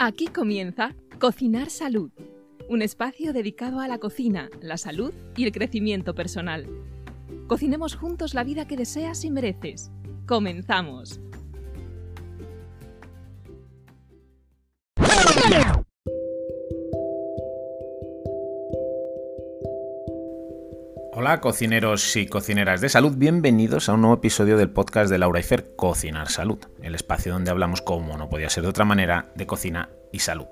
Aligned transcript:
Aquí 0.00 0.28
comienza 0.28 0.94
Cocinar 1.18 1.70
Salud, 1.70 2.12
un 2.68 2.82
espacio 2.82 3.32
dedicado 3.32 3.80
a 3.80 3.88
la 3.88 3.98
cocina, 3.98 4.48
la 4.60 4.76
salud 4.76 5.12
y 5.36 5.42
el 5.42 5.50
crecimiento 5.50 6.14
personal. 6.14 6.68
Cocinemos 7.48 7.96
juntos 7.96 8.32
la 8.32 8.44
vida 8.44 8.68
que 8.68 8.76
deseas 8.76 9.24
y 9.24 9.30
mereces. 9.32 9.90
Comenzamos. 10.24 11.18
Hola 21.20 21.40
cocineros 21.40 22.14
y 22.14 22.26
cocineras 22.28 22.80
de 22.80 22.88
salud, 22.88 23.14
bienvenidos 23.16 23.88
a 23.88 23.94
un 23.94 24.02
nuevo 24.02 24.14
episodio 24.14 24.56
del 24.56 24.70
podcast 24.70 25.10
de 25.10 25.18
Laura 25.18 25.40
Ifer 25.40 25.74
Cocinar 25.74 26.28
Salud, 26.28 26.60
el 26.80 26.94
espacio 26.94 27.32
donde 27.32 27.50
hablamos 27.50 27.82
como 27.82 28.16
no 28.16 28.28
podía 28.28 28.48
ser 28.48 28.62
de 28.62 28.68
otra 28.68 28.84
manera 28.84 29.32
de 29.34 29.44
cocina 29.44 29.88
y 30.12 30.20
salud. 30.20 30.46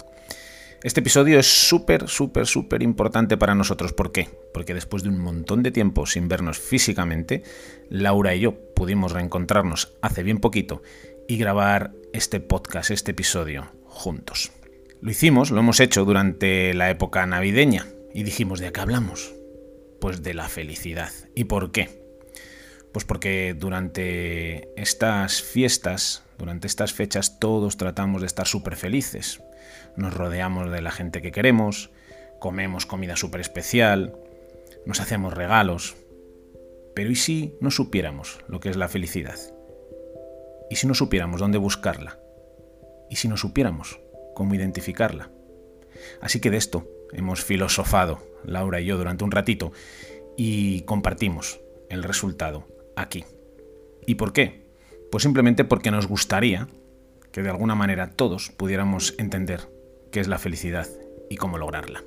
Este 0.83 1.01
episodio 1.01 1.39
es 1.39 1.47
súper, 1.47 2.09
súper, 2.09 2.47
súper 2.47 2.83
importante 2.83 3.37
para 3.37 3.55
nosotros. 3.55 3.93
¿Por 3.93 4.13
qué? 4.13 4.29
Porque 4.53 4.75
después 4.75 5.03
de 5.03 5.09
un 5.09 5.19
montón 5.19 5.63
de 5.63 5.71
tiempo 5.71 6.07
sin 6.07 6.29
vernos 6.29 6.59
físicamente, 6.59 7.43
Laura 7.89 8.35
y 8.35 8.41
yo 8.41 8.55
pudimos 8.75 9.13
reencontrarnos 9.13 9.95
hace 10.01 10.23
bien 10.23 10.39
poquito 10.39 10.83
y 11.29 11.39
grabar 11.39 11.93
este 12.13 12.41
podcast, 12.41 12.91
este 12.91 13.13
episodio, 13.13 13.73
juntos. 13.85 14.53
Lo 15.01 15.11
hicimos, 15.11 15.51
lo 15.51 15.61
hemos 15.61 15.81
hecho 15.81 16.05
durante 16.05 16.73
la 16.75 16.91
época 16.91 17.27
navideña 17.27 17.87
y 18.15 18.23
dijimos, 18.23 18.61
¿de 18.61 18.71
qué 18.71 18.81
hablamos? 18.81 19.35
Pues 20.01 20.23
de 20.23 20.35
la 20.35 20.49
felicidad. 20.49 21.11
¿Y 21.35 21.45
por 21.45 21.73
qué? 21.73 22.07
Pues 22.93 23.05
porque 23.05 23.55
durante 23.59 24.71
estas 24.81 25.43
fiestas, 25.43 26.23
durante 26.39 26.67
estas 26.67 26.93
fechas, 26.93 27.39
todos 27.39 27.77
tratamos 27.77 28.21
de 28.21 28.27
estar 28.27 28.47
súper 28.47 28.77
felices. 28.77 29.41
Nos 29.97 30.15
rodeamos 30.15 30.71
de 30.71 30.83
la 30.83 30.91
gente 30.91 31.23
que 31.23 31.33
queremos, 31.33 31.91
comemos 32.39 32.87
comida 32.87 33.17
súper 33.17 33.41
especial, 33.41 34.17
nos 34.85 35.01
hacemos 35.01 35.35
regalos. 35.35 35.97
Pero 36.95 37.11
¿y 37.11 37.17
si 37.17 37.57
no 37.61 37.71
supiéramos 37.71 38.39
lo 38.49 38.61
que 38.61 38.71
es 38.71 38.77
la 38.77 38.89
felicidad? 38.89 39.39
¿Y 40.71 40.77
si 40.77 40.87
no 40.87 40.95
supiéramos 40.95 41.41
dónde 41.41 41.59
buscarla? 41.59 42.19
¿Y 43.11 43.17
si 43.17 43.29
no 43.29 43.37
supiéramos 43.37 44.01
cómo 44.35 44.55
identificarla? 44.55 45.31
Así 46.21 46.41
que 46.41 46.51
de 46.51 46.57
esto 46.57 46.89
hemos 47.13 47.45
filosofado, 47.45 48.21
Laura 48.45 48.81
y 48.81 48.87
yo, 48.87 48.97
durante 48.97 49.25
un 49.25 49.31
ratito 49.31 49.73
y 50.37 50.83
compartimos 50.83 51.61
el 51.89 52.03
resultado 52.03 52.67
aquí. 52.97 53.25
¿Y 54.07 54.17
por 54.17 54.33
qué? 54.33 54.67
Pues 55.11 55.23
simplemente 55.23 55.65
porque 55.65 55.91
nos 55.91 56.07
gustaría 56.07 56.69
que 57.33 57.43
de 57.43 57.51
alguna 57.51 57.75
manera 57.75 58.11
todos 58.11 58.51
pudiéramos 58.51 59.15
entender 59.19 59.76
qué 60.11 60.21
es 60.21 60.29
la 60.29 60.39
felicidad 60.39 60.89
y 61.31 61.37
cómo 61.37 61.59
lograrla. 61.59 62.03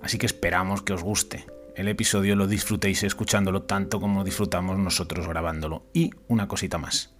Así 0.00 0.18
que 0.18 0.26
esperamos 0.26 0.82
que 0.82 0.92
os 0.92 1.02
guste 1.02 1.46
el 1.76 1.88
episodio, 1.88 2.36
lo 2.36 2.46
disfrutéis 2.46 3.02
escuchándolo 3.02 3.64
tanto 3.64 4.00
como 4.00 4.24
disfrutamos 4.24 4.78
nosotros 4.78 5.28
grabándolo. 5.28 5.82
Y 5.92 6.10
una 6.26 6.48
cosita 6.48 6.78
más. 6.78 7.12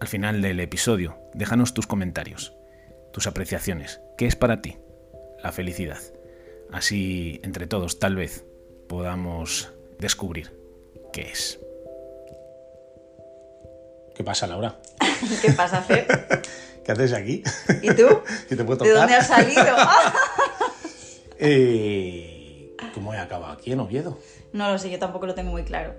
Al 0.00 0.08
final 0.08 0.42
del 0.42 0.58
episodio, 0.58 1.16
déjanos 1.32 1.74
tus 1.74 1.86
comentarios, 1.86 2.54
tus 3.12 3.28
apreciaciones. 3.28 4.00
¿Qué 4.16 4.26
es 4.26 4.34
para 4.34 4.62
ti 4.62 4.78
la 5.42 5.52
felicidad? 5.52 6.00
Así, 6.72 7.40
entre 7.44 7.66
todos, 7.66 8.00
tal 8.00 8.16
vez 8.16 8.44
podamos 8.88 9.72
descubrir 10.00 10.52
qué 11.12 11.22
es. 11.22 11.60
¿Qué 14.16 14.24
pasa, 14.24 14.48
Laura? 14.48 14.80
¿Qué 15.42 15.52
pasa, 15.52 15.82
Fer? 15.82 16.42
¿Qué 16.88 16.92
haces 16.92 17.12
aquí? 17.12 17.42
¿Y 17.82 17.90
tú? 17.92 18.06
¿Y 18.50 18.56
te 18.56 18.64
puedo 18.64 18.82
¿De 18.82 18.92
dónde 18.92 19.14
has 19.14 19.26
salido? 19.26 19.62
Eh, 21.40 22.74
¿Cómo 22.94 23.12
he 23.14 23.18
acabado 23.18 23.52
aquí 23.52 23.70
en 23.70 23.78
Oviedo? 23.78 24.18
No 24.52 24.72
lo 24.72 24.78
sé, 24.78 24.90
yo 24.90 24.98
tampoco 24.98 25.26
lo 25.26 25.34
tengo 25.36 25.50
muy 25.52 25.62
claro. 25.64 25.94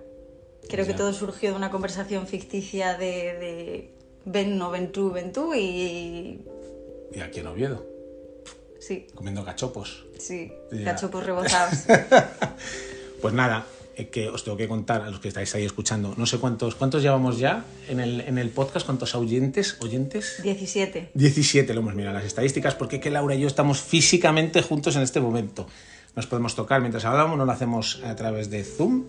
Creo 0.68 0.86
que 0.86 0.94
todo 0.94 1.14
surgió 1.14 1.52
de 1.52 1.56
una 1.56 1.70
conversación 1.72 2.28
ficticia 2.28 2.98
de, 2.98 3.06
de 3.06 3.94
ven, 4.26 4.58
no, 4.58 4.70
ven 4.70 4.92
tú, 4.92 5.12
ven 5.12 5.32
tú 5.32 5.54
y... 5.54 6.42
Y 7.14 7.20
aquí 7.22 7.40
en 7.40 7.48
Oviedo, 7.48 7.86
Sí, 8.80 9.08
comiendo 9.16 9.46
cachopos. 9.46 10.06
sí, 10.18 10.52
Ya. 10.74 10.86
cachopos 10.96 11.24
rebozados. 11.24 11.86
Pues 13.22 13.34
nada, 13.34 13.66
que 14.08 14.30
os 14.30 14.44
tengo 14.44 14.58
que 14.58 14.68
contar 14.68 15.02
a 15.02 15.10
los 15.10 15.20
que 15.20 15.28
estáis 15.28 15.54
ahí 15.56 15.66
escuchando. 15.66 16.16
No 16.18 16.26
sé 16.26 16.38
cuántos, 16.38 16.76
cuántos 16.76 17.04
llevamos 17.04 17.38
ya 17.38 17.66
en 17.88 18.00
el, 18.00 18.22
en 18.22 18.38
el 18.38 18.50
podcast, 18.50 18.86
cuántos 18.86 19.14
oyentes, 19.16 19.78
oyentes. 19.82 20.42
17. 20.42 21.12
17 21.14 21.74
lo 21.74 21.82
hemos 21.82 21.96
mirado 21.96 22.16
las 22.16 22.26
estadísticas, 22.26 22.76
porque 22.76 23.00
que 23.00 23.10
Laura 23.10 23.36
y 23.36 23.42
yo 23.42 23.48
estamos 23.48 23.82
físicamente 23.82 24.62
juntos 24.62 24.96
en 24.96 25.02
este 25.02 25.20
momento. 25.20 25.68
Nos 26.16 26.28
podemos 26.28 26.56
tocar 26.56 26.82
mientras 26.82 27.06
hablamos, 27.06 27.38
no 27.38 27.46
lo 27.46 27.52
hacemos 27.52 28.02
a 28.04 28.16
través 28.16 28.50
de 28.50 28.64
Zoom. 28.64 29.04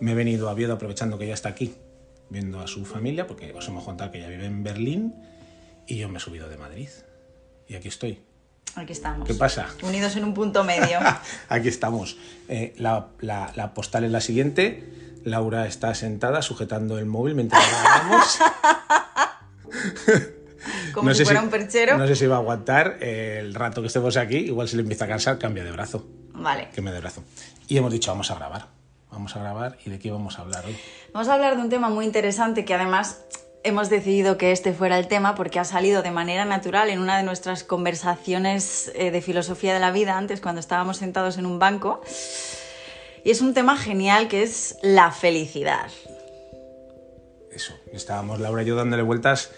Me 0.00 0.12
he 0.12 0.14
venido 0.14 0.48
a 0.48 0.52
Oviedo 0.52 0.74
aprovechando 0.74 1.18
que 1.18 1.26
ya 1.26 1.34
está 1.34 1.50
aquí, 1.50 1.74
viendo 2.30 2.60
a 2.60 2.66
su 2.66 2.84
familia, 2.84 3.26
porque 3.26 3.52
os 3.52 3.66
hemos 3.68 3.84
contado 3.84 4.10
que 4.10 4.18
ella 4.18 4.28
vive 4.28 4.46
en 4.46 4.62
Berlín 4.62 5.14
y 5.86 5.96
yo 5.96 6.08
me 6.08 6.18
he 6.18 6.20
subido 6.20 6.48
de 6.48 6.56
Madrid. 6.56 6.88
Y 7.68 7.74
aquí 7.74 7.88
estoy. 7.88 8.18
Aquí 8.76 8.92
estamos. 8.92 9.26
¿Qué 9.28 9.34
pasa? 9.34 9.66
Unidos 9.82 10.16
en 10.16 10.24
un 10.24 10.32
punto 10.34 10.64
medio. 10.64 10.98
Aquí 11.48 11.68
estamos. 11.68 12.16
Eh, 12.48 12.74
la, 12.78 13.08
la- 13.20 13.52
la 13.54 13.74
postal 13.74 14.04
es 14.04 14.10
la 14.10 14.20
siguiente. 14.20 14.84
Laura 15.24 15.66
está 15.66 15.94
sentada 15.94 16.42
sujetando 16.42 16.98
el 16.98 17.06
móvil 17.06 17.34
mientras 17.34 17.62
grabamos. 17.70 18.38
Como 20.94 21.08
No 21.08 21.14
si 21.14 21.24
fuera 21.24 21.40
un 21.42 21.48
perchero. 21.50 21.96
No 21.98 22.06
sé 22.06 22.14
si 22.16 22.26
va 22.26 22.36
a 22.36 22.38
aguantar 22.38 22.98
eh, 23.00 23.38
el 23.40 23.54
rato 23.54 23.80
que 23.80 23.86
estemos 23.88 24.16
aquí. 24.16 24.36
Igual 24.36 24.68
si 24.68 24.76
le 24.76 24.82
empieza 24.82 25.04
a 25.04 25.08
cansar, 25.08 25.38
cambia 25.38 25.64
de 25.64 25.72
brazo. 25.72 26.06
Vale. 26.34 26.68
Que 26.74 26.80
me 26.82 26.92
dé 26.92 27.00
brazo. 27.00 27.22
Y 27.68 27.76
hemos 27.78 27.92
dicho, 27.92 28.10
vamos 28.10 28.30
a 28.30 28.34
grabar. 28.36 28.66
Vamos 29.10 29.34
a 29.36 29.40
grabar. 29.40 29.78
¿Y 29.84 29.90
de 29.90 29.98
qué 29.98 30.10
vamos 30.10 30.38
a 30.38 30.42
hablar 30.42 30.64
hoy? 30.66 30.76
Vamos 31.12 31.28
a 31.28 31.34
hablar 31.34 31.56
de 31.56 31.62
un 31.62 31.68
tema 31.68 31.88
muy 31.88 32.04
interesante 32.04 32.64
que 32.64 32.74
además 32.74 33.20
hemos 33.64 33.90
decidido 33.90 34.38
que 34.38 34.52
este 34.52 34.72
fuera 34.72 34.98
el 34.98 35.08
tema 35.08 35.34
porque 35.34 35.58
ha 35.58 35.64
salido 35.64 36.02
de 36.02 36.10
manera 36.10 36.44
natural 36.44 36.90
en 36.90 36.98
una 36.98 37.16
de 37.16 37.22
nuestras 37.22 37.64
conversaciones 37.64 38.90
eh, 38.94 39.10
de 39.10 39.22
filosofía 39.22 39.74
de 39.74 39.80
la 39.80 39.90
vida 39.90 40.16
antes 40.16 40.40
cuando 40.40 40.60
estábamos 40.60 40.96
sentados 40.96 41.38
en 41.38 41.46
un 41.46 41.58
banco. 41.58 42.02
Y 43.24 43.30
es 43.30 43.40
un 43.40 43.54
tema 43.54 43.76
genial 43.76 44.28
que 44.28 44.42
es 44.42 44.76
la 44.82 45.12
felicidad. 45.12 45.90
Eso. 47.52 47.74
Estábamos 47.92 48.40
Laura 48.40 48.62
y 48.62 48.66
yo 48.66 48.74
dándole 48.74 49.02
vueltas. 49.02 49.50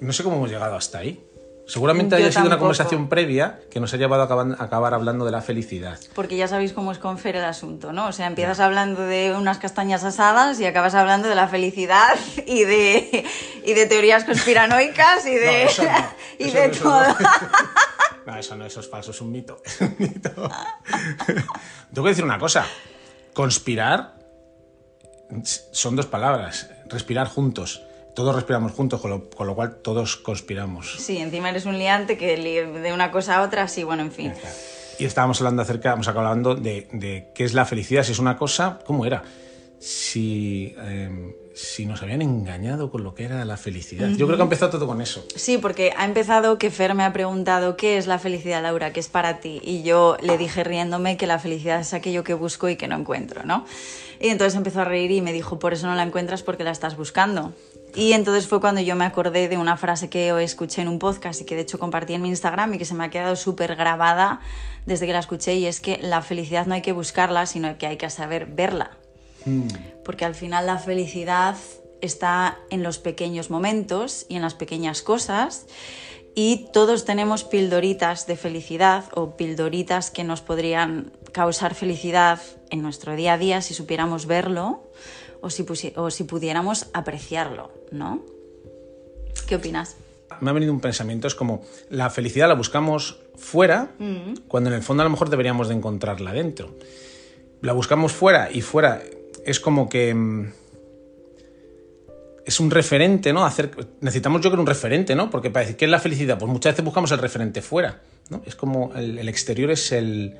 No 0.00 0.12
sé 0.12 0.22
cómo 0.22 0.36
hemos 0.36 0.50
llegado 0.50 0.76
hasta 0.76 0.98
ahí. 0.98 1.22
Seguramente 1.66 2.10
Yo 2.16 2.24
haya 2.24 2.30
sido 2.32 2.46
una 2.46 2.58
conversación 2.58 3.08
previa 3.08 3.60
que 3.70 3.80
nos 3.80 3.94
ha 3.94 3.96
llevado 3.96 4.22
a 4.22 4.26
acabar, 4.26 4.46
a 4.58 4.64
acabar 4.64 4.92
hablando 4.92 5.24
de 5.24 5.30
la 5.30 5.40
felicidad. 5.40 5.98
Porque 6.14 6.36
ya 6.36 6.46
sabéis 6.46 6.74
cómo 6.74 6.92
es 6.92 6.98
con 6.98 7.16
Fer 7.18 7.36
el 7.36 7.44
asunto, 7.44 7.92
¿no? 7.92 8.08
O 8.08 8.12
sea, 8.12 8.26
empiezas 8.26 8.60
hablando 8.60 9.00
de 9.02 9.34
unas 9.34 9.58
castañas 9.58 10.04
asadas 10.04 10.60
y 10.60 10.66
acabas 10.66 10.94
hablando 10.94 11.28
de 11.28 11.34
la 11.34 11.48
felicidad 11.48 12.14
y 12.46 12.64
de, 12.64 13.24
y 13.64 13.72
de 13.72 13.86
teorías 13.86 14.24
conspiranoicas 14.24 15.24
y 15.26 15.34
de, 15.34 15.64
No, 15.64 15.70
eso 15.70 15.82
no. 15.84 15.90
y 16.38 16.44
Eso 16.48 16.56
de 16.58 16.66
eso 16.66 16.82
todo. 16.82 17.06
no. 17.08 17.16
No, 18.26 18.38
eso 18.38 18.56
no, 18.56 18.64
eso 18.66 18.80
es 18.80 18.88
falso, 18.88 19.10
es 19.10 19.20
un 19.20 19.32
mito. 19.32 19.62
Es 19.64 19.80
un 19.80 19.96
mito. 19.98 20.30
Tengo 21.92 22.04
que 22.04 22.10
decir 22.10 22.24
una 22.24 22.38
cosa. 22.38 22.66
Conspirar 23.32 24.14
son 25.72 25.96
dos 25.96 26.06
palabras. 26.06 26.70
Respirar 26.86 27.28
juntos. 27.28 27.82
Todos 28.14 28.34
respiramos 28.34 28.72
juntos, 28.72 29.00
con 29.00 29.10
lo, 29.10 29.28
con 29.30 29.46
lo 29.46 29.54
cual 29.54 29.76
todos 29.82 30.16
conspiramos. 30.16 30.96
Sí, 30.98 31.18
encima 31.18 31.50
eres 31.50 31.66
un 31.66 31.78
liante 31.78 32.16
que 32.16 32.36
de 32.36 32.92
una 32.92 33.10
cosa 33.10 33.38
a 33.38 33.42
otra, 33.42 33.66
sí, 33.68 33.82
bueno, 33.82 34.02
en 34.02 34.12
fin. 34.12 34.32
Y 34.98 35.04
estábamos 35.04 35.40
hablando 35.40 35.62
acerca, 35.62 35.92
hemos 35.92 36.06
acabado 36.06 36.30
hablando 36.30 36.54
de, 36.54 36.86
de 36.92 37.28
qué 37.34 37.44
es 37.44 37.54
la 37.54 37.64
felicidad, 37.64 38.04
si 38.04 38.12
es 38.12 38.20
una 38.20 38.36
cosa, 38.36 38.78
¿cómo 38.86 39.04
era? 39.04 39.24
Si, 39.80 40.72
eh, 40.78 41.34
si 41.54 41.86
nos 41.86 42.02
habían 42.02 42.22
engañado 42.22 42.90
con 42.90 43.04
lo 43.04 43.14
que 43.14 43.24
era 43.24 43.44
la 43.44 43.56
felicidad. 43.56 44.08
Yo 44.10 44.26
creo 44.26 44.36
que 44.36 44.42
ha 44.42 44.44
empezado 44.44 44.70
todo 44.70 44.86
con 44.86 45.00
eso. 45.00 45.24
Sí, 45.34 45.58
porque 45.58 45.92
ha 45.96 46.04
empezado 46.04 46.58
que 46.58 46.70
Fer 46.70 46.94
me 46.94 47.04
ha 47.04 47.12
preguntado 47.12 47.76
qué 47.76 47.98
es 47.98 48.06
la 48.06 48.18
felicidad, 48.18 48.62
Laura, 48.62 48.92
qué 48.92 49.00
es 49.00 49.08
para 49.08 49.40
ti. 49.40 49.60
Y 49.62 49.82
yo 49.82 50.16
le 50.22 50.38
dije 50.38 50.64
riéndome 50.64 51.16
que 51.16 51.26
la 51.26 51.38
felicidad 51.38 51.80
es 51.80 51.92
aquello 51.92 52.24
que 52.24 52.34
busco 52.34 52.68
y 52.68 52.76
que 52.76 52.88
no 52.88 52.96
encuentro, 52.96 53.44
¿no? 53.44 53.66
Y 54.20 54.28
entonces 54.28 54.56
empezó 54.56 54.80
a 54.80 54.84
reír 54.84 55.10
y 55.10 55.20
me 55.20 55.32
dijo, 55.32 55.58
por 55.58 55.72
eso 55.74 55.86
no 55.86 55.94
la 55.94 56.02
encuentras 56.02 56.42
porque 56.42 56.64
la 56.64 56.70
estás 56.70 56.96
buscando. 56.96 57.52
Y 57.94 58.12
entonces 58.12 58.48
fue 58.48 58.60
cuando 58.60 58.80
yo 58.80 58.96
me 58.96 59.04
acordé 59.04 59.48
de 59.48 59.56
una 59.56 59.76
frase 59.76 60.10
que 60.10 60.30
escuché 60.42 60.82
en 60.82 60.88
un 60.88 60.98
podcast 60.98 61.40
y 61.40 61.44
que 61.44 61.54
de 61.54 61.62
hecho 61.62 61.78
compartí 61.78 62.14
en 62.14 62.22
mi 62.22 62.28
Instagram 62.28 62.74
y 62.74 62.78
que 62.78 62.84
se 62.84 62.94
me 62.94 63.04
ha 63.04 63.10
quedado 63.10 63.36
súper 63.36 63.76
grabada 63.76 64.40
desde 64.84 65.06
que 65.06 65.12
la 65.12 65.20
escuché 65.20 65.54
y 65.54 65.66
es 65.66 65.80
que 65.80 65.98
la 66.02 66.20
felicidad 66.20 66.66
no 66.66 66.74
hay 66.74 66.82
que 66.82 66.92
buscarla, 66.92 67.46
sino 67.46 67.78
que 67.78 67.86
hay 67.86 67.96
que 67.96 68.10
saber 68.10 68.46
verla. 68.46 68.90
Porque 70.04 70.24
al 70.24 70.34
final 70.34 70.66
la 70.66 70.78
felicidad 70.78 71.56
está 72.00 72.58
en 72.70 72.82
los 72.82 72.98
pequeños 72.98 73.50
momentos 73.50 74.26
y 74.28 74.36
en 74.36 74.42
las 74.42 74.54
pequeñas 74.54 75.02
cosas. 75.02 75.66
Y 76.34 76.66
todos 76.72 77.04
tenemos 77.04 77.44
pildoritas 77.44 78.26
de 78.26 78.36
felicidad 78.36 79.04
o 79.14 79.36
pildoritas 79.36 80.10
que 80.10 80.24
nos 80.24 80.40
podrían 80.40 81.12
causar 81.32 81.74
felicidad 81.74 82.40
en 82.70 82.82
nuestro 82.82 83.14
día 83.14 83.34
a 83.34 83.38
día 83.38 83.60
si 83.60 83.74
supiéramos 83.74 84.26
verlo 84.26 84.82
o 85.44 85.50
si, 85.50 85.62
pusi- 85.64 85.92
o 85.96 86.10
si 86.10 86.24
pudiéramos 86.24 86.86
apreciarlo, 86.94 87.70
¿no? 87.92 88.24
¿Qué 89.46 89.56
opinas? 89.56 89.96
Me 90.40 90.50
ha 90.50 90.52
venido 90.52 90.72
un 90.72 90.80
pensamiento, 90.80 91.28
es 91.28 91.34
como 91.34 91.62
la 91.90 92.08
felicidad 92.10 92.48
la 92.48 92.54
buscamos 92.54 93.20
fuera, 93.36 93.90
cuando 94.48 94.70
en 94.70 94.76
el 94.76 94.82
fondo 94.82 95.02
a 95.02 95.04
lo 95.04 95.10
mejor 95.10 95.28
deberíamos 95.28 95.68
de 95.68 95.74
encontrarla 95.74 96.32
dentro. 96.32 96.74
La 97.60 97.72
buscamos 97.72 98.12
fuera 98.12 98.50
y 98.50 98.62
fuera 98.62 99.02
es 99.44 99.60
como 99.60 99.88
que 99.88 100.14
mm, 100.14 100.52
es 102.46 102.60
un 102.60 102.70
referente, 102.70 103.32
¿no? 103.32 103.44
Hacer, 103.44 103.70
necesitamos 104.00 104.40
yo 104.42 104.50
creo 104.50 104.60
un 104.60 104.66
referente, 104.66 105.14
¿no? 105.14 105.30
Porque 105.30 105.50
para 105.50 105.62
decir 105.64 105.76
qué 105.76 105.84
es 105.84 105.90
la 105.90 105.98
felicidad, 106.00 106.38
pues 106.38 106.50
muchas 106.50 106.72
veces 106.72 106.84
buscamos 106.84 107.10
el 107.12 107.18
referente 107.18 107.62
fuera, 107.62 108.02
¿no? 108.30 108.42
Es 108.46 108.54
como 108.56 108.92
el, 108.94 109.18
el 109.18 109.28
exterior 109.28 109.70
es 109.70 109.92
el 109.92 110.36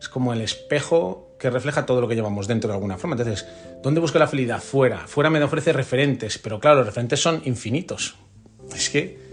es 0.00 0.08
como 0.08 0.32
el 0.32 0.40
espejo 0.40 1.29
que 1.40 1.50
refleja 1.50 1.86
todo 1.86 2.00
lo 2.02 2.06
que 2.06 2.14
llevamos 2.14 2.46
dentro 2.46 2.68
de 2.68 2.74
alguna 2.74 2.98
forma. 2.98 3.16
Entonces, 3.16 3.46
¿dónde 3.82 4.00
busco 4.00 4.18
la 4.18 4.28
felicidad? 4.28 4.60
Fuera. 4.60 5.06
Fuera 5.06 5.30
me 5.30 5.42
ofrece 5.42 5.72
referentes, 5.72 6.38
pero 6.38 6.60
claro, 6.60 6.78
los 6.78 6.86
referentes 6.86 7.20
son 7.20 7.40
infinitos. 7.46 8.16
Es 8.74 8.90
que 8.90 9.30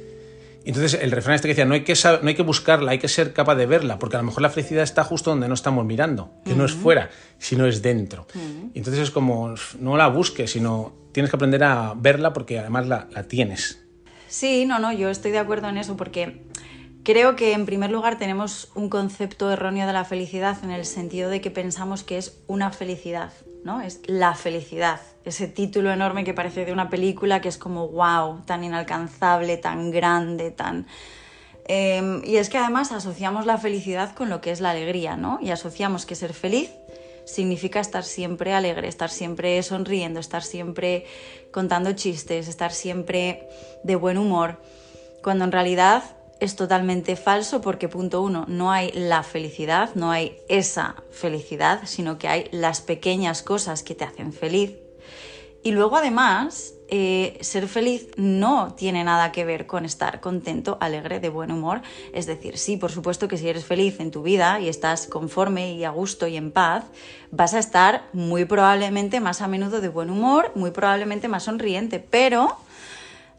entonces 0.66 1.00
el 1.02 1.12
refrán 1.12 1.36
este 1.36 1.48
que 1.48 1.54
decía, 1.54 1.66
no 1.66 1.76
hay 1.76 1.84
que, 1.84 1.94
no 2.22 2.28
hay 2.28 2.36
que 2.36 2.44
buscarla, 2.44 2.92
hay 2.92 3.00
que 3.00 3.08
ser 3.08 3.32
capaz 3.34 3.56
de 3.56 3.66
verla, 3.66 4.00
porque 4.00 4.18
a 4.18 4.20
lo 4.20 4.26
mejor 4.26 4.42
la 4.42 4.50
felicidad 4.50 4.84
está 4.84 5.04
justo 5.04 5.30
donde 5.30 5.48
no 5.48 5.54
estamos 5.54 5.86
mirando, 5.86 6.32
que 6.44 6.56
no 6.56 6.66
es 6.66 6.74
fuera, 6.74 7.10
sino 7.40 7.66
es 7.68 7.82
dentro. 7.82 8.28
Entonces 8.74 9.04
es 9.04 9.12
como, 9.12 9.56
no 9.80 9.96
la 9.96 10.08
busques, 10.08 10.52
sino 10.52 10.94
tienes 11.14 11.30
que 11.30 11.38
aprender 11.38 11.64
a 11.64 11.94
verla 11.96 12.34
porque 12.34 12.60
además 12.60 12.88
la, 12.88 13.08
la 13.12 13.24
tienes. 13.24 13.82
Sí, 14.28 14.66
no, 14.66 14.80
no, 14.80 14.92
yo 14.92 15.10
estoy 15.10 15.32
de 15.32 15.40
acuerdo 15.40 15.70
en 15.70 15.78
eso, 15.78 15.96
porque 15.96 16.44
creo 17.08 17.38
que 17.38 17.54
en 17.54 17.66
primer 17.66 17.90
lugar 17.90 18.18
tenemos 18.18 18.70
un 18.76 18.90
concepto 18.90 19.50
erróneo 19.50 19.88
de 19.88 19.94
la 19.94 20.04
felicidad 20.04 20.62
en 20.62 20.72
el 20.72 20.84
sentido 20.86 21.30
de 21.30 21.40
que 21.40 21.50
pensamos 21.50 22.04
que 22.04 22.18
es 22.18 22.38
una 22.48 22.70
felicidad, 22.74 23.32
¿no? 23.64 23.80
Es 23.80 24.02
la 24.08 24.36
felicidad 24.36 25.00
ese 25.24 25.48
título 25.48 25.90
enorme 25.94 26.26
que 26.26 26.34
parece 26.34 26.66
de 26.66 26.74
una 26.74 26.90
película 26.90 27.40
que 27.40 27.48
es 27.48 27.58
como 27.58 27.88
wow, 27.88 28.42
tan 28.46 28.66
inalcanzable, 28.66 29.56
tan 29.56 29.90
grande, 29.90 30.52
tan... 30.52 30.86
Em, 31.70 32.22
y 32.26 32.36
es 32.36 32.50
que 32.50 32.58
además 32.58 32.92
asociamos 32.92 33.46
la 33.46 33.58
felicidad 33.58 34.14
con 34.14 34.28
lo 34.28 34.42
que 34.42 34.52
es 34.52 34.60
la 34.60 34.72
alegría, 34.72 35.16
¿no? 35.16 35.40
Y 35.42 35.52
asociamos 35.52 36.06
que 36.06 36.16
ser 36.16 36.34
feliz 36.34 36.72
significa 37.26 37.80
estar 37.80 38.04
siempre 38.04 38.52
alegre, 38.52 38.90
estar 38.90 39.10
siempre 39.10 39.64
sonriendo, 39.64 40.20
estar 40.20 40.44
siempre 40.44 41.06
contando 41.54 41.94
chistes, 41.94 42.50
estar 42.50 42.74
siempre 42.74 43.48
de 43.86 43.96
buen 43.96 44.18
humor, 44.18 44.62
cuando 45.24 45.46
en 45.46 45.54
realidad 45.54 46.17
es 46.40 46.56
totalmente 46.56 47.16
falso 47.16 47.62
porque 47.62 47.88
punto 47.88 48.22
uno, 48.22 48.46
no 48.48 48.72
hay 48.72 48.92
la 48.94 49.24
felicidad, 49.24 49.92
no 49.96 50.12
hay 50.12 50.38
esa 50.50 51.04
felicidad, 51.12 51.82
sino 51.86 52.18
que 52.18 52.28
hay 52.28 52.48
las 52.52 52.82
pequeñas 52.82 53.42
cosas 53.42 53.84
que 53.84 53.96
te 53.96 54.04
hacen 54.04 54.34
feliz 54.34 54.74
y 55.68 55.72
luego 55.72 55.98
además, 55.98 56.76
eh, 56.88 57.38
ser 57.42 57.68
feliz 57.68 58.08
no 58.16 58.74
tiene 58.76 59.04
nada 59.04 59.34
que 59.34 59.44
ver 59.44 59.68
con 59.68 59.84
estar 59.84 60.22
contento, 60.22 60.78
alegre, 60.80 61.20
de 61.20 61.28
buen 61.28 61.52
humor. 61.52 61.82
Es 62.14 62.26
decir, 62.26 62.58
sí, 62.58 62.78
por 62.78 62.90
supuesto 62.90 63.28
que 63.28 63.36
si 63.36 63.50
eres 63.50 63.66
feliz 63.66 64.00
en 64.00 64.10
tu 64.10 64.24
vida 64.24 64.62
y 64.62 64.70
estás 64.70 65.08
conforme 65.08 65.74
y 65.74 65.84
a 65.84 65.90
gusto 65.90 66.26
y 66.28 66.38
en 66.38 66.54
paz, 66.54 66.86
vas 67.32 67.54
a 67.54 67.60
estar 67.60 68.08
muy 68.14 68.46
probablemente 68.46 69.20
más 69.20 69.42
a 69.42 69.50
menudo 69.50 69.82
de 69.82 69.90
buen 69.90 70.10
humor, 70.10 70.54
muy 70.56 70.72
probablemente 70.72 71.28
más 71.28 71.44
sonriente, 71.44 72.00
pero 72.00 72.56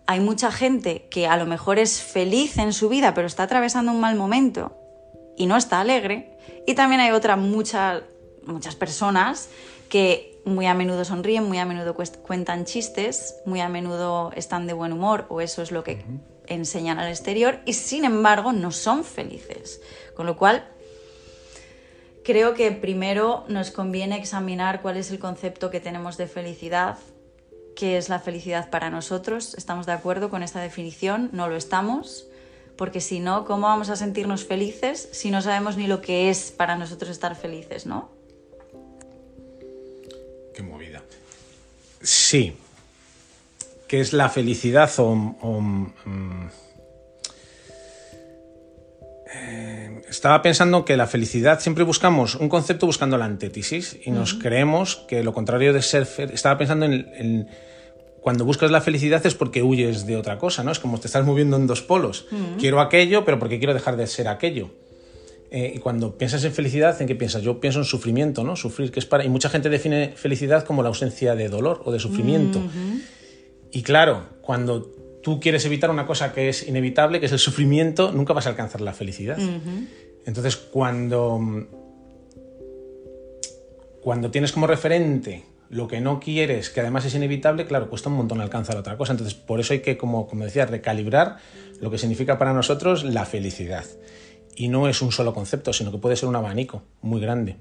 hay 0.09 0.21
mucha 0.21 0.51
gente 0.51 1.07
que 1.11 1.27
a 1.27 1.37
lo 1.37 1.45
mejor 1.45 1.79
es 1.79 2.01
feliz 2.01 2.57
en 2.57 2.73
su 2.73 2.89
vida, 2.89 3.13
pero 3.13 3.27
está 3.27 3.43
atravesando 3.43 3.93
un 3.93 4.01
mal 4.01 4.17
momento 4.17 4.75
y 5.37 5.45
no 5.45 5.55
está 5.59 5.81
alegre. 5.81 6.39
Y 6.67 6.75
también 6.75 7.03
hay 7.03 7.11
otras 7.11 7.37
muchas, 7.37 8.05
muchas 8.43 8.75
personas 8.75 9.51
que 9.91 10.41
muy 10.47 10.65
a 10.65 10.73
menudo 10.73 11.05
sonríen, 11.05 11.45
muy 11.45 11.59
a 11.59 11.67
menudo 11.67 11.95
cuentan 12.23 12.65
chistes, 12.65 13.37
muy 13.45 13.61
a 13.61 13.69
menudo 13.69 14.33
están 14.35 14.67
de 14.67 14.73
buen 14.73 14.95
humor 14.95 15.27
o 15.29 15.43
eso 15.43 15.61
es 15.61 15.73
lo 15.73 15.85
que 15.85 16.03
enseñan 16.47 16.99
al 16.99 17.11
exterior 17.11 17.61
y 17.67 17.75
sin 17.75 18.07
embargo 18.07 18.55
no 18.55 18.73
son 18.73 19.05
felices. 19.05 19.83
Con 20.17 20.25
lo 20.25 20.39
cual, 20.39 20.67
creo 22.25 22.55
que 22.55 22.73
primero 22.73 23.45
nos 23.49 23.71
conviene 23.71 24.17
examinar 24.17 24.81
cuál 24.81 24.97
es 24.97 25.11
el 25.11 25.19
concepto 25.19 25.69
que 25.69 25.81
tenemos 25.81 26.17
de 26.17 26.29
felicidad, 26.29 26.97
qué 27.79 27.97
es 27.97 28.09
la 28.09 28.19
felicidad 28.19 28.71
para 28.71 28.91
nosotros. 28.91 29.55
¿Estamos 29.55 29.87
de 29.87 29.93
acuerdo 29.93 30.31
con 30.31 30.43
esta 30.43 30.61
definición? 30.61 31.31
No 31.33 31.49
lo 31.49 31.55
estamos. 31.55 32.27
Porque 32.77 33.01
si 33.01 33.21
no, 33.21 33.45
¿cómo 33.45 33.69
vamos 33.69 33.89
a 33.89 33.95
sentirnos 33.95 34.45
felices 34.45 35.09
si 35.13 35.31
no 35.31 35.43
sabemos 35.43 35.77
ni 35.77 35.87
lo 35.87 36.01
que 36.01 36.29
es 36.29 36.51
para 36.51 36.77
nosotros 36.77 37.09
estar 37.09 37.37
felices, 37.37 37.87
no? 37.87 38.11
movida. 40.61 41.05
Sí. 42.03 42.57
¿Qué 43.87 44.01
es 44.01 44.13
la 44.13 44.29
felicidad 44.29 44.91
o... 44.99 45.15
Mm, 45.15 46.49
eh, 49.33 49.88
estaba 50.11 50.43
pensando 50.43 50.85
que 50.85 50.97
la 50.97 51.07
felicidad 51.07 51.61
siempre 51.61 51.85
buscamos 51.85 52.35
un 52.35 52.49
concepto 52.49 52.87
buscando 52.87 53.19
la 53.19 53.25
antítesis 53.25 53.99
y 54.05 54.11
nos 54.11 54.35
creemos 54.35 54.97
que 55.09 55.23
lo 55.23 55.33
contrario 55.33 55.73
de 55.73 55.83
ser... 55.83 56.07
Estaba 56.33 56.59
pensando 56.59 56.87
en, 56.87 57.49
cuando 58.21 58.45
buscas 58.45 58.71
la 58.71 58.81
felicidad 58.81 59.25
es 59.27 59.35
porque 59.35 59.63
huyes 59.63 60.07
de 60.07 60.17
otra 60.17 60.39
cosa, 60.39 60.65
¿no? 60.65 60.73
Es 60.73 60.79
como 60.79 60.99
te 60.99 61.07
estás 61.07 61.25
moviendo 61.25 61.57
en 61.57 61.67
dos 61.67 61.83
polos. 61.83 62.27
Quiero 62.59 62.81
aquello, 62.81 63.25
pero 63.25 63.39
porque 63.39 63.59
quiero 63.59 63.75
dejar 63.75 63.97
de 63.97 64.07
ser 64.07 64.29
aquello. 64.29 64.71
Eh, 65.51 65.73
y 65.77 65.79
cuando 65.79 66.19
piensas 66.19 66.45
en 66.45 66.53
felicidad, 66.53 67.01
¿en 67.01 67.07
qué 67.07 67.15
piensas? 67.15 67.43
Yo 67.43 67.59
pienso 67.59 67.79
en 67.79 67.87
sufrimiento, 67.87 68.45
¿no? 68.45 68.55
Sufrir, 68.57 68.91
que 68.91 69.01
es 69.01 69.07
para... 69.07 69.25
Y 69.25 69.29
mucha 69.31 69.49
gente 69.49 69.71
define 69.71 70.13
felicidad 70.15 70.65
como 70.65 70.83
la 70.83 70.89
ausencia 70.89 71.35
de 71.35 71.49
dolor 71.49 71.81
o 71.85 71.93
de 71.93 71.99
sufrimiento. 72.01 72.61
Y 73.71 73.83
claro, 73.83 74.25
cuando 74.43 74.93
tú 75.23 75.41
quieres 75.41 75.65
evitar 75.65 75.91
una 75.91 76.07
cosa 76.07 76.33
que 76.33 76.49
es 76.49 76.67
inevitable, 76.67 77.21
que 77.21 77.27
es 77.27 77.33
el 77.33 77.39
sufrimiento, 77.39 78.13
nunca 78.13 78.33
vas 78.33 78.47
a 78.47 78.51
alcanzar 78.51 78.81
la 78.81 78.93
felicidad. 78.93 79.39
Entonces, 80.25 80.57
cuando... 80.57 81.67
Cuando 84.01 84.31
tienes 84.31 84.53
como 84.53 84.67
referente 84.67 85.45
lo 85.71 85.87
que 85.87 86.01
no 86.01 86.19
quieres, 86.19 86.71
que 86.71 86.81
además 86.81 87.05
es 87.05 87.15
inevitable, 87.15 87.67
claro, 87.67 87.91
cuesta 87.91 88.09
un 88.09 88.17
montón 88.17 88.41
alcanzar 88.41 88.77
otra 88.77 88.97
cosa. 88.97 89.13
Entonces, 89.13 89.35
por 89.35 89.61
eso 89.61 89.75
hay 89.75 89.81
que, 89.81 89.99
como, 89.99 90.27
como 90.27 90.45
decía, 90.45 90.65
recalibrar 90.65 91.39
lo 91.81 91.91
que 91.91 91.99
significa 91.99 92.39
para 92.39 92.55
nosotros 92.55 93.05
la 93.05 93.27
felicidad 93.27 93.85
y 94.59 94.69
no 94.69 94.89
es 94.89 95.03
un 95.03 95.13
solo 95.13 95.33
concepto, 95.35 95.73
sino 95.73 95.93
que 95.93 95.99
puede 95.99 96.17
ser 96.17 96.29
un 96.29 96.37
abanico 96.37 96.83
muy 97.01 97.21
grande. 97.21 97.57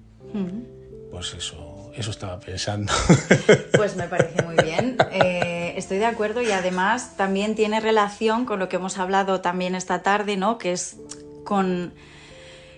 Pues 1.12 1.33
eso, 1.36 1.87
eso 1.97 2.11
estaba 2.11 2.39
pensando. 2.39 2.94
Pues 3.75 3.95
me 3.95 4.07
parece 4.07 4.44
muy 4.44 4.55
bien. 4.63 4.97
Eh, 5.11 5.73
estoy 5.77 5.97
de 5.97 6.05
acuerdo 6.05 6.41
y 6.41 6.51
además 6.51 7.15
también 7.15 7.55
tiene 7.55 7.79
relación 7.79 8.45
con 8.45 8.60
lo 8.60 8.69
que 8.69 8.77
hemos 8.77 8.98
hablado 8.98 9.41
también 9.41 9.75
esta 9.75 10.01
tarde, 10.01 10.38
¿no? 10.38 10.57
Que 10.57 10.72
es 10.72 10.98
con 11.43 11.93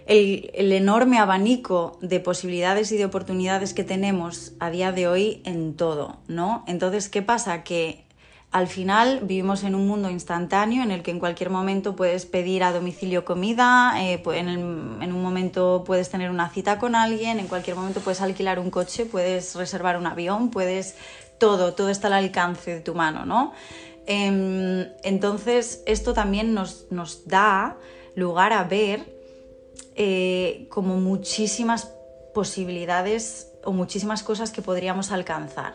el, 0.06 0.52
el, 0.54 0.72
enorme 0.72 1.20
abanico 1.20 1.98
de 2.02 2.20
posibilidades 2.20 2.92
y 2.92 2.98
de 2.98 3.06
oportunidades 3.06 3.74
que 3.74 3.84
tenemos 3.84 4.54
a 4.60 4.70
día 4.70 4.92
de 4.92 5.08
hoy 5.08 5.42
en 5.46 5.76
todo, 5.76 6.18
¿no? 6.28 6.64
Entonces, 6.68 7.10
¿qué 7.10 7.22
pasa? 7.22 7.64
Que 7.64 8.06
al 8.52 8.68
final 8.68 9.20
vivimos 9.24 9.64
en 9.64 9.76
un 9.76 9.88
mundo 9.88 10.10
instantáneo 10.10 10.82
en 10.82 10.90
el 10.90 11.04
que 11.04 11.12
en 11.12 11.20
cualquier 11.20 11.52
momento 11.52 11.96
puedes 11.96 12.26
pedir 12.26 12.64
a 12.64 12.72
domicilio 12.72 13.24
comida, 13.24 13.94
eh, 14.02 14.24
en, 14.34 14.58
un 14.58 15.22
momento 15.22 15.84
puedes 15.86 16.10
tener 16.10 16.32
una 16.32 16.50
cita 16.50 16.80
con 16.80 16.96
alguien, 16.96 17.40
en 17.40 17.48
cualquier 17.48 17.76
momento 17.76 18.02
puedes 18.02 18.22
alquilar 18.22 18.58
un 18.58 18.72
coche, 18.72 19.06
puedes 19.06 19.54
reservar 19.54 19.98
un 19.98 20.08
avión, 20.08 20.50
puedes 20.50 20.96
todo, 21.38 21.76
todo 21.76 21.90
está 21.90 22.08
al 22.08 22.14
alcance 22.14 22.74
de 22.74 22.82
tu 22.82 22.96
mano, 22.96 23.24
¿no? 23.24 23.54
Em, 24.08 24.88
entonces 25.04 25.84
esto 25.86 26.14
también 26.14 26.56
nos, 26.56 26.88
da 27.28 27.78
lugar 28.16 28.52
a 28.54 28.64
ver 28.64 29.16
eh, 29.96 30.66
como 30.72 30.98
muchísimas 30.98 31.94
posibilidades 32.34 33.52
o 33.64 33.72
muchísimas 33.74 34.24
cosas 34.24 34.50
que 34.50 34.64
podríamos 34.64 35.12
alcanzar. 35.12 35.74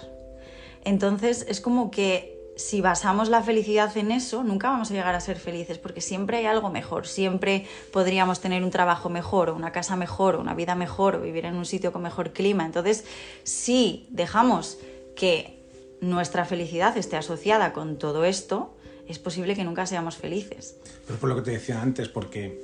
Entonces 0.83 1.47
es 1.49 1.61
como 1.61 1.93
que 1.93 2.34
si 2.57 2.81
basamos 2.81 3.29
la 3.29 3.43
felicidad 3.43 3.97
en 3.97 4.13
eso, 4.13 4.45
nunca 4.45 4.71
vamos 4.71 4.91
a 4.91 4.95
llegar 4.95 5.15
a 5.15 5.21
ser 5.21 5.39
felices, 5.39 5.79
porque 5.79 6.01
siempre 6.01 6.39
hay 6.39 6.47
algo 6.47 6.71
mejor, 6.71 7.07
siempre 7.07 7.67
podríamos 7.93 8.41
tener 8.41 8.63
un 8.63 8.71
trabajo 8.71 9.09
mejor, 9.09 9.51
o 9.51 9.57
una 9.57 9.73
casa 9.73 9.97
mejor, 9.97 10.37
o 10.37 10.41
una 10.41 10.55
vida 10.55 10.75
mejor, 10.75 11.17
o 11.17 11.21
vivir 11.21 11.47
en 11.47 11.57
un 11.57 11.65
sitio 11.65 11.93
con 11.93 12.03
mejor 12.03 12.33
clima. 12.33 12.65
Entonces, 12.65 13.05
si 13.43 14.07
dejamos 14.11 14.79
que 15.17 15.59
nuestra 16.01 16.45
felicidad 16.45 16.97
esté 16.97 17.17
asociada 17.17 17.73
con 17.73 17.99
todo 17.99 18.25
esto, 18.25 18.77
es 19.09 19.19
posible 19.19 19.55
que 19.55 19.65
nunca 19.65 19.87
seamos 19.87 20.17
felices. 20.17 20.77
Pero 21.07 21.19
por 21.19 21.29
lo 21.29 21.37
que 21.37 21.43
te 21.43 21.51
decía 21.51 21.83
antes, 21.83 22.09
porque 22.09 22.61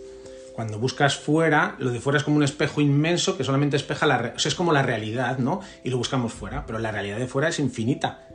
cuando 0.55 0.79
buscas 0.79 1.17
fuera, 1.17 1.77
lo 1.79 1.91
de 1.91 2.01
fuera 2.01 2.19
es 2.19 2.25
como 2.25 2.37
un 2.37 2.43
espejo 2.43 2.81
inmenso 2.81 3.37
que 3.37 3.45
solamente 3.45 3.77
espeja 3.77 4.07
la... 4.07 4.35
Es 4.37 4.55
como 4.55 4.73
la 4.73 4.83
realidad, 4.83 5.39
¿no? 5.39 5.61
Y 5.85 5.91
lo 5.91 5.99
buscamos 5.99 6.33
fuera, 6.33 6.65
pero 6.67 6.79
la 6.79 6.93
realidad 6.93 7.19
de 7.19 7.27
fuera 7.27 7.49
es 7.49 7.59
infinita 7.59 8.27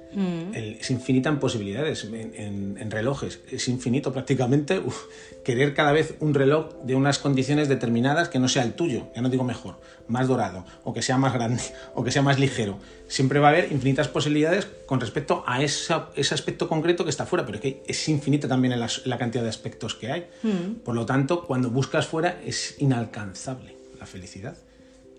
es 0.54 0.92
infinita 0.92 1.30
en 1.30 1.40
posibilidades, 1.40 2.06
en, 2.06 2.92
relojes. 2.92 3.40
Es 3.52 3.68
infinito 3.68 4.14
prácticamente 4.14 4.82
querer 5.46 5.74
cada 5.74 5.92
vez 5.92 6.16
un 6.20 6.34
reloj 6.34 6.74
de 6.84 6.96
unas 6.96 7.20
condiciones 7.20 7.68
determinadas 7.68 8.30
que 8.30 8.40
no 8.40 8.48
sea 8.48 8.64
el 8.64 8.74
tuyo, 8.74 9.08
ya 9.16 9.22
no 9.22 9.30
digo 9.30 9.44
mejor, 9.44 9.80
más 10.08 10.28
dorado, 10.28 10.66
o 10.84 10.94
que 10.94 11.02
sea 11.02 11.18
más 11.18 11.34
grande, 11.34 11.62
o 11.94 12.04
que 12.04 12.12
sea 12.12 12.22
más 12.22 12.40
ligero. 12.40 12.80
Siempre 13.08 13.40
va 13.40 13.48
a 13.48 13.52
haber 13.52 13.72
infinitas 13.72 14.08
posibilidades 14.08 14.68
con 14.86 15.00
respecto 15.00 15.44
a 15.46 15.62
ese 15.62 15.94
aspecto 16.34 16.68
concreto 16.68 17.04
que 17.04 17.10
está 17.10 17.26
fuera, 17.26 17.46
pero 17.46 17.58
es 17.58 17.62
que 17.62 17.84
es 17.88 18.10
infinita 18.10 18.48
también 18.48 18.74
en 18.74 18.80
la, 18.80 19.18
cantidad 19.18 19.44
de 19.44 19.50
aspectos 19.50 19.96
que 19.96 20.12
hay. 20.12 20.28
Mm. 20.44 20.82
Por 20.84 20.96
lo 20.96 21.06
tanto, 21.06 21.46
cuando 21.46 21.70
buscas 21.70 22.08
fuera 22.08 22.40
es 22.46 22.76
inalcanzable 22.80 23.76
la 24.00 24.06
felicidad, 24.06 24.58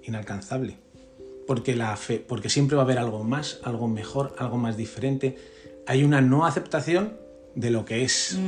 inalcanzable 0.05 0.86
porque, 1.47 1.77
la 1.77 1.97
fe, 1.97 2.19
porque 2.27 2.49
siempre 2.49 2.77
va 2.77 2.83
a 2.83 2.85
haber 2.85 2.99
algo 2.99 3.23
más, 3.25 3.61
algo 3.63 3.89
mejor, 3.89 4.35
algo 4.39 4.59
más 4.59 4.77
diferente. 4.77 5.37
Hay 5.87 6.05
una 6.05 6.21
no 6.21 6.47
aceptación 6.47 7.17
de 7.55 7.71
lo 7.71 7.85
que 7.85 8.03
es. 8.03 8.39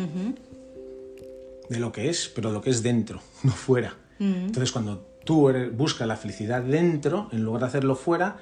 De 1.68 1.78
lo 1.78 1.92
que 1.92 2.08
es, 2.08 2.30
pero 2.34 2.50
lo 2.50 2.60
que 2.60 2.70
es 2.70 2.82
dentro, 2.82 3.20
no 3.42 3.52
fuera. 3.52 3.96
Entonces, 4.20 4.72
cuando 4.72 5.06
tú 5.24 5.52
buscas 5.72 6.08
la 6.08 6.16
felicidad 6.16 6.62
dentro, 6.62 7.28
en 7.30 7.44
lugar 7.44 7.62
de 7.62 7.68
hacerlo 7.68 7.94
fuera, 7.94 8.38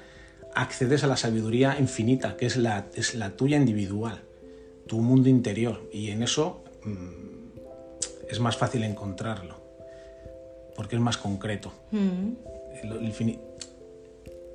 accedes 0.55 1.03
a 1.03 1.07
la 1.07 1.17
sabiduría 1.17 1.79
infinita, 1.79 2.35
que 2.35 2.47
es 2.47 2.57
la, 2.57 2.87
es 2.95 3.13
la 3.13 3.31
tuya 3.31 3.57
individual, 3.57 4.21
tu 4.87 4.99
mundo 5.01 5.29
interior. 5.29 5.87
Y 5.93 6.09
en 6.09 6.23
eso 6.23 6.63
mm, 6.83 7.27
es 8.29 8.39
más 8.39 8.57
fácil 8.57 8.83
encontrarlo, 8.83 9.55
porque 10.75 10.95
es 10.95 11.01
más 11.01 11.17
concreto. 11.17 11.71
el, 11.91 13.13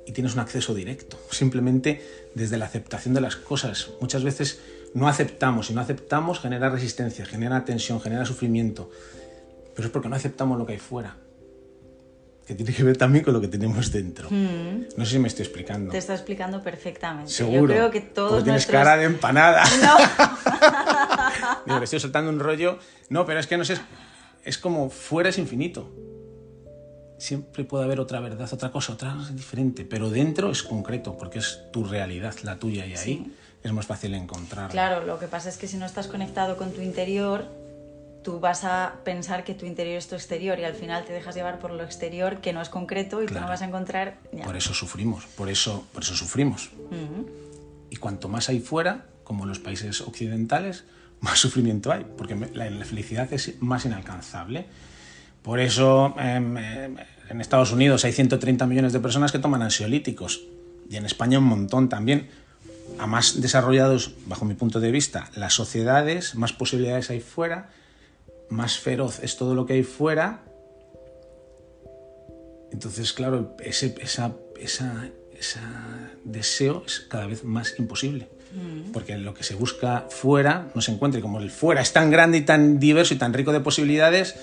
y 0.05 0.11
tienes 0.11 0.33
un 0.33 0.39
acceso 0.39 0.73
directo, 0.73 1.17
simplemente 1.31 2.01
desde 2.35 2.57
la 2.57 2.65
aceptación 2.65 3.13
de 3.13 3.21
las 3.21 3.35
cosas. 3.35 3.89
Muchas 4.01 4.23
veces 4.23 4.59
no 4.93 5.07
aceptamos, 5.07 5.69
y 5.69 5.73
no 5.73 5.81
aceptamos 5.81 6.39
genera 6.39 6.69
resistencia, 6.69 7.25
genera 7.25 7.65
tensión, 7.65 8.01
genera 8.01 8.25
sufrimiento, 8.25 8.89
pero 9.75 9.87
es 9.87 9.91
porque 9.91 10.09
no 10.09 10.15
aceptamos 10.15 10.57
lo 10.57 10.65
que 10.65 10.73
hay 10.73 10.79
fuera, 10.79 11.15
que 12.45 12.55
tiene 12.55 12.73
que 12.73 12.83
ver 12.83 12.97
también 12.97 13.23
con 13.23 13.33
lo 13.33 13.41
que 13.41 13.47
tenemos 13.47 13.91
dentro. 13.91 14.29
Mm. 14.29 14.85
No 14.97 15.05
sé 15.05 15.13
si 15.13 15.19
me 15.19 15.29
estoy 15.29 15.45
explicando. 15.45 15.91
Te 15.91 15.97
está 15.97 16.13
explicando 16.13 16.61
perfectamente. 16.61 17.31
Seguro. 17.31 17.73
Yo 17.73 17.79
creo 17.79 17.91
que 17.91 18.01
todos 18.01 18.43
tienes 18.43 18.65
cara 18.65 18.97
de 18.97 19.05
empanada. 19.05 19.63
No. 19.81 19.97
Digo, 21.65 21.79
le 21.79 21.85
estoy 21.85 21.99
soltando 21.99 22.29
un 22.29 22.39
rollo. 22.39 22.79
No, 23.09 23.25
pero 23.25 23.39
es 23.39 23.47
que 23.47 23.57
no 23.57 23.65
sé, 23.65 23.77
es 24.43 24.57
como 24.57 24.89
fuera 24.89 25.29
es 25.29 25.37
infinito 25.37 25.89
siempre 27.23 27.63
puede 27.63 27.85
haber 27.85 28.01
otra 28.01 28.19
verdad, 28.19 28.49
otra 28.51 28.71
cosa, 28.71 28.93
otra 28.93 29.15
diferente, 29.31 29.85
pero 29.85 30.09
dentro 30.09 30.51
es 30.51 30.61
concreto, 30.61 31.17
porque 31.17 31.39
es 31.39 31.61
tu 31.71 31.85
realidad, 31.85 32.35
la 32.43 32.57
tuya, 32.57 32.85
y 32.85 32.95
ahí 32.95 33.33
es 33.63 33.71
más 33.71 33.85
fácil 33.85 34.13
encontrar. 34.13 34.69
Claro, 34.71 35.05
lo 35.05 35.17
que 35.19 35.27
pasa 35.27 35.47
es 35.47 35.57
que 35.57 35.67
si 35.67 35.77
no 35.77 35.85
estás 35.85 36.07
conectado 36.07 36.57
con 36.57 36.73
tu 36.73 36.81
interior, 36.81 37.45
tú 38.23 38.41
vas 38.41 38.65
a 38.65 38.95
pensar 39.05 39.45
que 39.45 39.53
tu 39.53 39.65
interior 39.65 39.97
es 39.97 40.07
tu 40.09 40.15
exterior 40.15 40.59
y 40.59 40.65
al 40.65 40.75
final 40.75 41.05
te 41.05 41.13
dejas 41.13 41.33
llevar 41.33 41.59
por 41.59 41.71
lo 41.71 41.83
exterior 41.83 42.41
que 42.41 42.51
no 42.51 42.61
es 42.61 42.67
concreto 42.67 43.23
y 43.23 43.27
tú 43.27 43.35
no 43.35 43.47
vas 43.47 43.61
a 43.61 43.65
encontrar... 43.65 44.17
Por 44.43 44.57
eso 44.57 44.73
sufrimos, 44.73 45.25
por 45.37 45.49
eso, 45.49 45.87
por 45.93 46.03
eso 46.03 46.15
sufrimos. 46.15 46.71
Y 47.89 47.95
cuanto 47.95 48.27
más 48.27 48.49
hay 48.49 48.59
fuera, 48.59 49.05
como 49.23 49.43
en 49.43 49.49
los 49.49 49.59
países 49.59 50.01
occidentales, 50.01 50.83
más 51.21 51.39
sufrimiento 51.39 51.89
hay, 51.89 52.05
porque 52.17 52.35
la 52.35 52.83
felicidad 52.83 53.31
es 53.31 53.61
más 53.61 53.85
inalcanzable. 53.85 54.65
Por 55.41 55.59
eso 55.59 56.15
em, 56.17 56.57
en 57.29 57.41
Estados 57.41 57.71
Unidos 57.71 58.05
hay 58.05 58.11
130 58.11 58.65
millones 58.65 58.93
de 58.93 58.99
personas 58.99 59.31
que 59.31 59.39
toman 59.39 59.61
ansiolíticos 59.61 60.43
y 60.89 60.97
en 60.97 61.05
España 61.05 61.39
un 61.39 61.45
montón 61.45 61.89
también. 61.89 62.29
A 62.99 63.07
más 63.07 63.41
desarrollados, 63.41 64.13
bajo 64.27 64.45
mi 64.45 64.53
punto 64.53 64.79
de 64.79 64.91
vista, 64.91 65.31
las 65.35 65.53
sociedades, 65.53 66.35
más 66.35 66.53
posibilidades 66.53 67.09
hay 67.09 67.21
fuera, 67.21 67.69
más 68.49 68.77
feroz 68.77 69.19
es 69.23 69.35
todo 69.37 69.55
lo 69.55 69.65
que 69.65 69.73
hay 69.73 69.83
fuera. 69.83 70.43
Entonces, 72.71 73.13
claro, 73.13 73.55
ese 73.59 73.95
esa, 73.99 74.33
esa, 74.59 75.11
deseo 76.23 76.83
es 76.85 76.99
cada 77.09 77.25
vez 77.25 77.43
más 77.43 77.79
imposible. 77.79 78.29
Mm. 78.53 78.91
Porque 78.91 79.17
lo 79.17 79.33
que 79.33 79.43
se 79.43 79.55
busca 79.55 80.05
fuera 80.09 80.69
no 80.75 80.81
se 80.81 80.91
encuentra. 80.91 81.19
Y 81.19 81.21
como 81.21 81.39
el 81.39 81.49
fuera 81.49 81.81
es 81.81 81.93
tan 81.93 82.11
grande 82.11 82.37
y 82.37 82.41
tan 82.41 82.79
diverso 82.79 83.13
y 83.13 83.17
tan 83.17 83.33
rico 83.33 83.51
de 83.51 83.61
posibilidades, 83.61 84.35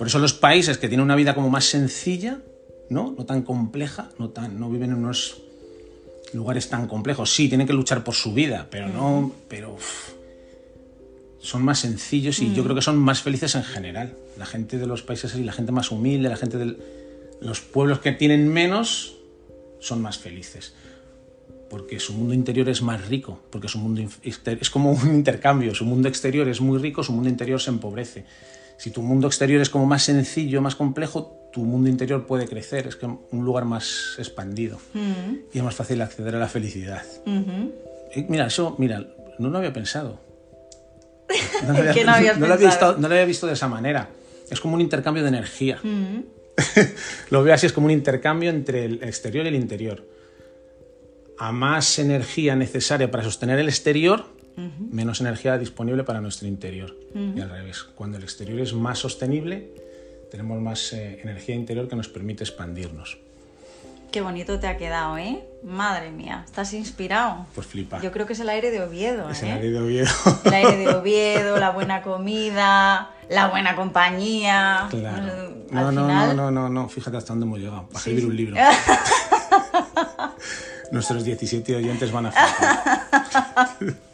por 0.00 0.06
eso 0.06 0.18
los 0.18 0.32
países 0.32 0.78
que 0.78 0.88
tienen 0.88 1.04
una 1.04 1.14
vida 1.14 1.34
como 1.34 1.50
más 1.50 1.66
sencilla, 1.66 2.38
¿no? 2.88 3.14
No 3.18 3.26
tan 3.26 3.42
compleja, 3.42 4.08
no, 4.18 4.30
tan, 4.30 4.58
no 4.58 4.70
viven 4.70 4.92
en 4.92 4.96
unos 4.96 5.42
lugares 6.32 6.70
tan 6.70 6.86
complejos. 6.86 7.34
Sí, 7.34 7.50
tienen 7.50 7.66
que 7.66 7.74
luchar 7.74 8.02
por 8.02 8.14
su 8.14 8.32
vida, 8.32 8.66
pero 8.70 8.88
no. 8.88 9.30
Pero. 9.46 9.76
son 11.38 11.62
más 11.66 11.80
sencillos 11.80 12.38
y 12.40 12.54
yo 12.54 12.62
mm. 12.62 12.64
creo 12.64 12.76
que 12.76 12.80
son 12.80 12.96
más 12.96 13.20
felices 13.20 13.54
en 13.56 13.62
general. 13.62 14.16
La 14.38 14.46
gente 14.46 14.78
de 14.78 14.86
los 14.86 15.02
países 15.02 15.34
así, 15.34 15.44
la 15.44 15.52
gente 15.52 15.70
más 15.70 15.90
humilde, 15.90 16.30
la 16.30 16.38
gente 16.38 16.56
de 16.56 16.78
los 17.42 17.60
pueblos 17.60 17.98
que 17.98 18.12
tienen 18.12 18.48
menos, 18.48 19.16
son 19.80 20.00
más 20.00 20.16
felices. 20.16 20.72
Porque 21.68 22.00
su 22.00 22.14
mundo 22.14 22.32
interior 22.32 22.70
es 22.70 22.80
más 22.80 23.06
rico, 23.06 23.38
porque 23.50 23.68
su 23.68 23.76
mundo 23.76 24.00
es 24.22 24.70
como 24.70 24.92
un 24.92 25.14
intercambio. 25.14 25.74
Su 25.74 25.84
mundo 25.84 26.08
exterior 26.08 26.48
es 26.48 26.62
muy 26.62 26.78
rico, 26.78 27.02
su 27.02 27.12
mundo 27.12 27.28
interior 27.28 27.60
se 27.60 27.68
empobrece. 27.68 28.24
Si 28.80 28.90
tu 28.90 29.02
mundo 29.02 29.26
exterior 29.26 29.60
es 29.60 29.68
como 29.68 29.84
más 29.84 30.04
sencillo, 30.04 30.62
más 30.62 30.74
complejo, 30.74 31.50
tu 31.52 31.60
mundo 31.64 31.90
interior 31.90 32.26
puede 32.26 32.48
crecer, 32.48 32.86
es 32.86 32.96
que 32.96 33.04
un 33.04 33.44
lugar 33.44 33.66
más 33.66 34.14
expandido 34.16 34.78
mm. 34.94 35.52
y 35.52 35.58
es 35.58 35.62
más 35.62 35.74
fácil 35.74 36.00
acceder 36.00 36.34
a 36.36 36.38
la 36.38 36.48
felicidad. 36.48 37.02
mira, 38.26 38.46
eso, 38.46 38.76
mira, 38.78 39.06
no 39.38 39.50
lo 39.50 39.58
había 39.58 39.74
pensado. 39.74 40.18
No 41.66 41.74
lo 41.74 41.78
había, 41.78 42.04
no, 42.38 42.46
lo 42.46 42.54
había 43.06 43.26
visto, 43.26 43.46
de 43.46 43.52
esa 43.52 43.68
manera. 43.68 44.08
Es 44.50 44.58
como 44.62 44.76
un 44.76 44.80
intercambio 44.80 45.22
de 45.22 45.28
energía. 45.28 45.78
Mm. 45.82 46.20
lo 47.28 47.42
veo 47.42 47.52
así, 47.52 47.66
es 47.66 47.74
como 47.74 47.84
un 47.84 47.92
intercambio 47.92 48.48
entre 48.48 48.86
el 48.86 49.02
exterior 49.02 49.44
y 49.44 49.48
el 49.48 49.56
interior. 49.56 50.08
A 51.36 51.52
más 51.52 51.98
energía 51.98 52.56
necesaria 52.56 53.10
para 53.10 53.24
sostener 53.24 53.58
el 53.58 53.68
exterior, 53.68 54.24
menos 54.90 55.20
energía 55.20 55.58
disponible 55.58 56.04
para 56.04 56.20
nuestro 56.20 56.48
interior. 56.48 56.96
Y 57.14 57.40
al 57.40 57.50
revés, 57.50 57.82
cuando 57.82 58.18
el 58.18 58.24
exterior 58.24 58.60
es 58.60 58.72
más 58.74 58.98
sostenible, 58.98 59.70
tenemos 60.30 60.60
más 60.60 60.92
eh, 60.92 61.20
energía 61.22 61.54
interior 61.54 61.88
que 61.88 61.96
nos 61.96 62.08
permite 62.08 62.44
expandirnos. 62.44 63.18
Qué 64.10 64.20
bonito 64.22 64.58
te 64.58 64.66
ha 64.66 64.76
quedado, 64.76 65.16
¿eh? 65.18 65.40
Madre 65.62 66.10
mía, 66.10 66.42
¿estás 66.44 66.72
inspirado? 66.72 67.46
Pues 67.54 67.68
flipa. 67.68 68.00
Yo 68.00 68.10
creo 68.10 68.26
que 68.26 68.32
es 68.32 68.40
el 68.40 68.48
aire 68.48 68.72
de 68.72 68.82
Oviedo, 68.82 69.30
Es 69.30 69.42
el 69.42 69.50
¿eh? 69.50 69.52
aire 69.52 69.70
de 69.70 69.78
Oviedo. 69.78 70.10
El 70.44 70.54
aire 70.54 70.76
de 70.78 70.88
Oviedo, 70.88 71.58
la 71.58 71.70
buena 71.70 72.02
comida, 72.02 73.10
la 73.28 73.48
buena 73.48 73.76
compañía. 73.76 74.88
Claro. 74.90 75.54
No, 75.70 75.92
no, 75.92 76.08
no, 76.08 76.34
no, 76.34 76.50
no, 76.50 76.68
no, 76.68 76.88
fíjate 76.88 77.18
hasta 77.18 77.34
dónde 77.34 77.46
hemos 77.46 77.60
llegado, 77.60 77.86
para 77.86 77.98
escribir 77.98 78.26
un 78.26 78.36
libro. 78.36 78.56
Nuestros 80.90 81.22
17 81.22 81.76
oyentes 81.76 82.10
van 82.10 82.26
a 82.26 82.32
flipar. 82.32 83.94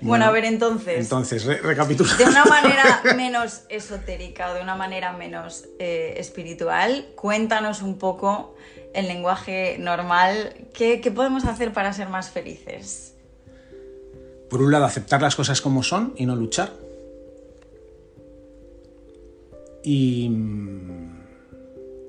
Bueno, 0.00 0.24
a 0.26 0.30
ver, 0.30 0.44
entonces. 0.44 0.98
Entonces, 0.98 1.44
recapitulando. 1.44 2.22
De 2.22 2.30
una 2.30 2.44
manera 2.44 3.02
menos 3.16 3.62
esotérica 3.68 4.50
o 4.50 4.54
de 4.54 4.60
una 4.60 4.74
manera 4.74 5.12
menos 5.12 5.64
eh, 5.78 6.14
espiritual, 6.18 7.06
cuéntanos 7.14 7.82
un 7.82 7.98
poco 7.98 8.54
en 8.94 9.08
lenguaje 9.08 9.76
normal 9.78 10.54
¿qué, 10.72 10.98
podemos 11.14 11.44
hacer 11.44 11.72
para 11.72 11.92
ser 11.92 12.08
más 12.08 12.30
felices. 12.30 13.14
Por 14.48 14.62
un 14.62 14.72
lado, 14.72 14.84
aceptar 14.84 15.20
las 15.20 15.36
cosas 15.36 15.60
como 15.60 15.82
son 15.82 16.14
y 16.16 16.26
no 16.26 16.36
luchar. 16.36 16.72
Y, 19.82 20.30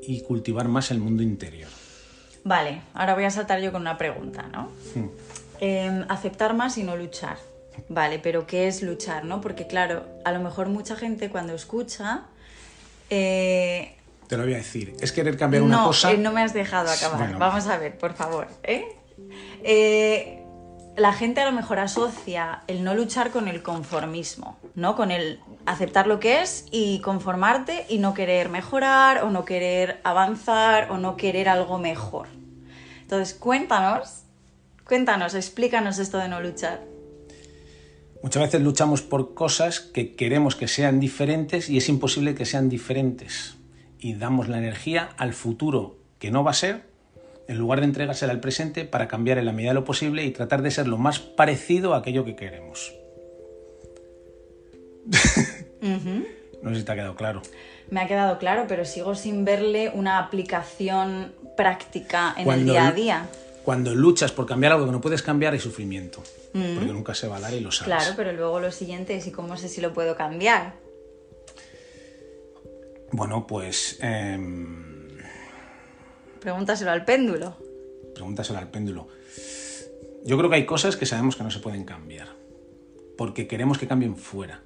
y 0.01 0.21
cultivar 0.21 0.67
más 0.67 0.91
el 0.91 0.99
mundo 0.99 1.23
interior. 1.23 1.69
Vale, 2.43 2.81
ahora 2.93 3.13
voy 3.13 3.25
a 3.25 3.31
saltar 3.31 3.59
yo 3.59 3.71
con 3.71 3.81
una 3.81 3.97
pregunta, 3.97 4.47
¿no? 4.51 4.71
Hmm. 4.95 5.09
Em, 5.59 6.05
aceptar 6.07 6.55
más 6.55 6.77
y 6.77 6.83
no 6.83 6.95
luchar. 6.95 7.37
Vale, 7.89 8.19
pero 8.19 8.47
¿qué 8.47 8.67
es 8.67 8.81
luchar, 8.81 9.25
no? 9.25 9.41
Porque 9.41 9.67
claro, 9.67 10.05
a 10.25 10.31
lo 10.31 10.39
mejor 10.39 10.69
mucha 10.69 10.95
gente 10.95 11.29
cuando 11.29 11.53
escucha... 11.53 12.23
Eh, 13.09 13.95
Te 14.27 14.37
lo 14.37 14.43
voy 14.43 14.53
a 14.53 14.57
decir. 14.57 14.95
Es 14.99 15.11
querer 15.11 15.37
cambiar 15.37 15.63
una 15.63 15.83
cosa... 15.83 16.11
Eh, 16.11 16.17
no 16.17 16.31
me 16.31 16.41
has 16.41 16.53
dejado 16.53 16.89
acabar. 16.89 17.37
Vamos 17.37 17.67
a 17.67 17.77
ver, 17.77 17.97
por 17.97 18.13
favor. 18.13 18.47
¿eh? 18.63 18.85
la 20.97 21.13
gente 21.13 21.41
a 21.41 21.45
lo 21.45 21.51
mejor 21.51 21.77
asocia 21.77 22.63
el 22.65 22.83
no 22.83 22.95
luchar 22.95 23.29
con 23.29 23.47
el 23.47 23.61
conformismo, 23.61 24.57
¿no? 24.73 24.95
Con 24.95 25.11
el 25.11 25.39
aceptar 25.67 26.07
lo 26.07 26.19
que 26.19 26.41
es 26.41 26.65
y 26.71 27.01
conformarte 27.01 27.85
y 27.87 27.99
no 27.99 28.15
querer 28.15 28.49
mejorar 28.49 29.23
o 29.23 29.29
no 29.29 29.45
querer 29.45 30.01
avanzar 30.03 30.89
o 30.89 30.97
no 30.97 31.15
querer 31.15 31.49
algo 31.49 31.77
mejor. 31.77 32.27
Entonces, 33.01 33.35
cuéntanos, 33.35 34.23
cuéntanos, 34.85 35.35
explícanos 35.35 35.99
esto 35.99 36.17
de 36.17 36.29
no 36.29 36.41
luchar. 36.41 36.81
Muchas 38.23 38.43
veces 38.43 38.61
luchamos 38.61 39.01
por 39.01 39.33
cosas 39.33 39.79
que 39.79 40.15
queremos 40.15 40.55
que 40.55 40.67
sean 40.67 40.99
diferentes 40.99 41.69
y 41.69 41.77
es 41.77 41.87
imposible 41.89 42.35
que 42.35 42.45
sean 42.45 42.69
diferentes. 42.69 43.55
Y 43.99 44.15
damos 44.15 44.47
la 44.47 44.57
energía 44.57 45.09
al 45.17 45.33
futuro 45.33 45.97
que 46.19 46.31
no 46.31 46.43
va 46.43 46.51
a 46.51 46.55
ser 46.55 46.83
en 47.47 47.57
lugar 47.57 47.79
de 47.79 47.85
entregársela 47.85 48.33
al 48.33 48.39
presente 48.39 48.85
para 48.85 49.07
cambiar 49.07 49.37
en 49.37 49.45
la 49.45 49.53
medida 49.53 49.69
de 49.71 49.75
lo 49.75 49.85
posible 49.85 50.25
y 50.25 50.31
tratar 50.31 50.61
de 50.61 50.71
ser 50.71 50.87
lo 50.87 50.97
más 50.97 51.19
parecido 51.19 51.93
a 51.93 51.99
aquello 51.99 52.25
que 52.25 52.35
queremos. 52.35 52.93
No 56.61 56.71
sé 56.71 56.79
si 56.79 56.83
te 56.83 56.91
ha 56.91 56.95
quedado 56.95 57.15
claro. 57.15 57.41
Me 57.91 58.01
ha 58.01 58.07
quedado 58.07 58.39
claro, 58.39 58.65
pero 58.67 58.83
sigo 58.83 59.15
sin 59.15 59.45
verle 59.45 59.91
una 59.93 60.19
aplicación 60.19 61.33
práctica 61.55 62.33
en 62.35 62.49
el 62.49 62.65
día 62.65 62.87
a 62.87 62.91
día. 62.91 63.29
Cuando 63.63 63.93
luchas 63.93 64.31
por 64.31 64.45
cambiar 64.45 64.73
algo 64.73 64.85
que 64.85 64.91
no 64.91 65.01
puedes 65.01 65.21
cambiar 65.21 65.53
hay 65.53 65.59
sufrimiento, 65.59 66.23
porque 66.75 66.93
nunca 66.93 67.13
se 67.13 67.27
va 67.27 67.37
a 67.37 67.39
dar 67.39 67.53
y 67.53 67.59
lo 67.59 67.71
sabes. 67.71 67.93
Claro, 67.93 68.13
pero 68.15 68.33
luego 68.33 68.59
lo 68.59 68.71
siguiente 68.71 69.15
es 69.15 69.27
¿y 69.27 69.31
cómo 69.31 69.57
sé 69.57 69.69
si 69.69 69.81
lo 69.81 69.93
puedo 69.93 70.15
cambiar? 70.15 70.75
Bueno, 73.11 73.47
pues... 73.47 73.97
Em, 74.01 75.17
Pregúntaselo 76.39 76.91
al 76.91 77.05
péndulo. 77.05 77.57
Pregúntaselo 78.13 78.59
al 78.59 78.69
péndulo. 78.69 79.07
Yo 80.25 80.37
creo 80.37 80.49
que 80.49 80.57
hay 80.57 80.65
cosas 80.65 80.97
que 80.97 81.05
sabemos 81.05 81.35
que 81.35 81.43
no 81.43 81.51
se 81.51 81.59
pueden 81.59 81.85
cambiar, 81.85 82.27
porque 83.17 83.47
queremos 83.47 83.77
que 83.77 83.87
cambien 83.87 84.17
fuera 84.17 84.61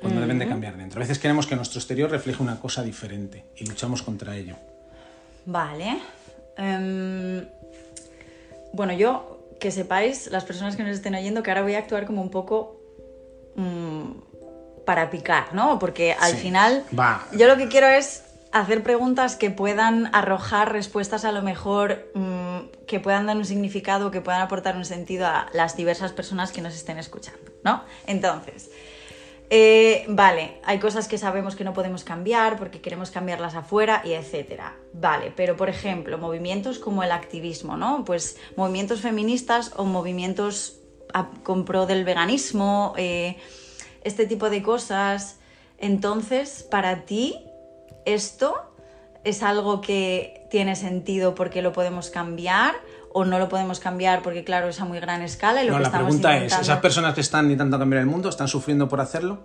cuando 0.00 0.20
deben 0.20 0.38
de 0.38 0.46
cambiar 0.46 0.76
dentro. 0.76 0.98
A 0.98 1.02
veces 1.02 1.18
queremos 1.18 1.46
que 1.46 1.56
nuestro 1.56 1.78
exterior 1.78 2.10
refleje 2.10 2.42
una 2.42 2.60
cosa 2.60 2.82
diferente 2.82 3.46
y 3.56 3.66
luchamos 3.66 4.02
contra 4.02 4.36
ello. 4.36 4.56
Vale. 5.46 5.98
Em, 6.56 7.44
bueno, 8.72 8.92
yo, 8.92 9.43
que 9.60 9.70
sepáis, 9.70 10.28
las 10.28 10.44
personas 10.44 10.76
que 10.76 10.82
nos 10.82 10.92
estén 10.92 11.14
oyendo, 11.14 11.42
que 11.42 11.50
ahora 11.50 11.62
voy 11.62 11.74
a 11.74 11.78
actuar 11.78 12.06
como 12.06 12.22
un 12.22 12.30
poco 12.30 12.80
mm, 13.56 14.10
para 14.84 15.10
picar, 15.10 15.54
¿no? 15.54 15.78
Porque 15.78 16.14
al 16.18 16.34
final 16.34 16.84
yo 17.32 17.48
lo 17.48 17.56
que 17.56 17.68
quiero 17.68 17.86
es 17.86 18.24
hacer 18.52 18.84
preguntas 18.84 19.34
que 19.34 19.50
puedan 19.50 20.14
arrojar 20.14 20.72
respuestas 20.72 21.24
a 21.24 21.32
lo 21.32 21.42
mejor 21.42 22.10
mm, 22.14 22.86
que 22.86 23.00
puedan 23.00 23.26
dar 23.26 23.36
un 23.36 23.44
significado, 23.44 24.12
que 24.12 24.20
puedan 24.20 24.40
aportar 24.40 24.76
un 24.76 24.84
sentido 24.84 25.26
a 25.26 25.48
las 25.52 25.76
diversas 25.76 26.12
personas 26.12 26.52
que 26.52 26.60
nos 26.60 26.74
estén 26.74 26.98
escuchando, 26.98 27.50
¿no? 27.64 27.82
Entonces, 28.06 28.70
eh, 29.56 30.04
vale, 30.08 30.58
hay 30.64 30.80
cosas 30.80 31.06
que 31.06 31.16
sabemos 31.16 31.54
que 31.54 31.62
no 31.62 31.72
podemos 31.74 32.02
cambiar 32.02 32.58
porque 32.58 32.80
queremos 32.80 33.12
cambiarlas 33.12 33.54
afuera 33.54 34.02
y 34.04 34.14
etcétera. 34.14 34.74
Vale, 34.92 35.32
pero 35.36 35.56
por 35.56 35.68
ejemplo, 35.68 36.18
movimientos 36.18 36.80
como 36.80 37.04
el 37.04 37.12
activismo, 37.12 37.76
¿no? 37.76 38.04
Pues 38.04 38.36
movimientos 38.56 39.00
feministas 39.00 39.70
o 39.76 39.84
movimientos 39.84 40.80
con 41.44 41.64
pro 41.64 41.86
del 41.86 42.02
veganismo, 42.02 42.94
eh, 42.96 43.36
este 44.02 44.26
tipo 44.26 44.50
de 44.50 44.60
cosas. 44.60 45.38
Entonces, 45.78 46.66
para 46.68 47.04
ti, 47.04 47.38
esto 48.06 48.56
es 49.22 49.44
algo 49.44 49.80
que 49.80 50.48
tiene 50.50 50.74
sentido 50.74 51.36
porque 51.36 51.62
lo 51.62 51.72
podemos 51.72 52.10
cambiar 52.10 52.74
o 53.16 53.24
no 53.24 53.38
lo 53.38 53.48
podemos 53.48 53.78
cambiar 53.78 54.22
porque, 54.22 54.42
claro, 54.42 54.68
es 54.68 54.80
a 54.80 54.84
muy 54.84 54.98
gran 54.98 55.22
escala. 55.22 55.62
Y 55.62 55.66
lo 55.66 55.72
no, 55.72 55.78
que 55.78 55.84
la 55.84 55.92
pregunta 55.92 56.36
es, 56.36 56.52
¿esas 56.52 56.80
personas 56.80 57.14
que 57.14 57.20
están 57.20 57.44
intentando 57.44 57.78
cambiar 57.78 58.00
el 58.00 58.08
mundo 58.08 58.28
están 58.28 58.48
sufriendo 58.48 58.88
por 58.88 59.00
hacerlo 59.00 59.38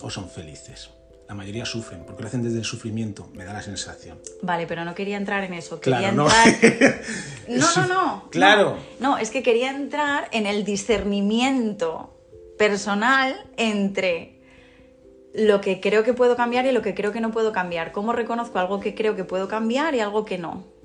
o 0.00 0.08
son 0.08 0.30
felices? 0.30 0.90
La 1.28 1.34
mayoría 1.34 1.66
sufren, 1.66 2.04
porque 2.06 2.22
lo 2.22 2.28
hacen 2.28 2.42
desde 2.42 2.56
el 2.56 2.64
sufrimiento, 2.64 3.28
me 3.34 3.44
da 3.44 3.52
la 3.52 3.60
sensación. 3.60 4.18
Vale, 4.40 4.66
pero 4.66 4.82
no 4.86 4.94
quería 4.94 5.18
entrar 5.18 5.44
en 5.44 5.52
eso. 5.52 5.78
Quería 5.78 6.08
entrar... 6.08 6.30
no. 7.48 7.66
no, 7.76 7.86
no, 7.86 8.28
Claro. 8.30 8.78
no, 8.98 9.18
es 9.18 9.30
que 9.30 9.42
quería 9.42 9.70
entrar 9.70 10.28
en 10.32 10.46
el 10.46 10.64
discernimiento 10.64 12.18
personal 12.56 13.44
entre 13.58 14.40
lo 15.34 15.60
que 15.60 15.82
creo 15.82 16.02
que 16.02 16.14
puedo 16.14 16.34
cambiar 16.34 16.64
y 16.64 16.72
lo 16.72 16.80
que 16.80 16.94
creo 16.94 17.12
que 17.12 17.20
no 17.20 17.30
puedo 17.30 17.52
cambiar. 17.52 17.92
¿Cómo 17.92 18.14
reconozco 18.14 18.58
algo 18.58 18.80
que 18.80 18.94
creo 18.94 19.14
que 19.14 19.24
puedo 19.24 19.48
cambiar 19.48 19.94
y 19.94 20.00
algo 20.00 20.24
que 20.24 20.38
no? 20.38 20.77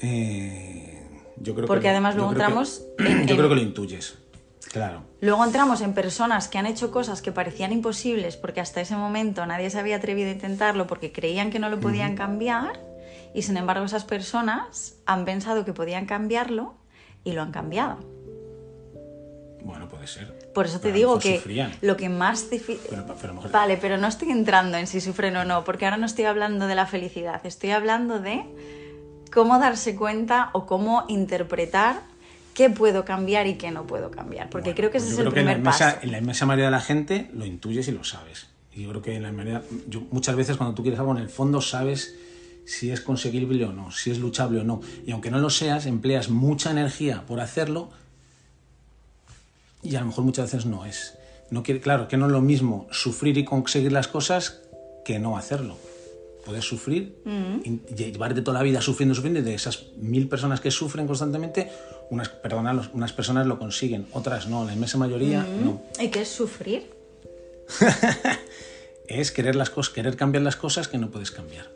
Eh, 0.00 1.08
yo 1.36 1.54
creo 1.54 1.66
Porque 1.66 1.88
además 1.88 2.16
luego 2.16 2.32
entramos... 2.32 2.82
yo 3.26 3.36
creo 3.36 3.48
que 3.48 3.54
lo 3.54 3.60
intuyes, 3.60 4.18
claro. 4.72 5.02
Luego 5.20 5.44
entramos 5.44 5.80
en 5.80 5.94
personas 5.94 6.48
que 6.48 6.58
han 6.58 6.66
hecho 6.66 6.90
cosas 6.90 7.22
que 7.22 7.32
parecían 7.32 7.72
imposibles 7.72 8.36
porque 8.36 8.60
hasta 8.60 8.80
ese 8.80 8.96
momento 8.96 9.44
nadie 9.46 9.70
se 9.70 9.78
había 9.78 9.96
atrevido 9.96 10.28
a 10.28 10.32
intentarlo 10.32 10.86
porque 10.86 11.12
creían 11.12 11.50
que 11.50 11.58
no 11.58 11.68
lo 11.68 11.80
podían 11.80 12.16
cambiar 12.16 12.80
y 13.34 13.42
sin 13.42 13.56
embargo 13.56 13.84
esas 13.84 14.04
personas 14.04 14.96
han 15.06 15.24
pensado 15.24 15.64
que 15.64 15.72
podían 15.72 16.06
cambiarlo 16.06 16.74
y 17.24 17.32
lo 17.32 17.42
han 17.42 17.52
cambiado. 17.52 17.98
Bueno, 19.62 19.88
puede 19.88 20.06
ser. 20.06 20.50
Por 20.54 20.66
eso 20.66 20.80
te 20.80 20.90
digo 20.90 21.18
que 21.18 21.70
lo 21.82 21.96
que 21.96 22.08
más 22.08 22.48
Vale, 23.52 23.76
pero 23.76 23.98
no 23.98 24.06
estoy 24.06 24.30
entrando 24.30 24.78
en 24.78 24.86
si 24.86 25.00
sufren 25.00 25.36
o 25.36 25.44
no, 25.44 25.64
porque 25.64 25.84
ahora 25.84 25.96
no 25.96 26.06
estoy 26.06 26.24
hablando 26.24 26.66
de 26.66 26.74
la 26.74 26.86
felicidad, 26.86 27.44
estoy 27.44 27.70
hablando 27.70 28.20
de 28.20 28.44
cómo 29.32 29.58
darse 29.58 29.96
cuenta 29.96 30.50
o 30.52 30.66
cómo 30.66 31.04
interpretar 31.08 32.02
qué 32.54 32.68
puedo 32.68 33.04
cambiar 33.04 33.46
y 33.46 33.54
qué 33.54 33.70
no 33.70 33.86
puedo 33.86 34.10
cambiar. 34.10 34.50
Porque 34.50 34.74
creo 34.74 34.90
que 34.90 34.98
ese 34.98 35.08
pues 35.08 35.18
es 35.18 35.26
el 35.26 35.32
primer 35.32 35.58
en 35.58 35.62
paso. 35.62 35.84
En 36.02 36.12
la 36.12 36.18
inmensa 36.18 36.46
mayoría 36.46 36.66
de 36.66 36.72
la 36.72 36.80
gente 36.80 37.30
lo 37.32 37.46
intuyes 37.46 37.88
y 37.88 37.92
lo 37.92 38.04
sabes. 38.04 38.48
Y 38.74 38.82
yo 38.82 38.90
creo 38.90 39.02
que 39.02 39.16
en 39.16 39.22
la 39.22 39.32
mayoría, 39.32 39.62
muchas 40.10 40.36
veces 40.36 40.56
cuando 40.56 40.74
tú 40.74 40.82
quieres 40.82 41.00
algo 41.00 41.12
en 41.12 41.22
el 41.22 41.28
fondo 41.28 41.60
sabes 41.60 42.14
si 42.66 42.90
es 42.90 43.00
conseguible 43.00 43.64
o 43.64 43.72
no, 43.72 43.90
si 43.90 44.10
es 44.10 44.18
luchable 44.18 44.60
o 44.60 44.64
no. 44.64 44.80
Y 45.06 45.12
aunque 45.12 45.30
no 45.30 45.38
lo 45.38 45.50
seas, 45.50 45.86
empleas 45.86 46.28
mucha 46.28 46.70
energía 46.70 47.24
por 47.26 47.40
hacerlo 47.40 47.90
y 49.82 49.96
a 49.96 50.00
lo 50.00 50.06
mejor 50.06 50.24
muchas 50.24 50.52
veces 50.52 50.66
no 50.66 50.84
es. 50.84 51.16
No 51.50 51.62
quiere, 51.62 51.80
claro, 51.80 52.06
que 52.06 52.16
no 52.16 52.26
es 52.26 52.32
lo 52.32 52.42
mismo 52.42 52.86
sufrir 52.92 53.38
y 53.38 53.44
conseguir 53.44 53.90
las 53.90 54.06
cosas 54.06 54.60
que 55.04 55.18
no 55.18 55.36
hacerlo 55.36 55.76
puedes 56.50 56.64
sufrir 56.64 57.14
y 57.64 57.94
llevarte 57.94 58.42
toda 58.42 58.58
la 58.58 58.64
vida 58.64 58.80
sufriendo, 58.80 59.14
sufriendo, 59.14 59.38
y 59.38 59.42
de 59.44 59.54
esas 59.54 59.86
mil 59.98 60.28
personas 60.28 60.60
que 60.60 60.72
sufren 60.72 61.06
constantemente, 61.06 61.70
unas, 62.10 62.28
perdona, 62.28 62.90
unas 62.92 63.12
personas 63.12 63.46
lo 63.46 63.56
consiguen, 63.56 64.08
otras 64.12 64.48
no, 64.48 64.64
la 64.64 64.72
inmensa 64.72 64.98
mayoría 64.98 65.46
no. 65.62 65.80
¿Y 66.00 66.08
qué 66.08 66.22
es 66.22 66.28
sufrir? 66.28 66.90
es 69.06 69.30
querer, 69.30 69.54
las 69.54 69.70
cosas, 69.70 69.94
querer 69.94 70.16
cambiar 70.16 70.42
las 70.42 70.56
cosas 70.56 70.88
que 70.88 70.98
no 70.98 71.12
puedes 71.12 71.30
cambiar. 71.30 71.70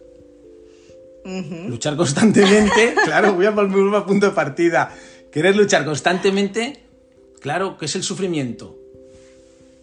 Luchar 1.68 1.96
constantemente, 1.96 2.96
claro, 3.04 3.34
voy 3.34 3.46
a 3.46 3.52
volver 3.52 3.94
a 3.94 4.04
punto 4.04 4.26
de 4.26 4.32
partida. 4.32 4.92
Querer 5.30 5.54
luchar 5.54 5.84
constantemente, 5.84 6.82
claro, 7.40 7.78
¿qué 7.78 7.84
es 7.84 7.94
el 7.94 8.02
sufrimiento? 8.02 8.76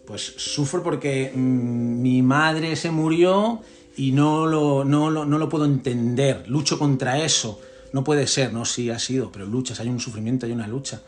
Pues 0.06 0.34
sufro 0.36 0.82
porque 0.82 1.32
mm, 1.34 2.02
mi 2.02 2.20
madre 2.20 2.76
se 2.76 2.90
murió 2.90 3.62
y 3.96 4.12
no 4.12 4.46
lo, 4.46 4.84
no, 4.84 5.10
lo, 5.10 5.24
no 5.24 5.38
lo 5.38 5.48
puedo 5.48 5.64
entender, 5.64 6.48
lucho 6.48 6.78
contra 6.78 7.22
eso. 7.22 7.60
No 7.92 8.04
puede 8.04 8.26
ser, 8.26 8.52
no, 8.52 8.64
sí 8.64 8.90
ha 8.90 8.98
sido, 8.98 9.30
pero 9.30 9.44
luchas, 9.44 9.80
hay 9.80 9.88
un 9.88 10.00
sufrimiento, 10.00 10.46
hay 10.46 10.52
una 10.52 10.66
lucha. 10.66 11.02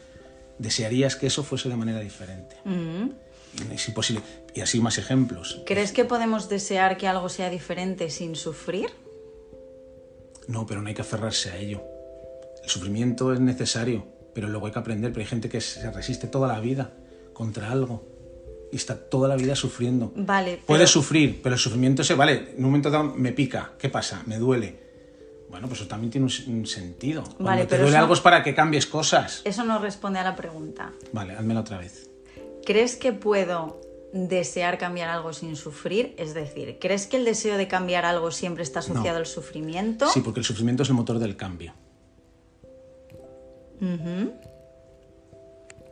Desearías 0.59 1.16
que 1.16 1.27
eso 1.27 1.42
fuese 1.42 1.68
de 1.68 1.77
manera 1.77 2.01
diferente. 2.01 2.57
Mm. 2.64 3.73
Es 3.73 3.88
imposible. 3.88 4.23
Y 4.55 4.61
así 4.61 4.81
más 4.81 4.99
ejemplos. 4.99 5.62
¿Crees 5.64 5.92
que 5.92 6.05
podemos 6.05 6.49
desear 6.49 6.97
que 6.97 7.09
algo 7.09 7.29
sea 7.29 7.49
diferente 7.49 8.11
sin 8.11 8.37
sufrir? 8.37 8.90
No, 10.47 10.66
pero 10.66 10.83
no 10.83 10.88
hay 10.88 10.94
que 10.94 11.03
aferrarse 11.03 11.51
a 11.51 11.57
ello. 11.57 11.83
El 12.62 12.68
sufrimiento 12.68 13.33
es 13.33 13.40
necesario, 13.40 14.07
pero 14.35 14.49
luego 14.49 14.66
hay 14.66 14.73
que 14.73 14.79
aprender. 14.79 15.12
Pero 15.12 15.23
hay 15.23 15.29
gente 15.29 15.49
que 15.49 15.61
se 15.61 15.90
resiste 15.90 16.27
toda 16.27 16.49
la 16.49 16.61
vida 16.61 16.92
contra 17.33 17.70
algo 17.70 18.13
y 18.74 18.76
está 18.76 18.96
toda 18.96 19.28
la 19.28 19.37
vida 19.37 19.54
sufriendo. 19.54 20.12
Vale. 20.16 20.60
Puede 20.66 20.88
sufrir, 20.88 21.40
pero 21.40 21.54
el 21.54 21.60
sufrimiento 21.60 22.02
se, 22.02 22.14
vale, 22.14 22.48
en 22.50 22.56
un 22.56 22.64
momento 22.64 22.90
dado 22.90 23.04
me 23.04 23.30
pica, 23.30 23.74
¿qué 23.78 23.88
pasa? 23.88 24.24
Me 24.26 24.37
duele. 24.37 24.82
Bueno, 25.48 25.68
pues 25.68 25.78
eso 25.78 25.88
también 25.88 26.10
tiene 26.10 26.24
un, 26.24 26.66
sentido. 26.66 27.22
Cuando 27.22 27.44
vale, 27.44 27.66
te 27.66 27.78
duele 27.78 27.96
algo 27.96 28.14
es 28.14 28.20
para 28.20 28.42
que 28.42 28.52
cambies 28.52 28.87
cosas. 28.87 29.42
Eso 29.44 29.64
no 29.64 29.78
responde 29.78 30.18
a 30.18 30.24
la 30.24 30.34
pregunta. 30.34 30.90
Vale, 31.12 31.34
házmela 31.34 31.60
otra 31.60 31.78
vez. 31.78 32.10
¿Crees 32.66 32.96
que 32.96 33.12
puedo 33.12 33.80
desear 34.12 34.76
cambiar 34.76 35.08
algo 35.08 35.32
sin 35.32 35.54
sufrir? 35.54 36.16
Es 36.18 36.34
decir, 36.34 36.78
¿crees 36.80 37.06
que 37.06 37.16
el 37.16 37.24
deseo 37.24 37.56
de 37.56 37.68
cambiar 37.68 38.04
algo 38.04 38.32
siempre 38.32 38.64
está 38.64 38.80
asociado 38.80 39.18
al 39.18 39.26
sufrimiento? 39.26 40.08
Sí, 40.08 40.20
porque 40.20 40.40
el 40.40 40.44
sufrimiento 40.44 40.82
es 40.82 40.88
el 40.88 40.96
motor 40.96 41.20
del 41.20 41.37
cambio. 41.37 41.74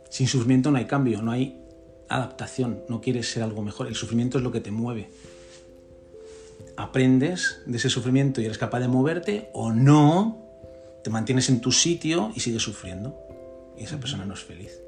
Sin 0.09 0.27
sufrimiento 0.27 0.69
no 0.69 0.77
hay 0.77 0.85
cambio, 0.85 1.21
no 1.21 1.31
hay 1.31 1.62
adaptación, 2.09 2.83
no 2.89 3.01
quieres 3.01 3.31
ser 3.31 3.43
algo 3.43 3.61
mejor, 3.61 3.87
el 3.87 3.95
sufrimiento 3.95 4.37
es 4.37 4.43
lo 4.43 4.51
que 4.51 4.61
te 4.61 4.71
mueve. 4.71 5.09
Aprendes 6.75 7.61
de 7.65 7.77
ese 7.77 7.89
sufrimiento 7.89 8.41
y 8.41 8.45
eres 8.45 8.57
capaz 8.57 8.79
de 8.79 8.87
moverte 8.87 9.49
o 9.53 9.71
no, 9.71 10.43
te 11.03 11.09
mantienes 11.09 11.49
en 11.49 11.61
tu 11.61 11.71
sitio 11.71 12.31
y 12.35 12.39
sigues 12.39 12.63
sufriendo. 12.63 13.19
Y 13.77 13.83
esa 13.83 13.99
persona 13.99 14.25
no 14.25 14.33
es 14.33 14.41
feliz. 14.41 14.79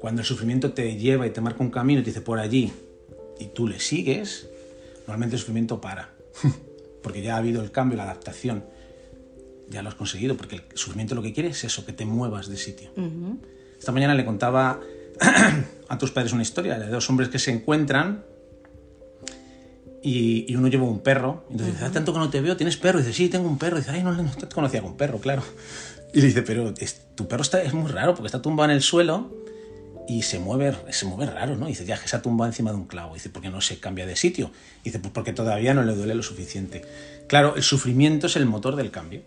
Cuando 0.00 0.20
el 0.20 0.26
sufrimiento 0.26 0.72
te 0.72 0.96
lleva 0.96 1.26
y 1.26 1.30
te 1.30 1.40
marca 1.40 1.62
un 1.62 1.70
camino 1.70 2.00
y 2.00 2.04
te 2.04 2.10
dice 2.10 2.20
por 2.20 2.38
allí 2.38 2.72
y 3.38 3.46
tú 3.46 3.66
le 3.66 3.80
sigues, 3.80 4.48
normalmente 5.06 5.36
el 5.36 5.40
sufrimiento 5.40 5.80
para. 5.80 6.10
porque 7.02 7.22
ya 7.22 7.34
ha 7.34 7.38
habido 7.38 7.62
el 7.62 7.70
cambio, 7.70 7.96
la 7.96 8.04
adaptación. 8.04 8.64
Ya 9.68 9.82
lo 9.82 9.88
has 9.88 9.94
conseguido, 9.94 10.36
porque 10.36 10.56
el 10.56 10.62
sufrimiento 10.74 11.14
lo 11.14 11.22
que 11.22 11.32
quiere 11.32 11.50
es 11.50 11.64
eso, 11.64 11.84
que 11.84 11.92
te 11.92 12.04
muevas 12.04 12.48
de 12.48 12.56
sitio. 12.56 12.90
Esta 13.78 13.90
mañana 13.90 14.14
le 14.14 14.24
contaba 14.24 14.80
a 15.88 15.98
tus 15.98 16.10
padres 16.10 16.32
una 16.32 16.42
historia 16.42 16.78
de 16.78 16.88
dos 16.88 17.08
hombres 17.10 17.28
que 17.28 17.38
se 17.38 17.50
encuentran 17.50 18.24
y, 20.02 20.54
uno 20.56 20.68
lleva 20.68 20.84
un 20.84 21.00
perro. 21.00 21.44
Entonces 21.50 21.74
dice, 21.74 21.84
hace 21.84 21.94
tanto 21.94 22.12
que 22.12 22.18
no 22.18 22.30
te 22.30 22.40
veo, 22.40 22.56
¿tienes 22.56 22.76
perro? 22.76 22.98
Y 22.98 23.02
dice, 23.02 23.14
sí, 23.14 23.28
tengo 23.28 23.48
un 23.48 23.58
perro. 23.58 23.76
Y 23.76 23.80
dice, 23.80 23.92
ay, 23.92 24.02
no, 24.02 24.12
no 24.12 24.30
te 24.30 24.46
conocía 24.48 24.82
con 24.82 24.96
perro, 24.96 25.18
claro. 25.18 25.42
Y 26.12 26.20
le 26.20 26.26
dice, 26.26 26.42
pero 26.42 26.74
tu 27.14 27.28
perro 27.28 27.42
está, 27.42 27.62
es 27.62 27.72
muy 27.72 27.90
raro 27.90 28.14
porque 28.14 28.26
está 28.26 28.42
tumbado 28.42 28.70
en 28.70 28.76
el 28.76 28.82
suelo 28.82 29.30
y 30.08 30.22
se 30.22 30.40
mueve, 30.40 30.74
se 30.90 31.06
mueve 31.06 31.26
raro, 31.26 31.56
¿no? 31.56 31.66
Y 31.66 31.70
dice, 31.70 31.84
ya 31.86 31.98
que 31.98 32.08
se 32.08 32.16
ha 32.16 32.22
tumbado 32.22 32.50
encima 32.50 32.70
de 32.70 32.76
un 32.76 32.86
clavo. 32.86 33.12
Y 33.12 33.14
dice, 33.14 33.30
¿por 33.30 33.40
qué 33.40 33.50
no 33.50 33.60
se 33.60 33.78
cambia 33.78 34.04
de 34.04 34.16
sitio? 34.16 34.50
Y 34.82 34.86
dice, 34.86 34.98
pues 34.98 35.12
porque 35.12 35.32
todavía 35.32 35.72
no 35.72 35.84
le 35.84 35.94
duele 35.94 36.14
lo 36.14 36.22
suficiente. 36.22 36.82
Claro, 37.28 37.54
el 37.56 37.62
sufrimiento 37.62 38.26
es 38.26 38.36
el 38.36 38.46
motor 38.46 38.76
del 38.76 38.90
cambio. 38.90 39.22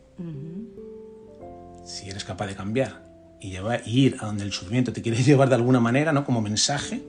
Si 1.86 2.10
eres 2.10 2.26
capaz 2.26 2.48
de 2.48 2.56
cambiar 2.56 3.05
y 3.45 3.51
llevar, 3.51 3.84
ir 3.86 4.17
a 4.19 4.25
donde 4.25 4.43
el 4.43 4.51
sufrimiento 4.51 4.91
te 4.91 5.03
quiere 5.03 5.21
llevar 5.23 5.49
de 5.49 5.55
alguna 5.55 5.79
manera, 5.79 6.12
¿no? 6.12 6.25
Como 6.25 6.41
mensaje, 6.41 7.03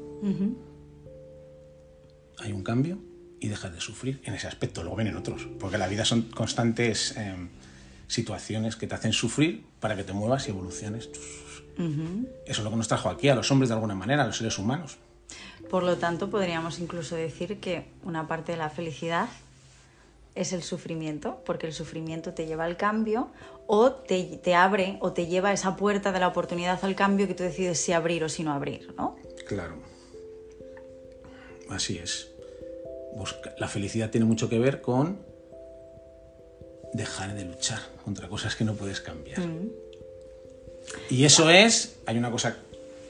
hay 2.39 2.53
un 2.53 2.63
cambio 2.63 2.99
y 3.41 3.49
dejas 3.49 3.73
de 3.73 3.81
sufrir 3.81 4.21
en 4.25 4.35
ese 4.35 4.47
aspecto. 4.47 4.83
Luego 4.83 4.97
vienen 4.97 5.17
otros, 5.17 5.49
porque 5.59 5.79
la 5.79 5.89
vida 5.89 6.05
son 6.05 6.23
constantes 6.23 7.17
em, 7.17 7.49
situaciones 8.07 8.77
que 8.77 8.87
te 8.87 8.95
hacen 8.95 9.15
sufrir 9.15 9.65
para 9.81 9.97
que 9.97 10.05
te 10.05 10.13
muevas 10.13 10.47
y 10.47 10.51
evoluciones. 10.51 11.09
Eso 11.79 12.27
es 12.47 12.59
lo 12.61 12.71
que 12.71 12.77
nos 12.77 12.89
trajo 12.89 13.11
aquí 13.11 13.29
a 13.29 13.35
los 13.35 13.51
hombres 13.51 13.69
de 13.69 13.75
alguna 13.75 13.95
manera, 13.95 14.23
a 14.23 14.27
los 14.27 14.39
seres 14.39 14.59
humanos. 14.59 14.99
Por 15.71 15.83
lo 15.83 15.97
tanto, 15.97 16.31
podríamos 16.31 16.79
incluso 16.79 17.17
decir 17.17 17.61
que 17.61 17.87
una 18.03 18.29
parte 18.29 18.53
de 18.53 18.59
la 18.59 18.71
felicidad 18.71 19.29
es 20.37 20.53
el 20.53 20.63
sufrimiento, 20.63 21.43
porque 21.45 21.67
el 21.67 21.73
sufrimiento 21.73 22.35
te 22.35 22.47
lleva 22.47 22.65
al 22.65 22.77
cambio 22.77 23.31
o 23.67 23.91
te, 23.93 24.23
te, 24.43 24.55
abre 24.55 24.99
o 25.01 25.13
te 25.13 25.27
lleva 25.27 25.49
a 25.49 25.53
esa 25.53 25.77
puerta 25.77 26.13
de 26.13 26.21
la 26.21 26.29
oportunidad 26.29 26.79
al 26.85 26.95
cambio 26.95 27.27
que 27.27 27.35
tú 27.35 27.43
decides 27.43 27.81
si 27.81 27.93
abrir 27.93 28.23
o 28.23 28.29
si 28.29 28.45
no 28.45 28.53
abrir, 28.53 28.95
¿no? 28.97 29.17
Claro. 29.47 29.77
Así 31.71 31.99
es. 31.99 32.31
La 33.59 33.67
felicidad 33.67 34.11
tiene 34.11 34.27
mucho 34.27 34.49
que 34.49 34.59
ver 34.59 34.83
con 34.83 35.19
dejar 36.93 37.35
de 37.35 37.45
luchar 37.45 37.81
contra 38.05 38.29
cosas 38.29 38.55
que 38.55 38.65
no 38.65 38.75
puedes 38.75 39.01
cambiar. 39.01 39.41
Mm. 39.41 39.71
Y 41.11 41.25
eso 41.25 41.51
es, 41.51 41.97
hay 42.07 42.19
una 42.19 42.31
cosa 42.31 42.57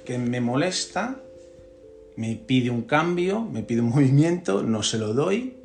que 0.04 0.16
me 0.16 0.40
molesta, 0.40 1.20
me 2.14 2.36
pide 2.36 2.70
un 2.70 2.82
cambio, 2.82 3.40
me 3.42 3.62
pide 3.62 3.80
un 3.80 3.88
movimiento, 3.94 4.62
no 4.62 4.82
se 4.82 4.98
lo 4.98 5.12
doy 5.12 5.56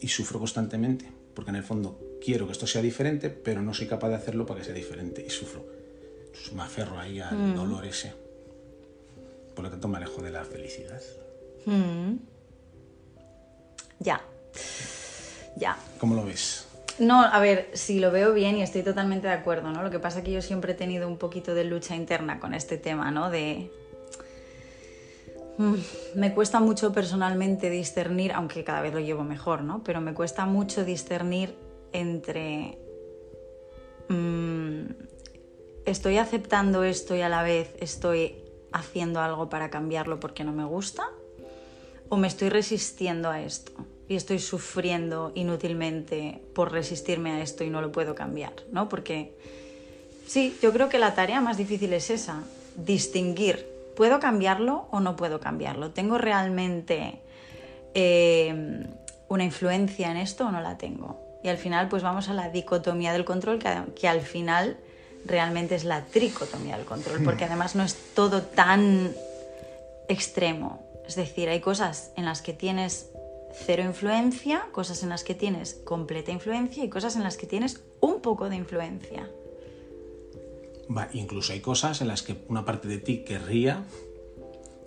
y 0.00 0.08
sufro 0.08 0.38
constantemente, 0.38 1.06
porque 1.34 1.50
en 1.50 1.56
el 1.56 1.62
fondo 1.62 1.98
quiero 2.24 2.46
que 2.46 2.52
esto 2.52 2.66
sea 2.66 2.82
diferente, 2.82 3.30
pero 3.30 3.62
no 3.62 3.74
soy 3.74 3.86
capaz 3.86 4.08
de 4.08 4.16
hacerlo 4.16 4.46
para 4.46 4.60
que 4.60 4.64
sea 4.66 4.74
diferente 4.74 5.24
y 5.26 5.30
sufro. 5.30 5.64
me 6.54 6.62
aferro 6.62 6.98
ahí 6.98 7.20
al 7.20 7.36
mm. 7.36 7.54
dolor 7.54 7.84
ese. 7.84 8.12
Por 9.54 9.64
lo 9.64 9.70
tanto, 9.70 9.88
me 9.88 9.98
alejo 9.98 10.22
de 10.22 10.30
la 10.30 10.44
felicidad. 10.44 11.00
Mm. 11.66 12.16
Ya. 13.98 14.22
Ya. 15.56 15.76
¿Cómo 15.98 16.14
lo 16.14 16.24
ves? 16.24 16.66
No, 16.98 17.22
a 17.22 17.40
ver, 17.40 17.70
sí 17.72 17.98
lo 17.98 18.10
veo 18.10 18.32
bien 18.34 18.56
y 18.56 18.62
estoy 18.62 18.82
totalmente 18.82 19.26
de 19.26 19.32
acuerdo, 19.32 19.70
¿no? 19.70 19.82
Lo 19.82 19.90
que 19.90 19.98
pasa 19.98 20.18
es 20.18 20.24
que 20.24 20.32
yo 20.32 20.42
siempre 20.42 20.72
he 20.72 20.74
tenido 20.74 21.08
un 21.08 21.16
poquito 21.16 21.54
de 21.54 21.64
lucha 21.64 21.96
interna 21.96 22.40
con 22.40 22.54
este 22.54 22.76
tema, 22.76 23.10
¿no? 23.10 23.30
De... 23.30 23.70
Mm, 25.60 25.74
me 26.14 26.32
cuesta 26.32 26.58
mucho 26.58 26.90
personalmente 26.90 27.68
discernir, 27.68 28.32
aunque 28.32 28.64
cada 28.64 28.80
vez 28.80 28.94
lo 28.94 29.00
llevo 29.00 29.24
mejor, 29.24 29.60
¿no? 29.60 29.84
Pero 29.84 30.00
me 30.00 30.14
cuesta 30.14 30.46
mucho 30.46 30.86
discernir 30.86 31.54
entre... 31.92 32.78
Mm, 34.08 34.86
estoy 35.84 36.16
aceptando 36.16 36.82
esto 36.82 37.14
y 37.14 37.20
a 37.20 37.28
la 37.28 37.42
vez 37.42 37.74
estoy 37.78 38.36
haciendo 38.72 39.20
algo 39.20 39.50
para 39.50 39.68
cambiarlo 39.68 40.18
porque 40.18 40.44
no 40.44 40.52
me 40.52 40.64
gusta 40.64 41.10
o 42.08 42.16
me 42.16 42.26
estoy 42.26 42.48
resistiendo 42.48 43.28
a 43.28 43.42
esto 43.42 43.72
y 44.08 44.16
estoy 44.16 44.38
sufriendo 44.38 45.30
inútilmente 45.34 46.42
por 46.54 46.72
resistirme 46.72 47.32
a 47.32 47.42
esto 47.42 47.64
y 47.64 47.70
no 47.70 47.82
lo 47.82 47.92
puedo 47.92 48.14
cambiar, 48.14 48.54
¿no? 48.72 48.88
Porque 48.88 49.36
sí, 50.26 50.56
yo 50.62 50.72
creo 50.72 50.88
que 50.88 50.98
la 50.98 51.14
tarea 51.14 51.42
más 51.42 51.58
difícil 51.58 51.92
es 51.92 52.08
esa, 52.08 52.44
distinguir, 52.76 53.69
¿puedo 54.00 54.18
cambiarlo 54.18 54.88
o 54.92 55.00
no 55.00 55.14
puedo 55.14 55.40
cambiarlo? 55.40 55.90
¿Tengo 55.90 56.16
realmente 56.16 57.20
eh, 57.92 58.86
una 59.28 59.44
influencia 59.44 60.10
en 60.10 60.16
esto 60.16 60.46
o 60.46 60.50
no 60.50 60.62
la 60.62 60.78
tengo? 60.78 61.20
Y 61.44 61.48
al 61.48 61.58
final 61.58 61.90
pues 61.90 62.02
vamos 62.02 62.30
a 62.30 62.32
la 62.32 62.48
dicotomía 62.48 63.12
del 63.12 63.26
control 63.26 63.58
que, 63.58 63.68
que 63.94 64.08
al 64.08 64.22
final 64.22 64.78
realmente 65.26 65.74
es 65.74 65.84
la 65.84 66.06
tricotomía 66.06 66.78
del 66.78 66.86
control, 66.86 67.22
porque 67.22 67.44
además 67.44 67.76
no 67.76 67.82
es 67.82 68.14
todo 68.14 68.40
tan 68.40 69.12
extremo. 70.08 70.82
Es 71.06 71.16
decir, 71.16 71.50
hay 71.50 71.60
cosas 71.60 72.12
en 72.16 72.24
las 72.24 72.40
que 72.40 72.54
tienes 72.54 73.10
cero 73.52 73.82
influencia, 73.82 74.62
cosas 74.72 75.02
en 75.02 75.10
las 75.10 75.24
que 75.24 75.34
tienes 75.34 75.74
completa 75.84 76.30
influencia 76.32 76.82
y 76.82 76.88
cosas 76.88 77.16
en 77.16 77.22
las 77.22 77.36
que 77.36 77.46
tienes 77.46 77.82
un 78.00 78.22
poco 78.22 78.48
de 78.48 78.56
influencia. 78.56 79.28
Va, 80.94 81.08
incluso 81.12 81.52
hay 81.52 81.60
cosas 81.60 82.00
en 82.00 82.08
las 82.08 82.22
que 82.22 82.36
una 82.48 82.64
parte 82.64 82.88
de 82.88 82.98
ti 82.98 83.18
querría 83.18 83.84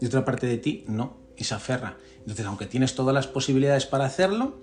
y 0.01 0.05
otra 0.05 0.25
parte 0.25 0.47
de 0.47 0.57
ti 0.57 0.83
no, 0.87 1.17
y 1.37 1.45
se 1.45 1.53
aferra. 1.53 1.97
Entonces, 2.19 2.45
aunque 2.45 2.65
tienes 2.65 2.95
todas 2.95 3.13
las 3.13 3.27
posibilidades 3.27 3.85
para 3.85 4.05
hacerlo, 4.05 4.55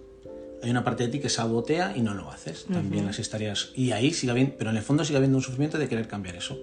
hay 0.62 0.70
una 0.70 0.84
parte 0.84 1.04
de 1.04 1.08
ti 1.08 1.20
que 1.20 1.30
sabotea 1.30 1.96
y 1.96 2.02
no 2.02 2.14
lo 2.14 2.30
haces. 2.30 2.66
También 2.70 3.08
así 3.08 3.22
estarías. 3.22 3.72
Y 3.74 3.92
ahí 3.92 4.12
sigue 4.12 4.32
habiendo, 4.32 4.54
pero 4.58 4.70
en 4.70 4.76
el 4.76 4.82
fondo 4.82 5.04
sigue 5.04 5.16
habiendo 5.16 5.38
un 5.38 5.42
sufrimiento 5.42 5.78
de 5.78 5.88
querer 5.88 6.08
cambiar 6.08 6.36
eso. 6.36 6.58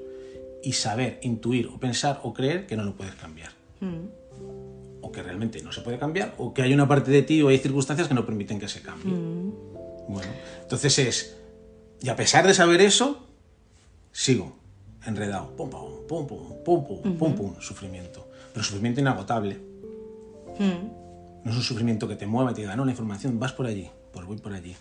Y 0.63 0.73
saber, 0.73 1.19
intuir 1.23 1.67
o 1.67 1.79
pensar 1.79 2.19
o 2.23 2.33
creer 2.33 2.67
que 2.67 2.75
no 2.75 2.83
lo 2.83 2.95
puedes 2.95 3.15
cambiar 3.15 3.51
que 5.17 5.23
realmente 5.23 5.61
no 5.63 5.71
se 5.71 5.81
puede 5.81 5.97
cambiar 5.97 6.35
o 6.37 6.53
que 6.53 6.61
hay 6.61 6.73
una 6.73 6.87
parte 6.87 7.09
de 7.09 7.23
ti 7.23 7.41
o 7.41 7.47
hay 7.47 7.57
circunstancias 7.57 8.07
que 8.07 8.13
no 8.13 8.23
permiten 8.23 8.59
que 8.59 8.67
se 8.67 8.81
cambie. 8.81 9.11
Mm. 9.11 9.51
Bueno, 10.09 10.31
entonces 10.61 10.99
es, 10.99 11.37
y 12.01 12.09
a 12.09 12.15
pesar 12.15 12.45
de 12.45 12.53
saber 12.53 12.81
eso, 12.81 13.25
sigo 14.11 14.55
enredado, 15.05 15.55
pum, 15.55 15.69
pum, 15.69 16.07
pum, 16.07 16.27
pum, 16.27 16.63
pum, 16.63 17.17
pum, 17.17 17.36
pum, 17.36 17.55
sufrimiento. 17.60 18.27
Pero 18.53 18.63
sufrimiento 18.63 18.99
inagotable. 19.01 19.55
Mm. 20.60 21.43
No 21.43 21.51
es 21.51 21.57
un 21.57 21.63
sufrimiento 21.63 22.07
que 22.07 22.15
te 22.15 22.25
mueva 22.25 22.51
y 22.51 22.53
te 22.55 22.62
diga, 22.62 22.75
no, 22.75 22.86
la 22.86 22.91
información, 22.91 23.39
vas 23.39 23.53
por 23.53 23.67
allí, 23.67 23.89
pues 24.12 24.25
voy 24.25 24.38
por 24.38 24.53
allí. 24.53 24.75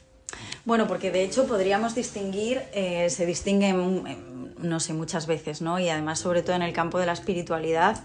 Bueno, 0.64 0.88
porque 0.88 1.10
de 1.10 1.22
hecho 1.22 1.46
podríamos 1.46 1.94
distinguir, 1.94 2.62
eh, 2.72 3.08
se 3.10 3.24
distingue, 3.26 3.72
no 3.72 4.80
sé, 4.80 4.92
muchas 4.92 5.26
veces, 5.26 5.62
¿no? 5.62 5.78
Y 5.78 5.88
además, 5.88 6.18
sobre 6.18 6.42
todo 6.42 6.56
en 6.56 6.62
el 6.62 6.72
campo 6.72 6.98
de 6.98 7.06
la 7.06 7.12
espiritualidad, 7.12 8.02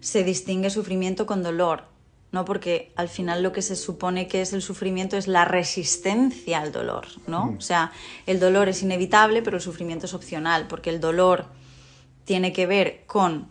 se 0.00 0.24
distingue 0.24 0.70
sufrimiento 0.70 1.26
con 1.26 1.42
dolor, 1.42 1.84
¿no? 2.32 2.44
Porque 2.44 2.92
al 2.96 3.08
final 3.08 3.42
lo 3.42 3.52
que 3.52 3.62
se 3.62 3.76
supone 3.76 4.28
que 4.28 4.42
es 4.42 4.52
el 4.52 4.62
sufrimiento 4.62 5.16
es 5.16 5.28
la 5.28 5.44
resistencia 5.44 6.60
al 6.60 6.72
dolor, 6.72 7.06
¿no? 7.26 7.46
Mm. 7.46 7.56
O 7.58 7.60
sea, 7.60 7.92
el 8.26 8.40
dolor 8.40 8.68
es 8.68 8.82
inevitable, 8.82 9.42
pero 9.42 9.56
el 9.56 9.62
sufrimiento 9.62 10.06
es 10.06 10.14
opcional, 10.14 10.66
porque 10.68 10.90
el 10.90 11.00
dolor 11.00 11.46
tiene 12.24 12.52
que 12.52 12.66
ver 12.66 13.02
con 13.06 13.48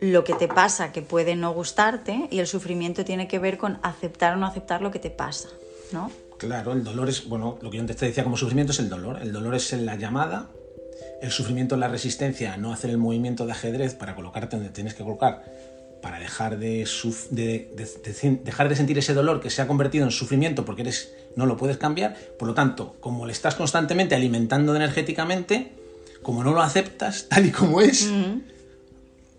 lo 0.00 0.24
que 0.24 0.34
te 0.34 0.48
pasa 0.48 0.92
que 0.92 1.02
puede 1.02 1.34
no 1.34 1.52
gustarte 1.52 2.28
y 2.30 2.38
el 2.38 2.46
sufrimiento 2.46 3.04
tiene 3.04 3.26
que 3.28 3.38
ver 3.38 3.58
con 3.58 3.78
aceptar 3.82 4.34
o 4.34 4.36
no 4.36 4.46
aceptar 4.46 4.80
lo 4.80 4.90
que 4.90 4.98
te 5.00 5.10
pasa, 5.10 5.48
¿no? 5.92 6.10
Claro, 6.38 6.72
el 6.72 6.84
dolor 6.84 7.08
es, 7.08 7.28
bueno, 7.28 7.58
lo 7.60 7.70
que 7.70 7.78
yo 7.78 7.80
antes 7.80 7.96
te 7.96 8.06
decía 8.06 8.22
como 8.22 8.36
sufrimiento 8.36 8.72
es 8.72 8.78
el 8.78 8.88
dolor. 8.88 9.20
El 9.20 9.32
dolor 9.32 9.56
es 9.56 9.72
la 9.72 9.96
llamada 9.96 10.48
el 11.20 11.32
sufrimiento 11.32 11.74
es 11.74 11.80
la 11.80 11.88
resistencia 11.88 12.54
a 12.54 12.56
no 12.56 12.72
hacer 12.72 12.90
el 12.90 12.98
movimiento 12.98 13.44
de 13.46 13.52
ajedrez 13.52 13.94
para 13.94 14.14
colocarte 14.14 14.56
donde 14.56 14.70
tienes 14.70 14.94
que 14.94 15.02
colocar, 15.02 15.44
para 16.00 16.20
dejar 16.20 16.58
de, 16.58 16.86
dejar 18.44 18.68
de 18.68 18.76
sentir 18.76 18.98
ese 18.98 19.14
dolor 19.14 19.40
que 19.40 19.50
se 19.50 19.62
ha 19.62 19.66
convertido 19.66 20.04
en 20.04 20.10
sufrimiento 20.10 20.64
porque 20.64 20.82
eres, 20.82 21.12
no 21.36 21.46
lo 21.46 21.56
puedes 21.56 21.76
cambiar. 21.76 22.16
Por 22.38 22.48
lo 22.48 22.54
tanto, 22.54 22.96
como 23.00 23.26
le 23.26 23.32
estás 23.32 23.54
constantemente 23.54 24.14
alimentando 24.14 24.76
energéticamente, 24.76 25.72
como 26.22 26.44
no 26.44 26.52
lo 26.52 26.62
aceptas 26.62 27.26
tal 27.28 27.46
y 27.46 27.50
como 27.50 27.80
es, 27.80 28.10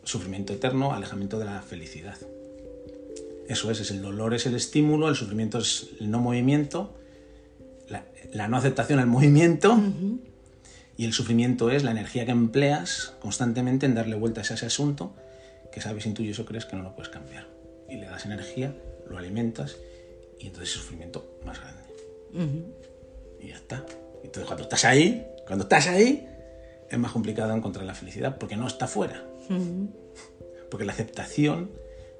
sufrimiento 0.03 0.53
eterno, 0.53 0.93
alejamiento 0.93 1.39
de 1.39 1.45
la 1.45 1.61
felicidad. 1.61 2.17
Eso 3.47 3.71
es, 3.71 3.79
es 3.79 3.91
el 3.91 4.01
dolor 4.01 4.33
es 4.33 4.45
el 4.45 4.55
estímulo, 4.55 5.09
el 5.09 5.15
sufrimiento 5.15 5.57
es 5.57 5.89
el 5.99 6.11
no 6.11 6.19
movimiento, 6.19 6.95
la, 8.31 8.47
no 8.47 8.57
aceptación 8.57 8.99
al 8.99 9.07
movimiento. 9.07 9.79
Y 10.97 11.05
el 11.05 11.13
sufrimiento 11.13 11.71
es 11.71 11.83
la 11.83 11.91
energía 11.91 12.25
que 12.25 12.31
empleas 12.31 13.13
constantemente 13.21 13.85
en 13.85 13.95
darle 13.95 14.17
vueltas 14.17 14.51
a 14.51 14.55
ese 14.55 14.65
asunto 14.65 15.15
que 15.79 15.83
sabes, 15.83 16.05
intuyes 16.05 16.37
o 16.39 16.45
crees 16.45 16.65
que 16.65 16.75
no 16.75 16.83
lo 16.83 16.93
puedes 16.93 17.09
cambiar. 17.09 17.47
Y 17.87 17.95
le 17.95 18.05
das 18.05 18.25
energía, 18.25 18.75
lo 19.07 19.17
alimentas 19.17 19.77
y 20.37 20.47
entonces 20.47 20.75
el 20.75 20.81
sufrimiento 20.81 21.39
más 21.45 21.57
grande. 21.59 21.83
Y 23.39 23.47
ya 23.47 23.55
está. 23.55 23.85
Entonces 24.21 24.45
cuando 24.45 24.63
estás 24.63 24.83
ahí, 24.83 25.25
cuando 25.47 25.63
estás 25.63 25.87
ahí, 25.87 26.27
es 26.89 26.99
más 26.99 27.13
complicado 27.13 27.55
encontrar 27.55 27.85
la 27.85 27.95
felicidad 27.95 28.37
porque 28.37 28.57
no 28.57 28.67
está 28.67 28.87
fuera. 28.87 29.25
Porque 30.69 30.85
la 30.85 30.91
aceptación 30.91 31.71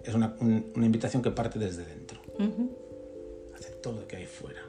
es 0.05 0.13
una, 0.13 0.35
invitación 0.39 1.21
que 1.21 1.31
parte 1.31 1.59
desde 1.59 1.83
dentro. 1.83 2.21
Acepto 3.55 3.91
lo 3.91 4.07
que 4.07 4.15
hay 4.15 4.25
fuera. 4.25 4.61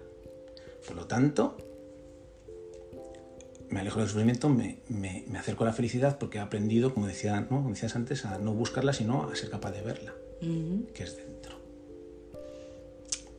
Por 0.84 0.96
lo 0.96 1.06
tanto, 1.06 1.56
me 3.70 3.80
alejo 3.80 4.00
del 4.00 4.08
sufrimiento, 4.08 4.48
me, 4.48 4.80
me, 4.88 5.38
acerco 5.38 5.64
a 5.64 5.68
la 5.68 5.72
felicidad 5.72 6.18
porque 6.18 6.38
he 6.38 6.40
aprendido, 6.40 6.92
como, 6.92 7.06
decía, 7.06 7.46
¿no? 7.48 7.64
decías 7.68 7.94
antes, 7.96 8.24
a 8.24 8.38
no 8.38 8.52
buscarla, 8.52 8.92
sino 8.92 9.30
a 9.30 9.36
ser 9.36 9.48
capaz 9.48 9.70
de 9.70 9.82
verla, 9.82 10.12
que 10.40 11.04
es 11.04 11.16
dentro. 11.16 11.56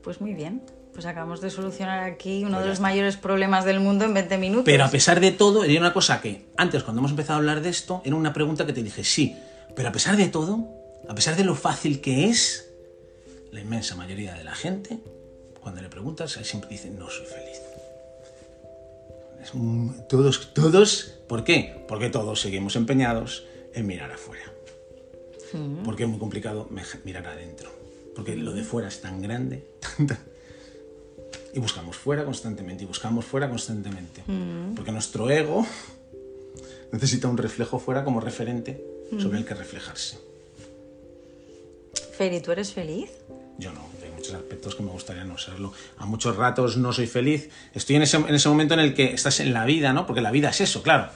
Pues 0.04 0.22
muy 0.22 0.34
bien. 0.34 0.62
Pues 0.94 1.06
acabamos 1.06 1.40
de 1.40 1.50
solucionar 1.50 2.04
aquí 2.04 2.44
uno 2.44 2.60
de 2.60 2.68
los 2.68 2.82
mayores 2.82 3.16
problemas 3.16 3.64
del 3.64 3.80
mundo 3.80 4.04
en 4.04 4.14
20 4.14 4.38
minutos. 4.38 4.66
Pero 4.66 4.84
a 4.84 4.90
pesar 4.90 5.22
de 5.22 5.32
todo, 5.32 5.64
era 5.64 5.80
una 5.80 5.94
cosa 5.94 6.20
que 6.20 6.48
antes, 6.58 6.84
cuando 6.84 7.00
hemos 7.00 7.12
empezado 7.12 7.36
a 7.36 7.38
hablar 7.38 7.62
de 7.62 7.70
esto, 7.70 8.02
era 8.04 8.16
una 8.16 8.34
pregunta 8.34 8.66
que 8.66 8.74
te 8.74 8.84
dije, 8.84 9.06
sí, 9.06 9.38
pero 9.74 9.88
a 9.88 9.92
pesar 9.94 10.18
de 10.18 10.28
todo, 10.28 10.68
a 11.08 11.16
pesar 11.16 11.38
de 11.38 11.46
lo 11.46 11.56
fácil 11.56 12.02
que 12.02 12.30
es, 12.30 12.74
la 13.52 13.62
inmensa 13.62 13.96
mayoría 13.96 14.34
de 14.34 14.44
la 14.44 14.54
gente, 14.54 15.00
cuando 15.62 15.82
le 15.82 15.88
preguntas, 15.88 16.32
siempre 16.44 16.70
dice, 16.70 16.90
no 16.90 17.10
soy 17.10 17.26
feliz. 17.26 17.71
Es 19.42 19.54
un- 19.54 20.06
todos, 20.08 20.54
todos, 20.54 21.16
¿por 21.28 21.44
qué? 21.44 21.84
Porque 21.88 22.10
todos 22.10 22.40
seguimos 22.42 22.76
empeñados 22.76 23.46
en 23.74 23.88
mirar 23.88 24.12
afuera. 24.12 24.44
Porque 25.84 26.04
es 26.04 26.10
muy 26.10 26.20
complicado 26.20 26.70
mirar 27.04 27.28
adentro. 27.28 27.70
Porque 28.16 28.36
lo 28.38 28.54
de 28.54 28.64
fuera 28.64 28.88
es 28.88 29.02
tan 29.02 29.22
grande. 29.22 29.66
y 31.54 31.60
buscamos 31.60 31.98
fuera 31.98 32.24
constantemente. 32.24 32.84
Y 32.84 32.88
buscamos 32.88 33.26
fuera 33.26 33.50
constantemente. 33.50 34.24
Porque 34.76 34.92
nuestro 34.94 35.30
ego 35.30 35.66
necesita 36.94 37.28
un 37.28 37.38
reflejo 37.38 37.80
fuera 37.80 38.04
como 38.06 38.22
referente 38.22 38.82
sobre 39.20 39.40
el 39.40 39.46
que 39.46 39.54
reflejarse. 39.54 40.18
Feri, 42.14 42.40
¿tú 42.40 42.52
eres 42.52 42.72
feliz? 42.72 43.10
Yo 43.58 43.72
no, 43.74 43.82
hay 44.04 44.10
muchos 44.12 44.34
aspectos 44.34 44.76
que 44.76 44.84
me 44.84 44.90
gustaría 44.92 45.24
no 45.24 45.38
serlo. 45.38 45.72
A 45.98 46.06
muchos 46.06 46.36
ratos 46.36 46.78
no 46.78 46.94
soy 46.94 47.08
feliz. 47.08 47.50
Estoy 47.74 47.96
en 47.98 48.02
ese, 48.04 48.18
en 48.18 48.34
ese 48.34 48.50
momento 48.50 48.74
en 48.74 48.80
el 48.80 48.94
que 48.94 49.14
estás 49.14 49.40
en 49.40 49.54
la 49.54 49.66
vida, 49.66 49.94
¿no? 49.94 50.06
Porque 50.08 50.22
la 50.22 50.32
vida 50.32 50.50
es 50.50 50.62
eso, 50.62 50.82
claro. 50.84 51.10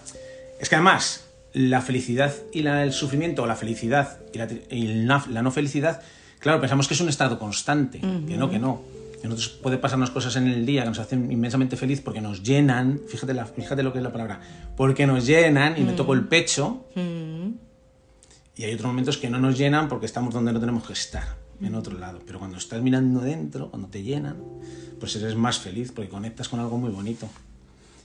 Es 0.59 0.69
que 0.69 0.75
además, 0.75 1.25
la 1.53 1.81
felicidad 1.81 2.33
y 2.53 2.61
la- 2.61 2.83
el 2.83 2.93
sufrimiento, 2.93 3.43
o 3.43 3.47
la 3.47 3.55
felicidad 3.55 4.19
y, 4.33 4.37
la, 4.37 4.47
y 4.69 4.87
la- 5.05 5.25
la 5.29 5.41
no 5.41 5.51
felicidad, 5.51 6.01
claro, 6.39 6.59
pensamos 6.59 6.87
que 6.87 6.93
es 6.93 7.01
un 7.01 7.09
estado 7.09 7.39
constante. 7.39 7.99
Que 7.99 8.37
no, 8.37 8.49
que 8.49 8.59
no. 8.59 8.81
Que 9.21 9.27
nosotros 9.29 9.57
puede 9.63 9.77
pasarnos 9.77 10.11
cosas 10.11 10.35
en 10.35 10.47
el 10.47 10.65
día 10.67 10.83
que 10.83 10.89
nos 10.89 10.99
hacen 10.99 11.31
inmensamente 11.31 11.77
feliz 11.77 12.01
porque 12.01 12.21
nos 12.21 12.43
llenan. 12.43 12.99
Fíjate, 13.07 13.33
la- 13.33 13.45
fíjate 13.47 13.81
lo 13.81 13.91
que 13.91 13.99
es 13.99 14.03
la 14.03 14.11
palabra. 14.11 14.39
Porque 14.77 15.07
nos 15.07 15.25
llenan 15.25 15.77
y 15.77 15.81
me 15.81 15.93
toco 15.93 16.13
el 16.13 16.27
pecho. 16.27 16.85
Y 18.57 18.63
hay 18.63 18.73
otros 18.73 18.87
momentos 18.87 19.17
que 19.17 19.29
no 19.29 19.39
nos 19.39 19.57
llenan 19.57 19.87
porque 19.89 20.05
estamos 20.05 20.33
donde 20.33 20.53
no 20.53 20.59
tenemos 20.59 20.85
que 20.85 20.93
estar, 20.93 21.35
en 21.61 21.75
otro 21.75 21.97
lado. 21.97 22.21
Pero 22.25 22.39
cuando 22.39 22.57
estás 22.57 22.81
mirando 22.81 23.21
dentro, 23.21 23.69
cuando 23.69 23.87
te 23.87 24.03
llenan, 24.03 24.37
pues 24.99 25.15
eres 25.15 25.35
más 25.35 25.59
feliz 25.59 25.91
porque 25.91 26.09
conectas 26.09 26.49
con 26.49 26.59
algo 26.59 26.77
muy 26.77 26.91
bonito. 26.91 27.29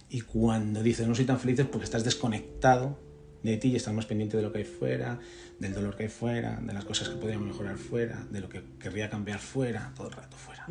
Y 0.08 0.22
cuando 0.22 0.82
dices 0.82 1.06
no 1.06 1.14
soy 1.14 1.24
tan 1.24 1.38
feliz 1.38 1.58
es 1.60 1.66
porque 1.66 1.84
estás 1.84 2.04
desconectado 2.04 2.98
de 3.42 3.56
ti 3.56 3.68
y 3.68 3.76
estás 3.76 3.94
más 3.94 4.06
pendiente 4.06 4.36
de 4.36 4.42
lo 4.42 4.52
que 4.52 4.58
hay 4.58 4.64
fuera, 4.64 5.18
del 5.58 5.72
dolor 5.72 5.96
que 5.96 6.04
hay 6.04 6.08
fuera, 6.08 6.60
de 6.60 6.72
las 6.72 6.84
cosas 6.84 7.08
que 7.08 7.16
podrían 7.16 7.46
mejorar 7.46 7.78
fuera, 7.78 8.26
de 8.30 8.40
lo 8.40 8.48
que 8.48 8.62
querría 8.78 9.08
cambiar 9.08 9.38
fuera, 9.38 9.92
todo 9.96 10.08
el 10.08 10.12
rato 10.12 10.36
fuera. 10.36 10.66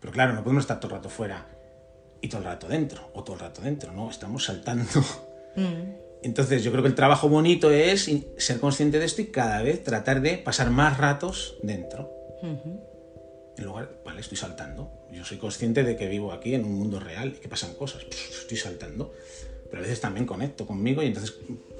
Pero 0.00 0.12
claro, 0.12 0.34
no 0.34 0.42
podemos 0.42 0.64
estar 0.64 0.78
todo 0.78 0.92
el 0.92 0.96
rato 0.98 1.08
fuera 1.08 1.46
y 2.20 2.28
todo 2.28 2.40
el 2.40 2.46
rato 2.46 2.68
dentro, 2.68 3.10
o 3.14 3.22
todo 3.24 3.36
el 3.36 3.40
rato 3.40 3.62
dentro, 3.62 3.92
¿no? 3.92 4.10
Estamos 4.10 4.44
saltando. 4.44 4.84
Entonces 6.22 6.64
yo 6.64 6.70
creo 6.72 6.82
que 6.82 6.88
el 6.88 6.94
trabajo 6.94 7.28
bonito 7.28 7.70
es 7.70 8.10
ser 8.38 8.58
consciente 8.60 8.98
de 8.98 9.04
esto 9.04 9.22
y 9.22 9.26
cada 9.26 9.62
vez 9.62 9.82
tratar 9.84 10.20
de 10.20 10.38
pasar 10.38 10.70
más 10.70 10.98
ratos 10.98 11.56
dentro. 11.62 12.10
En 12.42 13.64
lugar, 13.64 14.00
vale, 14.04 14.20
estoy 14.20 14.36
saltando. 14.36 14.92
Yo 15.12 15.24
soy 15.24 15.38
consciente 15.38 15.82
de 15.82 15.96
que 15.96 16.08
vivo 16.08 16.32
aquí 16.32 16.54
en 16.54 16.64
un 16.64 16.74
mundo 16.74 17.00
real 17.00 17.34
y 17.36 17.40
que 17.40 17.48
pasan 17.48 17.74
cosas. 17.74 18.04
Pff, 18.04 18.40
Estoy 18.42 18.56
saltando. 18.58 19.12
Pero 19.70 19.78
a 19.78 19.82
veces 19.82 20.00
también 20.00 20.26
conecto 20.26 20.66
conmigo 20.66 21.02
y 21.02 21.06
entonces 21.06 21.34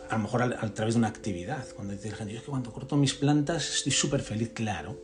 a 0.08 0.16
lo 0.16 0.22
mejor 0.22 0.42
al- 0.42 0.56
a, 0.60 0.72
través 0.74 0.94
de 0.94 0.98
una 0.98 1.08
actividad. 1.08 1.64
Cuando 1.74 1.92
dice 1.92 2.10
la 2.10 2.16
gente, 2.16 2.32
yo 2.32 2.38
es 2.38 2.44
que 2.44 2.50
cuando 2.50 2.72
corto 2.72 2.96
mis 2.96 3.14
plantas 3.14 3.68
estoy 3.76 3.92
súper 3.92 4.20
feliz, 4.20 4.50
claro. 4.54 4.98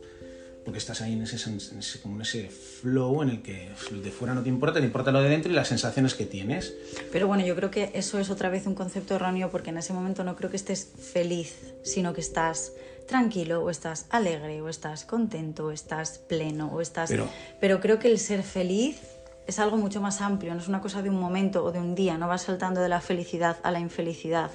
Porque 0.65 0.77
estás 0.79 1.01
ahí 1.01 1.13
en 1.13 1.21
ese, 1.23 1.49
en 1.49 1.57
ese- 1.79 1.99
como 2.01 2.15
en 2.15 2.21
ese 2.21 2.47
flow 2.49 3.21
en 3.21 3.29
el 3.29 3.41
que 3.41 3.69
lo 3.91 3.99
de 4.01 4.11
fuera 4.11 4.33
no 4.33 4.41
te 4.43 4.49
importa, 4.49 4.79
te 4.79 4.85
importa 4.85 5.11
lo 5.11 5.21
de 5.21 5.27
dentro 5.29 5.51
y 5.51 5.55
las 5.55 5.67
sensaciones 5.67 6.13
que 6.15 6.25
tienes. 6.25 6.73
Pero 7.11 7.27
bueno, 7.27 7.45
yo 7.45 7.55
creo 7.55 7.69
que 7.69 7.91
eso 7.93 8.17
es 8.19 8.29
otra 8.29 8.49
vez 8.49 8.65
un 8.65 8.73
concepto 8.73 9.15
erróneo 9.15 9.49
porque 9.51 9.71
en 9.71 9.77
ese 9.77 9.91
momento 9.91 10.23
no 10.23 10.35
creo 10.37 10.49
que 10.49 10.55
estés 10.55 10.87
feliz, 10.97 11.73
sino 11.83 12.13
que 12.13 12.21
estás 12.21 12.71
tranquilo 13.07 13.61
o 13.61 13.69
estás 13.69 14.05
alegre 14.09 14.61
o 14.61 14.69
estás 14.69 15.03
contento 15.03 15.65
o 15.65 15.71
estás 15.71 16.19
pleno 16.19 16.71
o 16.71 16.79
estás... 16.79 17.09
Pero- 17.09 17.27
Pero 17.59 17.79
creo 17.81 17.99
que 17.99 18.07
el 18.07 18.17
ser 18.17 18.41
feliz 18.43 19.01
es 19.45 19.59
algo 19.59 19.75
mucho 19.75 19.99
más 19.99 20.21
amplio, 20.21 20.53
no 20.53 20.61
es 20.61 20.69
una 20.69 20.79
cosa 20.79 21.01
de 21.01 21.09
un 21.09 21.19
momento 21.19 21.65
o 21.65 21.73
de 21.73 21.79
un 21.79 21.95
día, 21.95 22.17
no 22.17 22.29
vas 22.29 22.43
saltando 22.43 22.79
de 22.79 22.87
la 22.87 23.01
felicidad 23.01 23.57
a 23.63 23.71
la 23.71 23.81
infelicidad, 23.81 24.49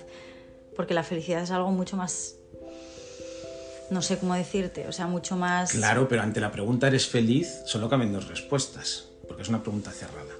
porque 0.74 0.94
la 0.94 1.02
felicidad 1.02 1.42
es 1.42 1.50
algo 1.50 1.70
mucho 1.70 1.98
más... 1.98 2.36
No 3.90 4.02
sé 4.02 4.18
cómo 4.18 4.34
decirte, 4.34 4.86
o 4.86 4.92
sea, 4.92 5.06
mucho 5.06 5.36
más... 5.36 5.72
Claro, 5.72 6.08
pero 6.08 6.22
ante 6.22 6.40
la 6.40 6.52
pregunta 6.52 6.88
¿eres 6.88 7.06
feliz? 7.06 7.62
Solo 7.64 7.88
caben 7.88 8.12
dos 8.12 8.28
respuestas, 8.28 9.08
porque 9.26 9.42
es 9.42 9.48
una 9.48 9.62
pregunta 9.62 9.90
cerrada. 9.90 10.34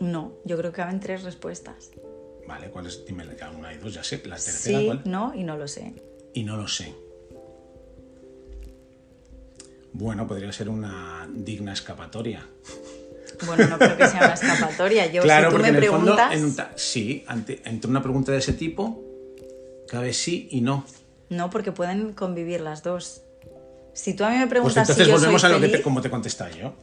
No, 0.00 0.32
yo 0.44 0.56
creo 0.56 0.70
que 0.70 0.76
caben 0.76 1.00
tres 1.00 1.22
respuestas. 1.24 1.90
Vale, 2.46 2.70
¿cuál 2.70 2.86
es? 2.86 3.04
Dime, 3.06 3.24
ya 3.38 3.50
una 3.50 3.72
y 3.72 3.78
dos, 3.78 3.94
ya 3.94 4.04
sé. 4.04 4.22
La 4.24 4.36
tercera, 4.36 4.78
Sí, 4.78 4.86
¿cuál? 4.86 5.02
no 5.04 5.32
y 5.34 5.42
no 5.44 5.56
lo 5.56 5.66
sé. 5.66 5.94
Y 6.34 6.44
no 6.44 6.56
lo 6.56 6.68
sé. 6.68 6.94
Bueno, 9.92 10.26
podría 10.26 10.52
ser 10.52 10.68
una 10.68 11.28
digna 11.32 11.72
escapatoria. 11.72 12.46
Bueno, 13.46 13.66
no 13.68 13.78
creo 13.78 13.96
que 13.96 14.06
sea 14.08 14.20
una 14.20 14.34
escapatoria. 14.34 15.06
Yo, 15.12 15.22
claro, 15.22 15.50
si 15.50 15.56
tú 15.56 15.56
porque 15.56 15.72
me 15.72 15.78
en 15.78 15.84
el 15.84 15.90
fondo, 15.90 16.16
preguntas, 16.16 16.36
en 16.36 16.44
un 16.44 16.78
sí, 16.78 17.24
ante, 17.26 17.62
entre 17.64 17.90
una 17.90 18.02
pregunta 18.02 18.32
de 18.32 18.38
ese 18.38 18.52
tipo, 18.52 19.02
cabe 19.88 20.12
sí 20.12 20.48
y 20.50 20.60
no. 20.60 20.84
No, 21.30 21.50
porque 21.50 21.72
pueden 21.72 22.12
convivir 22.12 22.60
las 22.60 22.82
dos. 22.82 23.22
Si 23.92 24.14
tú 24.14 24.24
a 24.24 24.30
mí 24.30 24.34
me 24.36 24.40
Pues 24.42 24.50
preguntas 24.50 24.88
entonces 24.90 25.04
si 25.06 25.10
yo 25.10 25.16
volvemos 25.16 25.40
soy 25.40 25.50
a 25.50 25.54
lo 25.54 25.60
que 25.60 25.66
feliz, 25.66 25.76
te, 25.78 25.82
como 25.82 26.00
te 26.00 26.10
contestaba 26.10 26.50
yo. 26.50 26.74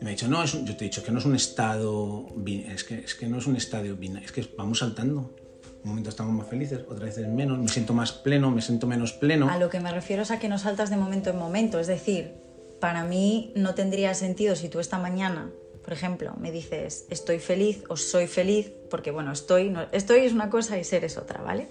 Y 0.00 0.04
me 0.04 0.10
ha 0.10 0.14
dicho, 0.14 0.28
no, 0.28 0.42
es 0.42 0.54
un- 0.54 0.66
yo 0.66 0.76
te 0.76 0.84
he 0.84 0.88
dicho 0.88 1.02
que 1.02 1.12
no 1.12 1.18
es 1.18 1.24
un 1.24 1.36
estado, 1.36 2.26
es 2.46 2.84
que, 2.84 2.98
es 2.98 3.14
que 3.14 3.26
no 3.28 3.38
es 3.38 3.46
un 3.46 3.56
estado 3.56 3.94
binario, 3.96 4.26
es 4.26 4.32
que 4.32 4.48
vamos 4.56 4.78
saltando. 4.80 5.36
Un 5.82 5.88
momento 5.90 6.10
estamos 6.10 6.32
más 6.34 6.46
felices, 6.48 6.80
otra 6.88 7.06
vez 7.06 7.16
menos, 7.28 7.58
me 7.58 7.68
siento 7.68 7.94
más 7.94 8.12
pleno, 8.12 8.50
me 8.50 8.60
siento 8.60 8.86
menos 8.86 9.12
pleno. 9.12 9.48
a 9.48 9.58
lo 9.58 9.70
que 9.70 9.80
me 9.80 9.90
refiero 9.90 10.22
es 10.22 10.30
a 10.30 10.38
que 10.38 10.48
no 10.48 10.58
saltas 10.58 10.90
de 10.90 10.96
momento 10.96 11.30
en 11.30 11.38
momento. 11.38 11.78
Es 11.80 11.86
decir, 11.86 12.32
para 12.80 13.04
mí 13.04 13.52
no 13.56 13.74
tendría 13.74 14.12
sentido 14.14 14.56
si 14.56 14.68
tú 14.68 14.78
esta 14.80 14.98
mañana, 14.98 15.50
por 15.82 15.92
ejemplo, 15.94 16.34
me 16.38 16.50
dices 16.52 17.06
estoy 17.08 17.38
feliz 17.38 17.82
o 17.88 17.96
soy 17.96 18.26
feliz, 18.26 18.70
porque 18.90 19.10
bueno, 19.10 19.32
estoy, 19.32 19.70
no- 19.70 19.86
estoy 19.92 20.20
es 20.20 20.32
una 20.34 20.50
cosa 20.50 20.78
y 20.78 20.84
ser 20.84 21.04
es 21.04 21.16
otra, 21.16 21.40
¿vale? 21.42 21.68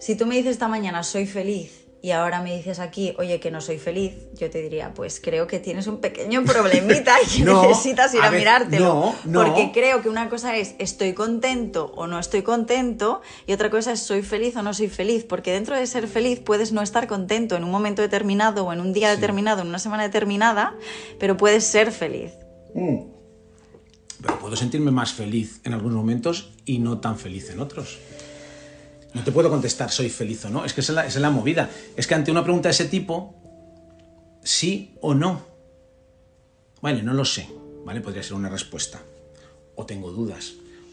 Si 0.00 0.16
tú 0.16 0.26
me 0.26 0.34
dices 0.36 0.52
esta 0.52 0.66
mañana 0.66 1.02
soy 1.02 1.26
feliz 1.26 1.86
y 2.02 2.12
ahora 2.12 2.40
me 2.40 2.56
dices 2.56 2.78
aquí, 2.80 3.14
oye, 3.18 3.38
que 3.40 3.50
no 3.50 3.60
soy 3.60 3.76
feliz, 3.76 4.14
yo 4.34 4.48
te 4.48 4.62
diría, 4.62 4.94
pues 4.94 5.20
creo 5.22 5.46
que 5.46 5.58
tienes 5.58 5.86
un 5.86 5.98
pequeño 6.00 6.42
problemita 6.44 7.16
y 7.22 7.26
que 7.36 7.44
No, 7.44 7.62
necesitas 7.68 8.14
ir 8.14 8.22
a 8.22 8.28
a, 8.28 8.30
ver, 8.30 8.38
mirártelo. 8.40 8.86
no, 8.86 9.14
no. 9.26 9.44
Porque 9.44 9.70
creo 9.74 10.00
que 10.00 10.08
una 10.08 10.30
cosa 10.30 10.56
es 10.56 10.74
estoy 10.78 11.12
contento 11.12 11.92
o 11.94 12.06
no 12.06 12.18
estoy 12.18 12.40
contento 12.40 13.20
y 13.46 13.52
otra 13.52 13.68
cosa 13.68 13.92
es 13.92 14.00
soy 14.00 14.22
feliz 14.22 14.56
o 14.56 14.62
no 14.62 14.72
soy 14.72 14.88
feliz. 14.88 15.24
Porque 15.28 15.52
dentro 15.52 15.76
de 15.76 15.86
ser 15.86 16.08
feliz 16.08 16.40
puedes 16.40 16.72
no 16.72 16.80
estar 16.80 17.06
contento 17.06 17.54
en 17.54 17.64
un 17.64 17.70
momento 17.70 18.00
determinado 18.00 18.64
o 18.64 18.72
en 18.72 18.80
un 18.80 18.94
día 18.94 19.10
determinado, 19.10 19.60
en 19.60 19.68
una 19.68 19.78
semana 19.78 20.04
determinada, 20.04 20.74
pero 21.18 21.36
puedes 21.36 21.64
ser 21.64 21.92
feliz. 21.92 22.32
Pero 24.22 24.38
puedo 24.38 24.56
sentirme 24.56 24.90
más 24.90 25.12
feliz 25.12 25.60
en 25.64 25.74
algunos 25.74 25.96
momentos 25.98 26.52
y 26.64 26.78
no 26.78 27.00
tan 27.00 27.18
feliz 27.18 27.50
en 27.50 27.60
otros. 27.60 27.98
No 29.14 29.24
te 29.24 29.32
puedo 29.32 29.50
contestar 29.50 29.90
soy 29.90 30.08
feliz 30.08 30.44
o 30.44 30.50
no. 30.50 30.64
Es 30.64 30.72
que 30.72 30.80
esa 30.82 30.92
es 30.92 30.96
la, 30.96 31.06
esa 31.06 31.18
es 31.18 31.22
la 31.22 31.30
movida. 31.30 31.68
Es 31.96 32.06
que 32.06 32.14
ante 32.14 32.30
una 32.30 32.42
pregunta 32.44 32.68
de 32.68 32.72
ese 32.74 32.84
tipo, 32.84 33.34
sí 34.42 34.94
o 35.00 35.14
no. 35.14 35.42
Vale, 36.80 37.02
no 37.02 37.12
lo 37.14 37.24
sé. 37.24 37.48
¿Vale? 37.84 38.00
Podría 38.00 38.22
ser 38.22 38.34
una 38.34 38.48
respuesta. 38.48 39.00
O 39.74 39.84
tengo 39.86 40.10
dudas. 40.12 40.52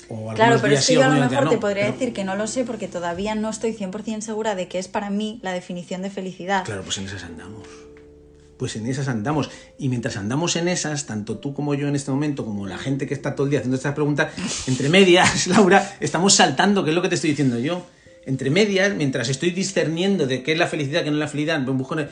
O 0.10 0.34
Claro, 0.34 0.58
pero 0.62 0.74
es 0.76 0.86
sí, 0.86 0.94
que 0.94 1.00
yo 1.00 1.06
a 1.06 1.10
lo 1.10 1.30
mejor 1.30 1.50
te 1.50 1.58
podría 1.58 1.84
Pero- 1.86 1.94
decir 1.98 2.14
que 2.14 2.24
no 2.24 2.36
lo 2.36 2.48
sé 2.48 2.64
porque 2.64 2.88
todavía 2.88 3.36
no 3.36 3.50
estoy 3.50 3.74
100% 3.74 4.22
segura 4.22 4.56
de 4.56 4.68
que 4.68 4.80
es 4.80 4.88
para 4.88 5.10
mí 5.10 5.40
la 5.44 5.52
definición 5.52 6.02
de 6.02 6.10
felicidad. 6.10 6.64
Claro, 6.66 6.84
pues 6.84 6.98
en 6.98 7.06
esas 7.08 7.24
andamos. 7.24 7.68
Pues 8.58 8.76
en 8.78 8.88
esas 8.88 9.08
andamos. 9.10 9.52
Y 9.78 9.90
mientras 9.90 10.16
andamos 10.18 10.56
en 10.56 10.70
esas, 10.70 11.06
tanto 11.06 11.38
tú 11.38 11.54
como 11.54 11.74
yo 11.76 11.88
en 11.88 11.96
este 11.96 12.10
momento, 12.10 12.46
como 12.46 12.66
la 12.68 12.78
gente 12.78 13.06
que 13.06 13.14
está 13.14 13.36
todo 13.36 13.46
el 13.46 13.52
día 13.52 13.60
haciendo 13.60 13.76
estas 13.76 13.94
preguntas, 13.94 14.32
entre 14.68 14.90
medias, 14.90 15.46
Laura, 15.48 15.96
estamos 16.00 16.34
saltando, 16.34 16.84
que 16.84 16.90
es 16.92 16.96
lo 16.96 17.02
que 17.02 17.10
te 17.10 17.16
estoy 17.16 17.32
diciendo 17.32 17.60
yo. 17.60 17.86
Entre 18.28 18.50
medias, 18.50 18.94
mientras 18.96 19.30
estoy 19.30 19.52
discerniendo 19.52 20.28
de 20.28 20.44
qué 20.44 20.52
es 20.52 20.58
la 20.60 20.68
felicidad, 20.68 21.04
qué 21.04 21.10
no 21.10 21.16
es 21.16 21.22
la 21.22 21.28
felicidad, 21.28 21.58
en- 21.68 22.10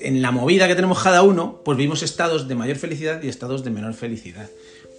en 0.00 0.22
la 0.22 0.30
movida 0.32 0.66
que 0.66 0.74
tenemos 0.74 1.02
cada 1.02 1.22
uno, 1.22 1.60
pues 1.64 1.76
vivimos 1.76 2.02
estados 2.02 2.48
de 2.48 2.54
mayor 2.54 2.76
felicidad 2.78 3.22
y 3.22 3.28
estados 3.28 3.64
de 3.64 3.70
menor 3.70 3.94
felicidad. 3.94 4.48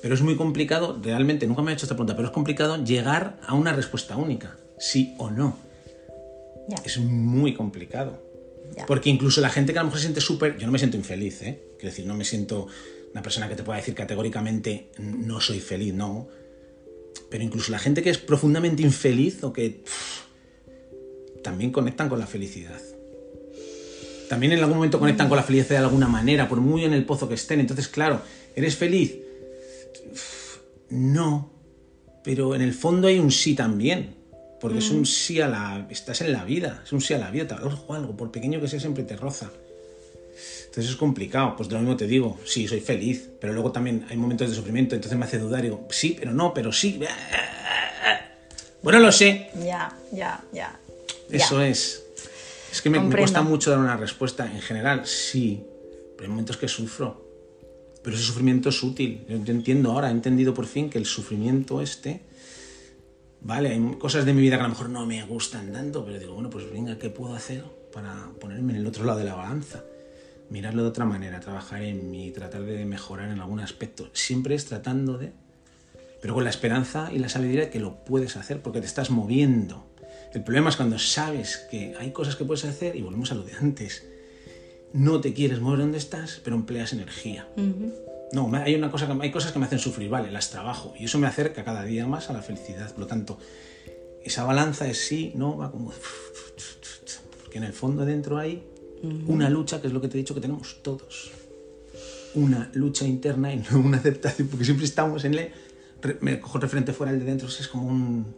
Pero 0.01 0.13
es 0.15 0.21
muy 0.21 0.35
complicado, 0.35 0.97
realmente, 1.01 1.47
nunca 1.47 1.61
me 1.61 1.71
he 1.71 1.73
hecho 1.73 1.85
esta 1.85 1.95
pregunta, 1.95 2.15
pero 2.15 2.27
es 2.29 2.33
complicado 2.33 2.83
llegar 2.83 3.39
a 3.45 3.53
una 3.55 3.73
respuesta 3.73 4.15
única, 4.15 4.57
sí 4.77 5.15
o 5.17 5.29
no. 5.29 5.57
Ya. 6.69 6.77
Es 6.85 6.97
muy 6.99 7.53
complicado. 7.53 8.21
Ya. 8.77 8.85
Porque 8.85 9.09
incluso 9.09 9.41
la 9.41 9.49
gente 9.49 9.73
que 9.73 9.79
a 9.79 9.81
lo 9.81 9.87
mejor 9.87 9.99
se 9.99 10.03
siente 10.03 10.21
súper... 10.21 10.57
Yo 10.59 10.67
no 10.67 10.71
me 10.71 10.77
siento 10.77 10.97
infeliz, 10.97 11.41
¿eh? 11.41 11.59
Quiero 11.79 11.89
decir, 11.91 12.05
no 12.05 12.13
me 12.13 12.23
siento 12.23 12.67
una 13.11 13.23
persona 13.23 13.49
que 13.49 13.55
te 13.55 13.63
pueda 13.63 13.79
decir 13.79 13.95
categóricamente 13.95 14.89
no 14.99 15.41
soy 15.41 15.59
feliz, 15.59 15.93
no. 15.95 16.27
Pero 17.31 17.43
incluso 17.43 17.71
la 17.71 17.79
gente 17.79 18.03
que 18.03 18.11
es 18.11 18.19
profundamente 18.19 18.83
infeliz 18.83 19.43
o 19.43 19.51
que 19.51 19.81
pff, 19.83 20.28
también 21.43 21.71
conectan 21.71 22.09
con 22.09 22.19
la 22.19 22.27
felicidad. 22.27 22.79
también 24.29 24.53
en 24.53 24.59
algún 24.59 24.75
momento 24.75 24.99
conectan 24.99 25.27
con 25.27 25.37
la 25.37 25.43
felicidad 25.43 25.79
de 25.79 25.85
alguna 25.85 26.07
manera, 26.07 26.47
por 26.47 26.61
muy 26.61 26.85
en 26.85 26.93
el 26.93 27.03
pozo 27.05 27.27
que 27.27 27.33
estén. 27.33 27.59
Entonces, 27.59 27.87
claro, 27.87 28.21
¿eres 28.55 28.75
feliz? 28.75 29.15
No, 30.89 31.51
pero 32.23 32.53
en 32.53 32.61
el 32.61 32.73
fondo 32.73 33.07
hay 33.07 33.17
un 33.17 33.31
sí 33.31 33.55
también. 33.55 34.19
Porque 34.59 34.79
es 34.79 34.91
un 34.91 35.05
sí 35.05 35.39
a 35.39 35.47
la. 35.47 35.87
Estás 35.89 36.21
en 36.21 36.33
la 36.33 36.43
vida, 36.43 36.81
es 36.83 36.91
un 36.91 36.99
sí 36.99 37.13
a 37.13 37.17
la 37.17 37.31
vida. 37.31 37.47
Te 37.47 37.55
algo, 37.55 38.17
por 38.17 38.29
pequeño 38.29 38.59
que 38.59 38.67
sea, 38.67 38.79
siempre 38.79 39.03
te 39.03 39.15
roza. 39.15 39.49
Entonces 40.65 40.91
es 40.91 40.95
complicado. 40.97 41.55
Pues 41.55 41.69
de 41.69 41.75
lo 41.75 41.79
mismo 41.79 41.95
te 41.95 42.07
digo, 42.07 42.37
sí, 42.45 42.67
soy 42.67 42.81
feliz, 42.81 43.29
pero 43.39 43.53
luego 43.53 43.71
también 43.71 44.05
hay 44.09 44.17
momentos 44.17 44.49
de 44.49 44.55
sufrimiento, 44.55 44.95
entonces 44.95 45.17
me 45.17 45.25
hace 45.25 45.39
dudar. 45.39 45.61
Digo, 45.61 45.87
sí, 45.89 46.15
pero 46.19 46.33
no, 46.33 46.53
pero 46.53 46.73
sí. 46.73 46.99
Bueno, 48.83 48.99
lo 48.99 49.11
sé. 49.11 49.49
Ya, 49.63 49.95
ya, 50.11 50.43
ya. 50.51 50.77
Eso 51.29 51.61
es. 51.61 52.03
Es 52.71 52.81
que 52.81 52.89
me, 52.89 52.99
me, 52.99 53.15
cuesta 53.15 53.41
mucho 53.41 53.71
dar 53.71 53.79
una 53.79 53.97
respuesta. 53.97 54.45
En 54.51 54.61
general, 54.61 55.05
sí, 55.05 55.63
pero 56.15 56.23
hay 56.23 56.29
momentos 56.29 56.57
que 56.57 56.67
sufro. 56.67 57.27
Pero 58.03 58.15
ese 58.15 58.25
sufrimiento 58.25 58.69
es 58.69 58.81
útil. 58.81 59.25
Yo 59.27 59.35
entiendo 59.35 59.91
ahora, 59.91 60.09
he 60.09 60.11
entendido 60.11 60.53
por 60.53 60.65
fin 60.65 60.89
que 60.89 60.97
el 60.97 61.05
sufrimiento 61.05 61.81
este 61.81 62.21
Vale, 63.41 63.69
hay 63.69 63.95
cosas 63.97 64.25
de 64.25 64.33
mi 64.33 64.41
vida 64.41 64.57
que 64.57 64.61
a 64.61 64.63
lo 64.63 64.69
mejor 64.69 64.89
no 64.89 65.05
me 65.05 65.23
gustan 65.25 65.71
tanto, 65.71 66.03
pero 66.03 66.19
digo, 66.19 66.33
bueno, 66.33 66.49
pues 66.49 66.69
venga, 66.69 66.97
¿qué 66.97 67.09
puedo 67.09 67.33
hacer 67.33 67.63
para 67.93 68.29
ponerme 68.39 68.73
en 68.73 68.79
el 68.79 68.87
otro 68.87 69.05
lado 69.05 69.19
de 69.19 69.25
la 69.25 69.35
balanza? 69.35 69.83
Mirarlo 70.49 70.83
de 70.83 70.89
otra 70.89 71.05
manera, 71.05 71.39
trabajar 71.39 71.83
en 71.83 72.11
mí, 72.11 72.31
tratar 72.31 72.63
de 72.63 72.85
mejorar 72.85 73.29
en 73.29 73.39
algún 73.39 73.61
aspecto. 73.61 74.09
Siempre 74.13 74.55
es 74.55 74.65
tratando 74.65 75.17
de... 75.17 75.31
Pero 76.21 76.33
con 76.33 76.43
la 76.43 76.49
esperanza 76.49 77.11
y 77.13 77.19
la 77.19 77.29
sabiduría 77.29 77.65
de 77.65 77.69
que 77.69 77.79
lo 77.79 78.03
puedes 78.03 78.35
hacer 78.35 78.61
porque 78.61 78.81
te 78.81 78.87
estás 78.87 79.09
moviendo. 79.09 79.88
El 80.33 80.43
problema 80.43 80.69
es 80.69 80.75
cuando 80.75 80.99
sabes 80.99 81.67
que 81.71 81.95
hay 81.99 82.11
cosas 82.11 82.35
que 82.35 82.45
puedes 82.45 82.63
hacer 82.65 82.95
y 82.95 83.01
volvemos 83.01 83.31
a 83.31 83.35
lo 83.35 83.43
de 83.43 83.53
antes. 83.53 84.05
No 84.93 85.21
te 85.21 85.33
quieres 85.33 85.59
mover 85.59 85.79
donde 85.79 85.97
estás, 85.97 86.39
pero 86.43 86.55
empleas 86.55 86.93
energía. 86.93 87.47
No, 88.31 88.51
hay, 88.53 88.75
una 88.75 88.91
cosa 88.91 89.17
hay 89.19 89.31
cosas 89.31 89.51
que 89.51 89.59
me 89.59 89.65
hacen 89.65 89.79
sufrir, 89.79 90.09
vale, 90.09 90.31
las 90.31 90.51
trabajo. 90.51 90.93
Y 90.99 91.05
eso 91.05 91.17
me 91.17 91.27
acerca 91.27 91.63
cada 91.63 91.83
día 91.83 92.05
más 92.05 92.29
a 92.29 92.33
la 92.33 92.43
felicidad. 92.43 92.91
Por 92.91 93.01
lo 93.01 93.07
tanto, 93.07 93.39
esa 94.23 94.43
balanza 94.43 94.87
es 94.87 94.99
sí, 94.99 95.31
no, 95.35 95.57
va 95.57 95.71
como... 95.71 95.91
Porque 97.41 97.57
en 97.57 97.63
el 97.63 97.73
fondo 97.73 98.05
dentro 98.05 98.37
hay 98.37 98.63
una 99.27 99.49
lucha, 99.49 99.81
que 99.81 99.87
es 99.87 99.93
lo 99.93 100.01
que 100.01 100.09
te 100.09 100.17
he 100.17 100.21
dicho 100.21 100.35
que 100.35 100.41
tenemos 100.41 100.83
todos. 100.83 101.31
Una 102.35 102.69
lucha 102.73 103.05
interna 103.05 103.51
y 103.51 103.57
no 103.57 103.79
una 103.79 103.97
aceptación, 103.97 104.47
porque 104.47 104.65
siempre 104.65 104.85
estamos 104.85 105.25
en 105.25 105.33
el... 105.33 105.51
Me 106.21 106.39
cojo 106.39 106.59
el 106.59 106.61
referente 106.61 106.93
fuera, 106.93 107.11
el 107.11 107.19
de 107.19 107.25
dentro, 107.25 107.47
es 107.47 107.67
como 107.67 107.87
un, 107.87 108.33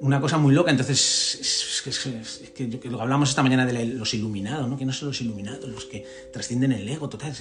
una 0.00 0.20
cosa 0.20 0.38
muy 0.38 0.54
loca. 0.54 0.70
Entonces, 0.70 1.82
es, 1.86 2.50
que, 2.54 2.66
lo 2.66 2.80
que 2.80 2.88
hablamos 3.02 3.30
esta 3.30 3.42
mañana 3.42 3.66
de 3.66 3.86
los 3.86 4.14
iluminados, 4.14 4.68
¿no? 4.68 4.76
que 4.76 4.84
no 4.84 4.92
son 4.92 5.08
los 5.08 5.20
iluminados, 5.20 5.68
los 5.68 5.84
que 5.84 6.06
trascienden 6.32 6.72
el 6.72 6.88
ego 6.88 7.08
total 7.08 7.34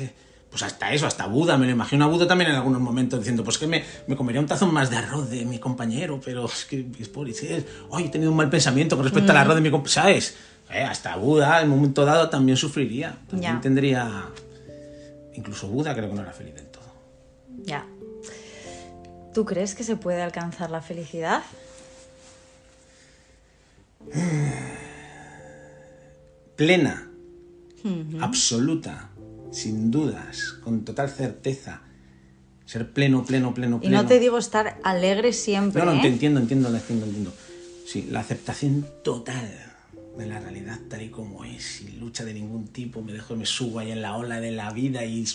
pues 0.54 0.62
hasta 0.62 0.94
eso, 0.94 1.08
hasta 1.08 1.26
Buda, 1.26 1.58
me 1.58 1.66
lo 1.66 1.72
imagino 1.72 2.06
a 2.06 2.08
Buda 2.08 2.28
también 2.28 2.52
en 2.52 2.58
algunos 2.58 2.80
momentos 2.80 3.18
diciendo, 3.18 3.44
pues 3.44 3.58
que 3.58 3.66
me, 3.66 3.84
me 4.06 4.16
comería 4.16 4.40
un 4.40 4.46
tazón 4.46 4.72
más 4.72 4.92
de 4.92 4.98
arroz 4.98 5.28
de 5.32 5.46
mi 5.46 5.58
compañero, 5.58 6.22
pero 6.24 6.46
es 6.46 6.66
que 6.66 6.86
es 7.00 7.10
por 7.10 7.28
hoy 7.90 8.04
he 8.04 8.10
tenido 8.10 8.30
un 8.30 8.38
mal 8.38 8.52
pensamiento 8.52 8.96
con 8.96 9.04
respecto 9.04 9.32
al 9.32 9.40
arroz 9.40 9.56
de 9.56 9.62
mi 9.62 9.72
compañero, 9.72 10.02
¿sabes? 10.04 10.36
Eh, 10.72 10.84
hasta 10.84 11.16
Buda 11.16 11.60
en 11.64 11.72
un 11.72 11.78
momento 11.78 12.06
dado 12.06 12.30
también 12.30 12.56
sufriría, 12.56 13.18
también 13.28 13.62
tendría, 13.62 14.28
incluso 15.34 15.68
Buda 15.68 15.96
creo 15.96 16.10
que 16.10 16.16
no 16.16 16.22
era 16.22 16.34
feliz 16.34 16.54
del 16.54 16.68
todo. 16.68 16.94
Ya. 17.64 17.88
¿Tú 19.34 19.46
crees 19.46 19.74
que 19.74 19.84
se 19.84 19.96
puede 19.96 20.22
alcanzar 20.22 20.70
la 20.70 20.84
felicidad? 20.84 21.42
Plena, 26.66 27.12
absoluta 28.22 29.10
sin 29.52 29.92
dudas, 29.92 30.54
con 30.64 30.86
total 30.86 31.10
certeza. 31.10 31.82
Ser 32.66 32.92
pleno, 32.92 33.26
pleno, 33.26 33.54
pleno, 33.54 33.80
pleno. 33.82 33.94
Y 33.94 34.02
no 34.02 34.08
te 34.08 34.20
digo 34.20 34.38
estar 34.38 34.80
alegre 34.84 35.34
siempre. 35.34 35.84
No, 35.84 35.94
no, 35.94 36.02
te 36.02 36.08
¿eh? 36.08 36.12
entiendo, 36.12 36.40
entiendo, 36.40 36.70
entiendo, 36.70 37.06
entiendo. 37.06 37.34
Sí, 37.86 38.08
la 38.10 38.22
aceptación 38.22 38.88
total 39.04 39.52
de 40.18 40.26
la 40.26 40.40
realidad 40.40 40.80
tal 40.90 41.02
y 41.02 41.10
como 41.10 41.44
es, 41.44 41.64
sin 41.64 42.00
lucha 42.00 42.24
de 42.24 42.34
ningún 42.34 42.68
tipo, 42.68 43.02
me 43.02 43.12
dejo, 43.12 43.36
me 43.36 43.46
subo 43.46 43.80
ahí 43.80 43.92
en 43.92 44.02
la 44.02 44.16
ola 44.16 44.40
de 44.40 44.52
la 44.52 44.72
vida 44.72 45.04
y... 45.04 45.26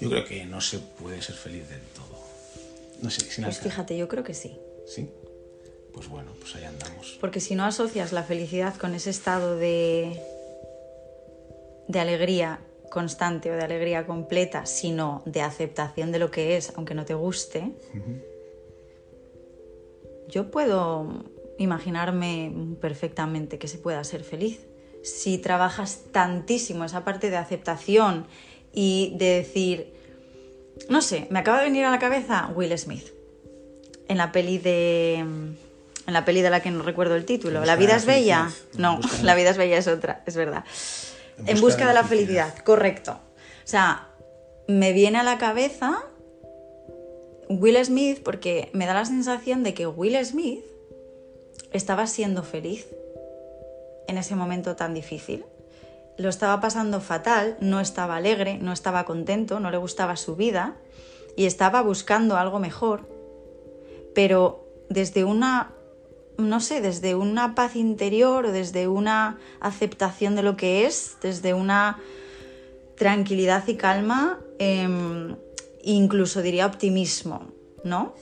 Yo 0.00 0.10
creo 0.10 0.24
que 0.24 0.44
no 0.44 0.60
se 0.60 0.80
puede 0.80 1.22
ser 1.22 1.36
feliz 1.36 1.68
del 1.68 1.80
todo. 1.94 2.18
No 3.00 3.10
sé, 3.10 3.20
sin 3.30 3.44
Pues 3.44 3.60
fíjate, 3.60 3.96
yo 3.96 4.08
creo 4.08 4.24
que 4.24 4.34
sí. 4.34 4.56
¿Sí? 4.86 5.08
Pues 5.94 6.08
bueno, 6.08 6.30
pues 6.40 6.54
ahí 6.56 6.64
andamos. 6.64 7.18
Porque 7.20 7.40
si 7.40 7.54
no 7.54 7.64
asocias 7.64 8.12
la 8.12 8.22
felicidad 8.22 8.76
con 8.76 8.94
ese 8.94 9.10
estado 9.10 9.56
de 9.56 10.20
de 11.88 12.00
alegría 12.00 12.60
constante 12.90 13.50
o 13.50 13.54
de 13.54 13.62
alegría 13.62 14.06
completa, 14.06 14.66
sino 14.66 15.22
de 15.24 15.42
aceptación 15.42 16.12
de 16.12 16.18
lo 16.18 16.30
que 16.30 16.56
es, 16.56 16.72
aunque 16.76 16.94
no 16.94 17.04
te 17.04 17.14
guste, 17.14 17.72
yo 20.28 20.50
puedo 20.50 21.24
imaginarme 21.58 22.52
perfectamente 22.80 23.58
que 23.58 23.68
se 23.68 23.78
pueda 23.78 24.02
ser 24.04 24.24
feliz. 24.24 24.60
Si 25.02 25.38
trabajas 25.38 26.04
tantísimo 26.12 26.84
esa 26.84 27.04
parte 27.04 27.30
de 27.30 27.36
aceptación 27.36 28.26
y 28.72 29.14
de 29.16 29.26
decir, 29.26 29.94
no 30.88 31.02
sé, 31.02 31.26
me 31.30 31.38
acaba 31.38 31.58
de 31.58 31.64
venir 31.64 31.84
a 31.84 31.90
la 31.90 31.98
cabeza 31.98 32.50
Will 32.54 32.76
Smith 32.78 33.08
en 34.08 34.18
la 34.18 34.32
peli 34.32 34.58
de 34.58 35.24
en 36.06 36.12
la 36.14 36.24
peli 36.24 36.42
de 36.42 36.50
la 36.50 36.60
que 36.60 36.70
no 36.70 36.82
recuerdo 36.82 37.14
el 37.14 37.24
título, 37.24 37.64
La 37.64 37.76
vida 37.76 37.96
es 37.96 38.06
bella. 38.06 38.50
No, 38.76 39.00
La 39.22 39.34
vida 39.34 39.50
es 39.50 39.56
bella 39.56 39.78
es 39.78 39.88
otra, 39.88 40.22
es 40.26 40.36
verdad. 40.36 40.64
En 41.46 41.60
busca, 41.60 41.86
de, 41.88 41.94
la 41.94 42.04
felicidad. 42.04 42.56
correcto. 42.58 43.12
O 43.12 43.66
sea, 43.66 44.08
me 44.68 44.92
viene 44.92 45.18
a 45.18 45.22
la 45.22 45.38
cabeza 45.38 46.04
Will 47.48 47.82
Smith 47.84 48.22
porque 48.22 48.70
me 48.72 48.86
da 48.86 48.94
la 48.94 49.04
sensación 49.04 49.62
de 49.62 49.74
que 49.74 49.86
Will 49.86 50.22
Smith 50.24 50.64
estaba 51.72 52.06
siendo 52.06 52.42
feliz 52.42 52.86
en 54.08 54.18
ese 54.18 54.36
momento 54.36 54.76
tan 54.76 54.94
difícil. 54.94 55.44
Lo 56.18 56.28
estaba 56.28 56.60
pasando 56.60 57.00
fatal, 57.00 57.56
no 57.60 57.80
estaba 57.80 58.16
alegre, 58.16 58.58
no 58.58 58.72
estaba 58.72 59.04
contento, 59.04 59.60
no 59.60 59.70
le 59.70 59.78
gustaba 59.78 60.16
su 60.16 60.36
vida 60.36 60.76
y 61.36 61.46
estaba 61.46 61.82
buscando 61.82 62.36
algo 62.36 62.58
mejor, 62.58 63.08
pero 64.14 64.66
desde 64.90 65.24
una 65.24 65.72
no 66.38 66.60
sé, 66.60 66.80
desde 66.80 67.14
una 67.14 67.54
paz 67.54 67.76
interior 67.76 68.46
o 68.46 68.52
desde 68.52 68.88
una 68.88 69.38
aceptación 69.60 70.34
de 70.34 70.42
lo 70.42 70.56
que 70.56 70.86
es, 70.86 71.16
desde 71.22 71.54
una 71.54 71.98
tranquilidad 72.96 73.66
y 73.66 73.76
calma, 73.76 74.38
em, 74.58 75.36
incluso 75.82 76.42
diría 76.42 76.66
optimismo, 76.66 77.48
¿no? 77.84 78.14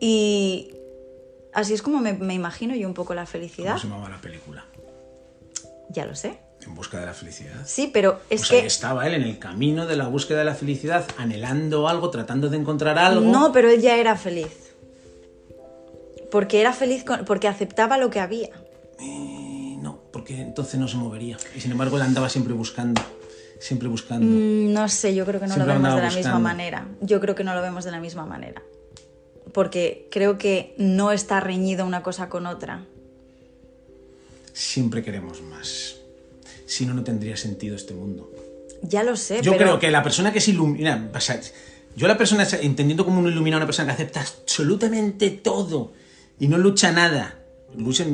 Y 0.00 0.72
así 1.52 1.74
es 1.74 1.82
como 1.82 2.00
me, 2.00 2.34
imagino 2.34 2.74
yo 2.74 2.86
un 2.86 2.94
poco 2.94 3.14
la 3.14 3.26
felicidad. 3.26 3.72
¿Cómo 3.72 3.80
se 3.80 3.88
llamaba 3.88 4.08
la 4.08 4.20
película? 4.20 4.64
Ya 5.90 6.06
lo 6.06 6.14
sé. 6.14 6.38
En 6.64 6.74
busca 6.74 7.00
de 7.00 7.06
la 7.06 7.14
felicidad. 7.14 7.64
Sí, 7.64 7.90
pero 7.92 8.20
es 8.30 8.48
que. 8.48 8.66
Estaba 8.66 9.06
él 9.06 9.14
en 9.14 9.22
el 9.22 9.38
camino 9.38 9.86
de 9.86 9.96
la 9.96 10.08
búsqueda 10.08 10.40
de 10.40 10.44
la 10.44 10.54
felicidad, 10.54 11.04
anhelando 11.16 11.88
algo, 11.88 12.10
tratando 12.10 12.48
de 12.48 12.58
encontrar 12.58 12.98
algo. 12.98 13.20
No, 13.20 13.52
pero 13.52 13.70
él 13.70 13.80
ya 13.80 13.96
era 13.96 14.16
feliz 14.16 14.67
porque 16.30 16.60
era 16.60 16.72
feliz, 16.72 17.04
porque 17.26 17.48
aceptaba 17.48 17.98
lo 17.98 18.10
que 18.10 18.20
había. 18.20 18.50
Eh, 19.00 19.76
no, 19.80 20.00
porque 20.12 20.40
entonces 20.40 20.78
no 20.78 20.88
se 20.88 20.96
movería. 20.96 21.36
Y 21.56 21.60
sin 21.60 21.72
embargo 21.72 21.96
él 21.96 22.02
andaba 22.02 22.28
siempre 22.28 22.52
buscando, 22.54 23.02
siempre 23.58 23.88
buscando. 23.88 24.26
Mm, 24.26 24.72
no 24.72 24.88
sé, 24.88 25.14
yo 25.14 25.24
creo 25.24 25.40
que 25.40 25.46
no 25.46 25.56
lo 25.56 25.66
vemos 25.66 25.94
de 25.94 26.02
la 26.02 26.10
misma 26.10 26.38
manera. 26.38 26.88
Yo 27.00 27.20
creo 27.20 27.34
que 27.34 27.44
no 27.44 27.54
lo 27.54 27.62
vemos 27.62 27.84
de 27.84 27.90
la 27.90 28.00
misma 28.00 28.26
manera. 28.26 28.62
Porque 29.52 30.08
creo 30.10 30.36
que 30.36 30.74
no 30.76 31.10
está 31.10 31.40
reñido 31.40 31.86
una 31.86 32.02
cosa 32.02 32.28
con 32.28 32.46
otra. 32.46 32.84
Siempre 34.52 35.02
queremos 35.02 35.40
más. 35.40 35.96
Si 36.66 36.84
no, 36.84 36.92
no 36.92 37.02
tendría 37.02 37.36
sentido 37.36 37.74
este 37.74 37.94
mundo. 37.94 38.30
Ya 38.82 39.02
lo 39.02 39.16
sé. 39.16 39.40
Yo 39.42 39.56
creo 39.56 39.78
que 39.78 39.90
la 39.90 40.02
persona 40.02 40.32
que 40.32 40.40
se 40.40 40.50
ilumina. 40.50 41.10
Yo 41.96 42.06
la 42.06 42.18
persona, 42.18 42.46
entendiendo 42.60 43.04
como 43.04 43.20
uno 43.20 43.30
ilumina 43.30 43.56
a 43.56 43.58
una 43.58 43.66
persona 43.66 43.86
que 43.86 43.92
acepta 43.94 44.20
absolutamente 44.20 45.30
todo 45.30 45.92
y 46.38 46.48
no 46.48 46.58
lucha 46.58 46.92
nada. 46.92 47.34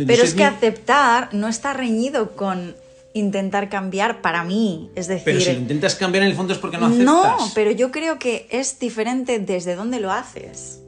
Pero 0.07 0.23
es 0.23 0.35
que 0.35 0.45
aceptar 0.45 1.33
no 1.33 1.49
está 1.49 1.73
reñido 1.73 2.33
con 2.33 2.75
intentar 3.13 3.69
cambiar 3.69 4.21
para 4.21 4.45
mí. 4.45 4.91
Es 4.95 5.07
decir. 5.07 5.25
Pero 5.25 5.41
si 5.41 5.53
lo 5.53 5.59
intentas 5.59 5.95
cambiar 5.95 6.25
en 6.25 6.31
el 6.31 6.37
fondo 6.37 6.53
es 6.53 6.59
porque 6.59 6.77
no 6.77 6.87
aceptas. 6.87 7.07
No, 7.07 7.37
pero 7.55 7.71
yo 7.71 7.91
creo 7.91 8.19
que 8.19 8.47
es 8.51 8.79
diferente 8.79 9.39
desde 9.39 9.77
dónde 9.77 10.01
lo 10.01 10.11
haces. 10.13 10.81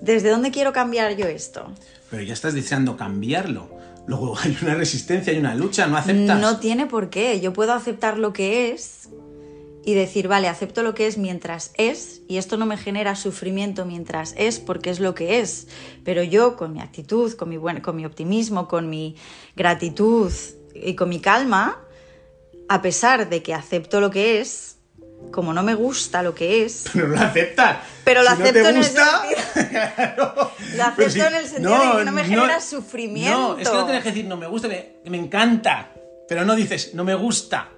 ¿Desde 0.00 0.28
dónde 0.28 0.50
quiero 0.50 0.72
cambiar 0.72 1.16
yo 1.16 1.26
esto? 1.26 1.72
Pero 2.10 2.22
ya 2.22 2.34
estás 2.34 2.52
deseando 2.52 2.96
cambiarlo. 2.96 3.70
Luego 4.06 4.36
hay 4.42 4.56
una 4.60 4.74
resistencia, 4.74 5.32
hay 5.32 5.38
una 5.38 5.54
lucha, 5.54 5.86
no 5.86 5.96
aceptas. 5.96 6.40
No 6.40 6.58
tiene 6.58 6.86
por 6.86 7.08
qué. 7.08 7.40
Yo 7.40 7.52
puedo 7.52 7.72
aceptar 7.72 8.18
lo 8.18 8.32
que 8.32 8.72
es 8.72 9.08
y 9.86 9.94
decir, 9.94 10.28
vale, 10.28 10.48
acepto 10.48 10.82
lo 10.82 10.94
que 10.94 11.06
es 11.06 11.18
mientras 11.18 11.72
es 11.76 12.22
y 12.26 12.38
esto 12.38 12.56
no 12.56 12.64
me 12.66 12.76
genera 12.78 13.16
sufrimiento 13.16 13.84
mientras 13.84 14.34
es 14.38 14.58
porque 14.58 14.90
es 14.90 14.98
lo 15.00 15.14
que 15.14 15.40
es. 15.40 15.68
Pero 16.04 16.22
yo 16.22 16.56
con 16.56 16.72
mi 16.72 16.80
actitud, 16.80 17.32
con 17.34 17.48
mi, 17.50 17.56
buen, 17.58 17.80
con 17.80 17.94
mi 17.96 18.06
optimismo, 18.06 18.66
con 18.66 18.88
mi 18.88 19.16
gratitud 19.56 20.32
y 20.74 20.94
con 20.94 21.08
mi 21.08 21.20
calma, 21.20 21.80
a 22.68 22.80
pesar 22.82 23.28
de 23.28 23.42
que 23.42 23.52
acepto 23.54 24.00
lo 24.00 24.10
que 24.10 24.40
es, 24.40 24.76
como 25.30 25.52
no 25.52 25.62
me 25.62 25.74
gusta 25.74 26.22
lo 26.22 26.34
que 26.34 26.64
es. 26.64 26.84
Pero 26.92 27.08
lo 27.08 27.20
aceptas. 27.20 27.78
Pero 28.04 28.22
lo 28.22 28.30
Si 28.30 28.36
no 28.38 28.44
acepto 28.44 28.62
te 28.62 28.68
en 28.70 28.76
el 28.76 28.82
gusta, 28.82 29.22
sentido. 29.22 29.68
claro. 29.70 30.50
Lo 30.76 30.82
acepto 30.84 31.10
si- 31.10 31.20
en 31.20 31.34
el 31.34 31.46
sentido 31.46 31.78
de 31.92 31.98
que 31.98 32.04
no 32.06 32.12
me 32.12 32.24
genera 32.24 32.60
sufrimiento. 32.60 33.38
No, 33.54 33.58
es 33.58 33.68
que 33.68 33.74
no 33.76 33.84
tienes 33.84 34.02
que 34.02 34.08
decir 34.10 34.24
no 34.24 34.36
me 34.38 34.46
gusta, 34.46 34.68
me, 34.68 34.94
me 35.04 35.18
encanta. 35.18 35.92
Pero 36.26 36.44
no 36.46 36.54
dices 36.56 36.94
no 36.94 37.04
me 37.04 37.14
gusta. 37.14 37.68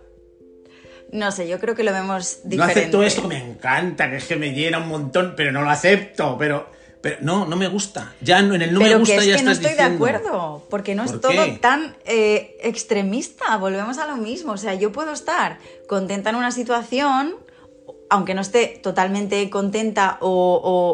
No 1.17 1.33
sé, 1.33 1.49
yo 1.49 1.59
creo 1.59 1.75
que 1.75 1.83
lo 1.83 1.93
vemos 1.93 2.41
No 2.45 2.51
diferente. 2.51 2.81
acepto 2.81 3.03
esto 3.03 3.27
me 3.27 3.39
encanta, 3.39 4.11
que 4.11 4.17
es 4.17 4.25
que 4.27 4.37
me 4.37 4.53
llena 4.53 4.79
un 4.79 4.89
montón, 4.89 5.35
pero 5.37 5.51
no 5.51 5.63
lo 5.63 5.71
acepto. 5.71 6.37
Pero, 6.39 6.69
pero 7.01 7.17
no, 7.23 7.47
no 7.47 7.57
me 7.57 7.69
gusta. 7.69 8.13
Ya 8.21 8.43
no- 8.43 8.55
en 8.55 8.63
el 8.63 8.73
no 8.75 8.81
Pero 8.81 8.93
me 8.93 8.99
gusta 8.99 9.15
que 9.15 9.21
es 9.21 9.27
ya 9.29 9.37
que 9.39 9.43
no 9.45 9.51
estoy 9.53 9.75
de 9.75 9.83
acuerdo, 9.83 10.67
porque 10.69 10.95
no 10.95 11.05
es 11.05 11.13
¿Por 11.13 11.21
todo 11.23 11.33
qué? 11.33 11.59
tan 11.61 11.97
eh, 12.05 12.57
extremista, 12.61 13.57
volvemos 13.57 13.97
a 13.99 14.07
lo 14.07 14.17
mismo, 14.17 14.53
o 14.53 14.57
sea, 14.59 14.75
yo 14.75 14.93
puedo 14.93 15.13
estar 15.13 15.59
contenta 15.89 16.31
en 16.31 16.37
una 16.37 16.51
situación, 16.51 17.37
aunque 18.11 18.35
no 18.35 18.41
esté 18.43 18.79
totalmente 18.83 19.49
contenta 19.51 20.19
o, 20.21 20.29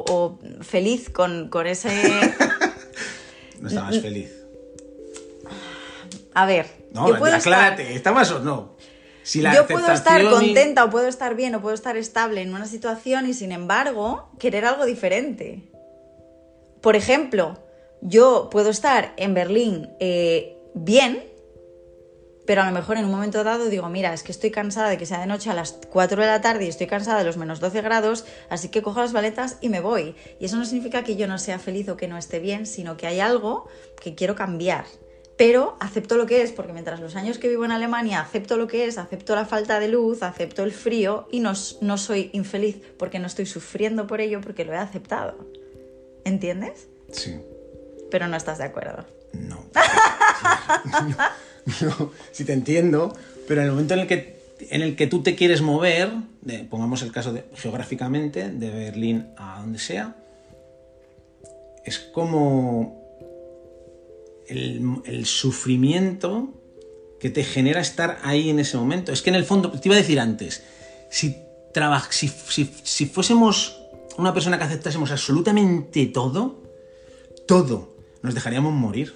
o- 0.06 0.12
o 0.14 0.38
feliz 0.62 1.10
con, 1.10 1.48
con 1.48 1.66
ese... 1.66 1.90
No 3.60 3.68
estabas 3.68 4.00
feliz. 4.00 4.32
A 6.34 6.46
ver, 6.46 6.66
No, 6.92 7.08
yo 7.08 7.18
puedo 7.18 7.36
estar... 7.36 7.52
aclárate, 7.54 7.94
¿estabas 7.94 8.30
o 8.32 8.40
no? 8.40 8.76
Si 9.22 9.40
la 9.40 9.54
Yo 9.54 9.66
puedo 9.66 9.90
estar 9.92 10.20
y- 10.22 10.28
contenta 10.28 10.84
o 10.84 10.90
puedo 10.90 11.06
estar 11.06 11.34
bien 11.34 11.54
o 11.54 11.60
puedo 11.60 11.74
estar 11.74 11.96
estable 11.96 12.42
en 12.42 12.54
una 12.54 12.66
situación 12.66 13.28
y 13.28 13.34
sin 13.34 13.52
embargo 13.52 14.30
querer 14.38 14.64
algo 14.64 14.84
diferente. 14.84 15.70
Por 16.80 16.96
ejemplo, 16.96 17.58
yo 18.00 18.48
puedo 18.50 18.70
estar 18.70 19.12
en 19.16 19.34
Berlín 19.34 19.90
eh, 20.00 20.56
bien, 20.74 21.22
pero 22.44 22.62
a 22.62 22.66
lo 22.66 22.72
mejor 22.72 22.96
en 22.96 23.04
un 23.04 23.12
momento 23.12 23.44
dado 23.44 23.66
digo, 23.68 23.88
mira, 23.88 24.12
es 24.12 24.24
que 24.24 24.32
estoy 24.32 24.50
cansada 24.50 24.88
de 24.88 24.98
que 24.98 25.06
sea 25.06 25.20
de 25.20 25.26
noche 25.26 25.48
a 25.48 25.54
las 25.54 25.78
4 25.88 26.20
de 26.20 26.26
la 26.26 26.40
tarde 26.40 26.64
y 26.64 26.68
estoy 26.68 26.88
cansada 26.88 27.18
de 27.20 27.24
los 27.24 27.36
menos 27.36 27.60
12 27.60 27.80
grados, 27.82 28.24
así 28.50 28.68
que 28.68 28.82
cojo 28.82 29.00
las 29.00 29.12
maletas 29.12 29.58
y 29.60 29.68
me 29.68 29.78
voy. 29.78 30.16
Y 30.40 30.46
eso 30.46 30.56
no 30.56 30.64
significa 30.64 31.04
que 31.04 31.14
yo 31.14 31.28
no 31.28 31.38
sea 31.38 31.60
feliz 31.60 31.88
o 31.88 31.96
que 31.96 32.08
no 32.08 32.18
esté 32.18 32.40
bien, 32.40 32.66
sino 32.66 32.96
que 32.96 33.06
hay 33.06 33.20
algo 33.20 33.68
que 34.00 34.16
quiero 34.16 34.34
cambiar. 34.34 34.84
Pero 35.44 35.76
acepto 35.80 36.16
lo 36.16 36.24
que 36.26 36.42
es, 36.42 36.52
porque 36.52 36.72
mientras 36.72 37.00
los 37.00 37.16
años 37.16 37.38
que 37.38 37.48
vivo 37.48 37.64
en 37.64 37.72
Alemania 37.72 38.20
acepto 38.20 38.56
lo 38.56 38.68
que 38.68 38.84
es, 38.86 38.96
acepto 38.96 39.34
la 39.34 39.44
falta 39.44 39.80
de 39.80 39.88
luz, 39.88 40.22
acepto 40.22 40.62
el 40.62 40.70
frío 40.70 41.26
y 41.32 41.40
no, 41.40 41.52
no 41.80 41.98
soy 41.98 42.30
infeliz 42.32 42.76
porque 42.96 43.18
no 43.18 43.26
estoy 43.26 43.46
sufriendo 43.46 44.06
por 44.06 44.20
ello 44.20 44.40
porque 44.40 44.64
lo 44.64 44.72
he 44.72 44.76
aceptado. 44.76 45.34
¿Entiendes? 46.24 46.86
Sí. 47.10 47.40
Pero 48.08 48.28
no 48.28 48.36
estás 48.36 48.58
de 48.58 48.64
acuerdo. 48.64 49.04
No. 49.32 49.64
No, 51.80 52.10
sí 52.32 52.44
te 52.44 52.52
entiendo, 52.54 53.16
pero 53.46 53.60
en 53.60 53.66
el 53.68 53.72
momento 53.72 53.94
en 53.94 54.00
el 54.00 54.06
que, 54.08 54.36
en 54.70 54.82
el 54.82 54.96
que 54.96 55.06
tú 55.06 55.22
te 55.22 55.36
quieres 55.36 55.62
mover, 55.62 56.10
de- 56.40 56.64
pongamos 56.64 57.02
el 57.02 57.12
caso 57.12 57.32
de, 57.32 57.44
geográficamente, 57.54 58.48
de 58.50 58.70
Berlín 58.70 59.28
a 59.36 59.60
donde 59.60 59.78
sea, 59.78 60.16
es 61.84 62.00
como 62.00 63.01
el, 64.48 64.82
el 65.04 65.26
sufrimiento 65.26 66.48
que 67.20 67.30
te 67.30 67.44
genera 67.44 67.80
estar 67.80 68.18
ahí 68.22 68.50
en 68.50 68.58
ese 68.58 68.76
momento. 68.76 69.12
Es 69.12 69.22
que 69.22 69.30
en 69.30 69.36
el 69.36 69.44
fondo, 69.44 69.70
te 69.70 69.88
iba 69.88 69.94
a 69.94 69.98
decir 69.98 70.18
antes, 70.18 70.62
si, 71.10 71.36
traba- 71.72 72.06
si, 72.10 72.28
si, 72.28 72.70
si 72.82 73.06
fuésemos 73.06 73.78
una 74.18 74.34
persona 74.34 74.58
que 74.58 74.64
aceptásemos 74.64 75.10
absolutamente 75.10 76.06
todo, 76.06 76.60
todo, 77.46 77.94
nos 78.22 78.34
dejaríamos 78.34 78.72
morir. 78.72 79.14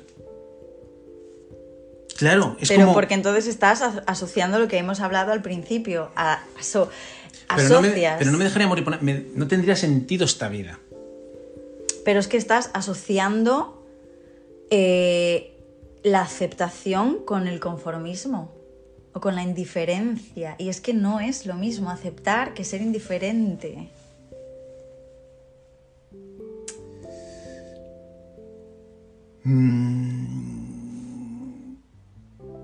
Claro, 2.16 2.56
es 2.60 2.68
Pero 2.68 2.82
como... 2.82 2.94
porque 2.94 3.14
entonces 3.14 3.46
estás 3.46 3.82
as- 3.82 4.02
asociando 4.06 4.58
lo 4.58 4.68
que 4.68 4.78
hemos 4.78 5.00
hablado 5.00 5.32
al 5.32 5.42
principio. 5.42 6.10
A, 6.16 6.42
aso- 6.58 6.88
pero, 7.54 7.68
no 7.68 7.82
me, 7.82 7.88
asocias. 7.88 8.16
pero 8.18 8.30
no 8.30 8.38
me 8.38 8.44
dejaría 8.44 8.66
morir, 8.68 8.84
me- 9.02 9.24
no 9.34 9.46
tendría 9.48 9.76
sentido 9.76 10.24
esta 10.24 10.48
vida. 10.48 10.80
Pero 12.04 12.18
es 12.20 12.28
que 12.28 12.36
estás 12.36 12.70
asociando 12.72 13.85
eh, 14.70 15.52
la 16.02 16.22
aceptación 16.22 17.24
con 17.24 17.46
el 17.46 17.60
conformismo 17.60 18.52
o 19.12 19.20
con 19.20 19.34
la 19.34 19.42
indiferencia. 19.42 20.56
Y 20.58 20.68
es 20.68 20.80
que 20.80 20.94
no 20.94 21.20
es 21.20 21.46
lo 21.46 21.54
mismo 21.54 21.90
aceptar 21.90 22.54
que 22.54 22.64
ser 22.64 22.82
indiferente. 22.82 23.90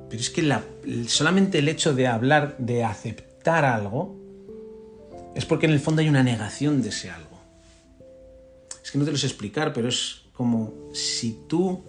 Pero 0.09 0.21
es 0.21 0.31
que 0.31 0.43
la- 0.43 0.65
solamente 1.07 1.59
el 1.59 1.69
hecho 1.69 1.95
de 1.95 2.07
hablar, 2.07 2.57
de 2.59 2.85
aceptar 2.85 3.65
algo, 3.65 4.15
es 5.35 5.47
porque 5.47 5.67
en 5.67 5.73
el 5.73 5.81
fondo 5.81 6.03
hay 6.03 6.09
una 6.09 6.23
negación 6.23 6.83
de 6.83 6.91
ese 6.91 7.11
algo. 7.11 7.39
Es 8.85 8.91
que 8.91 8.99
no 8.99 9.05
te 9.05 9.13
lo 9.13 9.17
sé 9.17 9.27
explicar, 9.27 9.73
pero 9.73 9.89
es 9.89 10.23
como 10.33 10.73
si 10.93 11.39
tú 11.49 11.83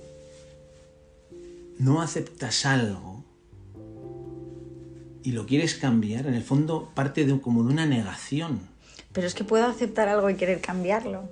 no 1.79 2.01
aceptas 2.01 2.65
algo 2.65 3.23
y 5.23 5.31
lo 5.31 5.45
quieres 5.45 5.75
cambiar, 5.75 6.27
en 6.27 6.33
el 6.33 6.43
fondo 6.43 6.91
parte 6.93 7.25
de, 7.25 7.39
como 7.39 7.63
de 7.63 7.69
una 7.73 7.85
negación. 7.85 8.61
Pero 9.13 9.27
es 9.27 9.33
que 9.35 9.43
puedo 9.43 9.65
aceptar 9.65 10.07
algo 10.09 10.29
y 10.29 10.35
querer 10.35 10.59
cambiarlo. 10.59 11.29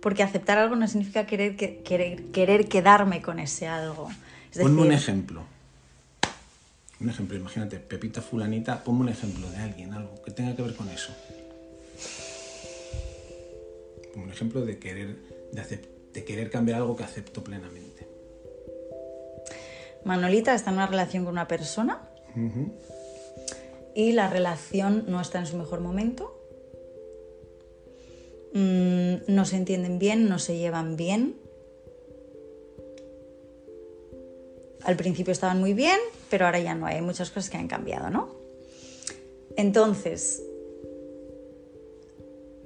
Porque 0.00 0.22
aceptar 0.22 0.58
algo 0.58 0.76
no 0.76 0.86
significa 0.86 1.26
querer, 1.26 1.56
que- 1.56 1.82
querer, 1.82 2.26
querer 2.26 2.68
quedarme 2.68 3.20
con 3.22 3.40
ese 3.40 3.66
algo. 3.66 4.08
Es 4.52 4.58
Ponme 4.58 4.82
un 4.82 4.92
ejemplo. 4.92 5.42
Un 7.00 7.10
ejemplo, 7.10 7.36
imagínate, 7.36 7.78
Pepita 7.78 8.22
Fulanita, 8.22 8.82
ponme 8.84 9.00
un 9.02 9.08
ejemplo 9.08 9.50
de 9.50 9.56
alguien, 9.58 9.92
algo 9.92 10.20
que 10.22 10.30
tenga 10.30 10.54
que 10.54 10.62
ver 10.62 10.74
con 10.76 10.88
eso. 10.88 11.12
Ponme 14.12 14.26
un 14.26 14.30
ejemplo 14.32 14.64
de 14.64 14.78
querer, 14.78 15.16
de, 15.52 15.88
de 16.12 16.24
querer 16.24 16.50
cambiar 16.50 16.78
algo 16.78 16.96
que 16.96 17.04
acepto 17.04 17.42
plenamente. 17.42 17.97
Manolita 20.04 20.54
está 20.54 20.70
en 20.70 20.76
una 20.76 20.86
relación 20.86 21.24
con 21.24 21.32
una 21.32 21.48
persona 21.48 22.00
y 23.94 24.12
la 24.12 24.28
relación 24.28 25.04
no 25.08 25.20
está 25.20 25.40
en 25.40 25.46
su 25.46 25.56
mejor 25.56 25.80
momento. 25.80 26.34
Mm, 28.54 29.16
no 29.26 29.44
se 29.44 29.56
entienden 29.56 29.98
bien, 29.98 30.28
no 30.28 30.38
se 30.38 30.56
llevan 30.56 30.96
bien. 30.96 31.36
Al 34.84 34.96
principio 34.96 35.32
estaban 35.32 35.60
muy 35.60 35.74
bien, 35.74 35.98
pero 36.30 36.46
ahora 36.46 36.60
ya 36.60 36.74
no 36.74 36.86
hay 36.86 37.02
muchas 37.02 37.30
cosas 37.30 37.50
que 37.50 37.56
han 37.56 37.68
cambiado, 37.68 38.08
¿no? 38.08 38.34
Entonces, 39.56 40.42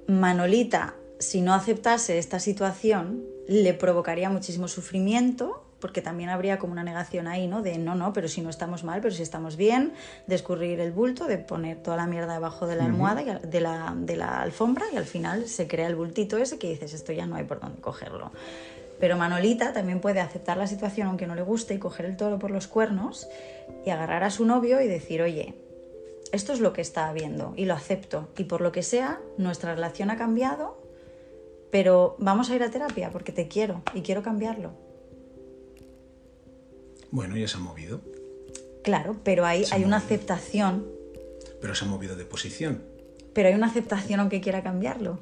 Manolita, 0.06 0.94
si 1.18 1.40
no 1.40 1.54
aceptase 1.54 2.18
esta 2.18 2.38
situación, 2.38 3.24
le 3.52 3.74
provocaría 3.74 4.30
muchísimo 4.30 4.66
sufrimiento, 4.66 5.62
porque 5.78 6.00
también 6.00 6.30
habría 6.30 6.58
como 6.58 6.72
una 6.72 6.84
negación 6.84 7.26
ahí, 7.26 7.46
¿no? 7.46 7.60
De 7.60 7.76
no, 7.76 7.94
no, 7.94 8.12
pero 8.12 8.28
si 8.28 8.40
no 8.40 8.48
estamos 8.48 8.82
mal, 8.82 9.00
pero 9.02 9.14
si 9.14 9.22
estamos 9.22 9.56
bien, 9.56 9.92
de 10.26 10.34
escurrir 10.34 10.80
el 10.80 10.92
bulto, 10.92 11.26
de 11.26 11.36
poner 11.38 11.82
toda 11.82 11.96
la 11.98 12.06
mierda 12.06 12.32
debajo 12.32 12.66
de 12.66 12.76
la 12.76 12.86
almohada, 12.86 13.22
y 13.22 13.46
de, 13.46 13.60
la, 13.60 13.94
de 13.94 14.16
la 14.16 14.40
alfombra, 14.40 14.86
y 14.92 14.96
al 14.96 15.04
final 15.04 15.48
se 15.48 15.66
crea 15.68 15.86
el 15.86 15.96
bultito 15.96 16.38
ese 16.38 16.58
que 16.58 16.70
dices, 16.70 16.94
esto 16.94 17.12
ya 17.12 17.26
no 17.26 17.36
hay 17.36 17.44
por 17.44 17.60
dónde 17.60 17.80
cogerlo. 17.82 18.30
Pero 18.98 19.16
Manolita 19.16 19.72
también 19.72 20.00
puede 20.00 20.20
aceptar 20.20 20.56
la 20.56 20.66
situación 20.66 21.08
aunque 21.08 21.26
no 21.26 21.34
le 21.34 21.42
guste 21.42 21.74
y 21.74 21.78
coger 21.78 22.06
el 22.06 22.16
toro 22.16 22.38
por 22.38 22.52
los 22.52 22.68
cuernos 22.68 23.28
y 23.84 23.90
agarrar 23.90 24.22
a 24.22 24.30
su 24.30 24.46
novio 24.46 24.80
y 24.80 24.86
decir, 24.86 25.20
oye, 25.20 25.54
esto 26.30 26.52
es 26.52 26.60
lo 26.60 26.72
que 26.72 26.80
está 26.80 27.08
habiendo 27.08 27.52
y 27.56 27.66
lo 27.66 27.74
acepto. 27.74 28.28
Y 28.38 28.44
por 28.44 28.60
lo 28.60 28.72
que 28.72 28.82
sea, 28.82 29.20
nuestra 29.36 29.74
relación 29.74 30.10
ha 30.10 30.16
cambiado, 30.16 30.81
pero 31.72 32.14
vamos 32.20 32.48
a 32.50 32.54
ir 32.54 32.62
a 32.62 32.70
terapia 32.70 33.10
porque 33.10 33.32
te 33.32 33.48
quiero 33.48 33.82
y 33.94 34.02
quiero 34.02 34.22
cambiarlo. 34.22 34.70
Bueno, 37.10 37.36
ya 37.36 37.48
se 37.48 37.56
ha 37.56 37.60
movido, 37.60 38.00
Claro, 38.84 39.16
pero 39.22 39.44
hay, 39.46 39.64
hay 39.70 39.84
una 39.84 39.98
aceptación, 39.98 40.86
pero 41.60 41.74
se 41.74 41.84
ha 41.84 41.88
movido 41.88 42.16
de 42.16 42.24
posición. 42.24 42.82
pero 43.32 43.48
hay 43.48 43.54
una 43.54 43.66
aceptación 43.68 44.18
aunque 44.20 44.40
quiera 44.40 44.62
cambiarlo. 44.62 45.18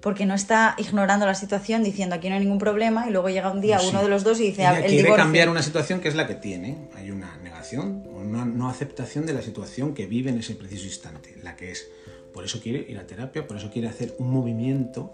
Porque 0.00 0.26
no 0.26 0.34
está 0.34 0.74
ignorando 0.78 1.24
la 1.26 1.34
situación 1.36 1.84
diciendo 1.84 2.16
aquí 2.16 2.28
no 2.28 2.34
hay 2.34 2.40
ningún 2.40 2.58
problema 2.58 3.08
y 3.08 3.12
luego 3.12 3.28
llega 3.30 3.50
un 3.52 3.60
día 3.60 3.80
uno 3.88 4.02
de 4.02 4.08
los 4.08 4.24
dos 4.24 4.40
y 4.40 4.48
dice 4.48 4.62
Ella 4.62 4.78
el 4.78 4.84
quiere 4.86 4.96
divorcio. 5.04 5.16
cambiar 5.24 5.48
una 5.48 5.62
situación 5.62 6.00
que 6.00 6.08
es 6.08 6.16
la 6.16 6.26
que 6.26 6.34
tiene. 6.34 6.88
Hay 6.96 7.10
una 7.12 7.36
negación, 7.38 8.04
una 8.12 8.44
no 8.44 8.68
aceptación 8.68 9.26
de 9.26 9.32
la 9.32 9.42
situación 9.42 9.94
que 9.94 10.06
vive 10.06 10.30
en 10.30 10.38
ese 10.40 10.56
preciso 10.56 10.86
instante, 10.86 11.36
la 11.42 11.54
que 11.56 11.70
es. 11.70 11.88
Por 12.32 12.44
eso 12.44 12.60
quiere 12.60 12.86
ir 12.88 12.98
a 12.98 13.06
terapia, 13.06 13.46
por 13.46 13.56
eso 13.56 13.70
quiere 13.70 13.88
hacer 13.88 14.14
un 14.18 14.30
movimiento, 14.30 15.12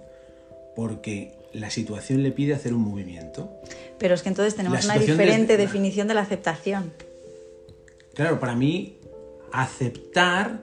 porque 0.76 1.34
la 1.52 1.70
situación 1.70 2.22
le 2.22 2.30
pide 2.30 2.54
hacer 2.54 2.72
un 2.74 2.82
movimiento. 2.82 3.50
Pero 3.98 4.14
es 4.14 4.22
que 4.22 4.28
entonces 4.28 4.54
tenemos 4.54 4.84
una 4.84 4.94
de- 4.94 5.00
diferente 5.00 5.56
definición 5.56 6.06
de 6.08 6.14
la 6.14 6.20
aceptación. 6.20 6.92
Claro, 8.14 8.38
para 8.38 8.54
mí, 8.54 8.96
aceptar 9.52 10.60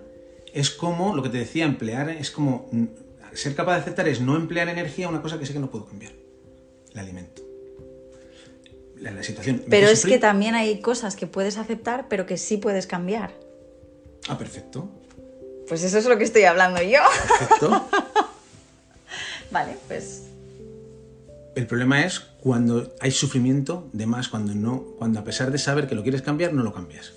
es 0.53 0.69
como, 0.69 1.15
lo 1.15 1.23
que 1.23 1.29
te 1.29 1.37
decía, 1.37 1.65
emplear, 1.65 2.09
es 2.09 2.31
como, 2.31 2.67
mm, 2.71 2.85
ser 3.33 3.55
capaz 3.55 3.75
de 3.75 3.81
aceptar 3.81 4.07
es 4.07 4.21
no 4.21 4.35
emplear 4.37 4.69
energía 4.69 5.07
a 5.07 5.09
una 5.09 5.21
cosa 5.21 5.37
que 5.37 5.45
sé 5.45 5.53
que 5.53 5.59
no 5.59 5.69
puedo 5.69 5.85
cambiar. 5.85 6.13
El 6.93 6.99
alimento. 6.99 7.41
La, 8.97 9.11
la 9.11 9.23
situación. 9.23 9.57
¿Me 9.65 9.69
Pero 9.69 9.87
es 9.87 10.05
que 10.05 10.17
también 10.17 10.55
hay 10.55 10.79
cosas 10.79 11.17
que 11.17 11.27
puedes 11.27 11.57
aceptar, 11.57 12.07
pero 12.07 12.25
que 12.25 12.37
sí 12.37 12.55
puedes 12.57 12.87
cambiar. 12.87 13.31
Ah, 14.29 14.37
perfecto. 14.37 14.89
Pues 15.68 15.84
eso 15.84 15.97
es 15.97 16.05
lo 16.05 16.18
que 16.18 16.24
estoy 16.24 16.43
hablando 16.43 16.82
yo. 16.82 16.99
Perfecto. 17.39 17.88
vale, 19.51 19.78
pues 19.88 20.24
El 21.55 21.66
problema 21.68 22.05
es 22.05 22.20
cuando 22.20 22.93
hay 22.99 23.11
sufrimiento 23.11 23.89
de 23.93 24.05
más, 24.05 24.30
cuando 24.30 24.53
no, 24.53 24.84
cuando 24.97 25.20
a 25.20 25.24
pesar 25.24 25.51
de 25.51 25.57
saber 25.57 25.88
que 25.88 25.95
lo 25.95 26.03
quieres 26.03 26.22
cambiar, 26.22 26.53
no 26.53 26.63
lo 26.63 26.74
cambias. 26.74 27.13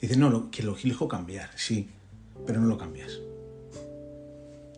Dices, 0.00 0.16
no, 0.16 0.30
lo, 0.30 0.50
que 0.50 0.62
lo 0.62 0.76
elijo 0.76 1.08
cambiar, 1.08 1.50
sí, 1.56 1.88
pero 2.46 2.60
no 2.60 2.66
lo 2.66 2.78
cambias. 2.78 3.18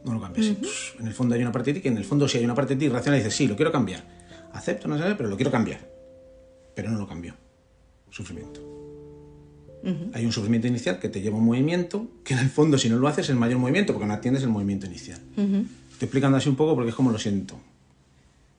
No 0.04 0.14
lo 0.14 0.20
cambias. 0.20 0.54
En 0.98 1.06
el 1.06 1.12
fondo 1.12 1.34
hay 1.34 1.42
una 1.42 1.52
parte 1.52 1.70
de 1.70 1.74
ti 1.74 1.82
que 1.82 1.88
en 1.88 1.98
el 1.98 2.04
fondo 2.04 2.26
si 2.26 2.38
hay 2.38 2.44
una 2.44 2.54
parte 2.54 2.74
de 2.74 2.80
ti 2.80 2.88
racional 2.88 3.20
y 3.20 3.22
dices, 3.22 3.36
sí, 3.36 3.46
lo 3.46 3.56
quiero 3.56 3.70
cambiar. 3.70 4.02
Acepto, 4.52 4.88
no 4.88 4.98
sé, 4.98 5.14
pero 5.14 5.28
lo 5.28 5.36
quiero 5.36 5.50
cambiar. 5.50 5.80
Pero 6.74 6.90
no 6.90 6.98
lo 6.98 7.06
cambio. 7.06 7.34
Sufrimiento. 8.10 8.79
Hay 10.12 10.26
un 10.26 10.32
sufrimiento 10.32 10.66
inicial 10.66 10.98
que 10.98 11.08
te 11.08 11.20
lleva 11.20 11.36
a 11.36 11.38
un 11.38 11.46
movimiento, 11.46 12.06
que 12.24 12.34
en 12.34 12.40
el 12.40 12.50
fondo 12.50 12.76
si 12.76 12.88
no 12.88 12.98
lo 12.98 13.08
haces 13.08 13.26
es 13.26 13.30
el 13.30 13.36
mayor 13.36 13.58
movimiento, 13.58 13.92
porque 13.92 14.06
no 14.06 14.14
atiendes 14.14 14.42
el 14.42 14.50
movimiento 14.50 14.86
inicial. 14.86 15.20
Estoy 15.36 16.06
explicando 16.06 16.36
así 16.36 16.48
un 16.48 16.56
poco 16.56 16.74
porque 16.74 16.90
es 16.90 16.94
como 16.94 17.10
lo 17.10 17.18
siento. 17.18 17.58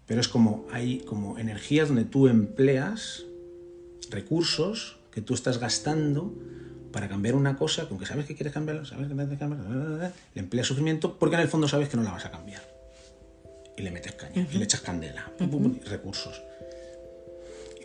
Pero 0.08 0.20
es 0.20 0.28
como 0.28 0.66
hay 0.72 1.00
como 1.00 1.38
energías 1.38 1.88
donde 1.88 2.06
tú 2.06 2.28
empleas 2.28 3.24
recursos 4.10 4.98
que 5.12 5.22
tú 5.22 5.34
estás 5.34 5.60
gastando 5.60 6.34
para 6.92 7.08
cambiar 7.08 7.36
una 7.36 7.56
cosa, 7.56 7.88
con 7.88 7.98
que 7.98 8.06
sabes 8.06 8.26
que 8.26 8.36
quieres 8.36 8.54
cambiarla, 8.54 8.86
sabes 8.86 9.08
que 9.08 9.16
quieres 9.16 9.40
cambiarla, 9.40 10.12
le 10.36 10.42
empleas 10.42 10.68
sufrimiento 10.68 11.18
porque 11.18 11.36
en 11.36 11.42
el 11.42 11.48
fondo 11.48 11.68
sabes 11.68 11.88
que 11.88 11.98
no 11.98 12.04
la 12.04 12.12
vas 12.12 12.26
a 12.26 12.32
cambiar. 12.32 12.62
Y 13.78 13.84
le 13.84 13.92
metes 13.92 14.14
caña, 14.14 14.48
y 14.52 14.58
le 14.58 14.64
echas 14.64 14.82
candela, 14.82 15.32
pum, 15.38 15.50
pum, 15.50 15.80
recursos. 15.86 16.42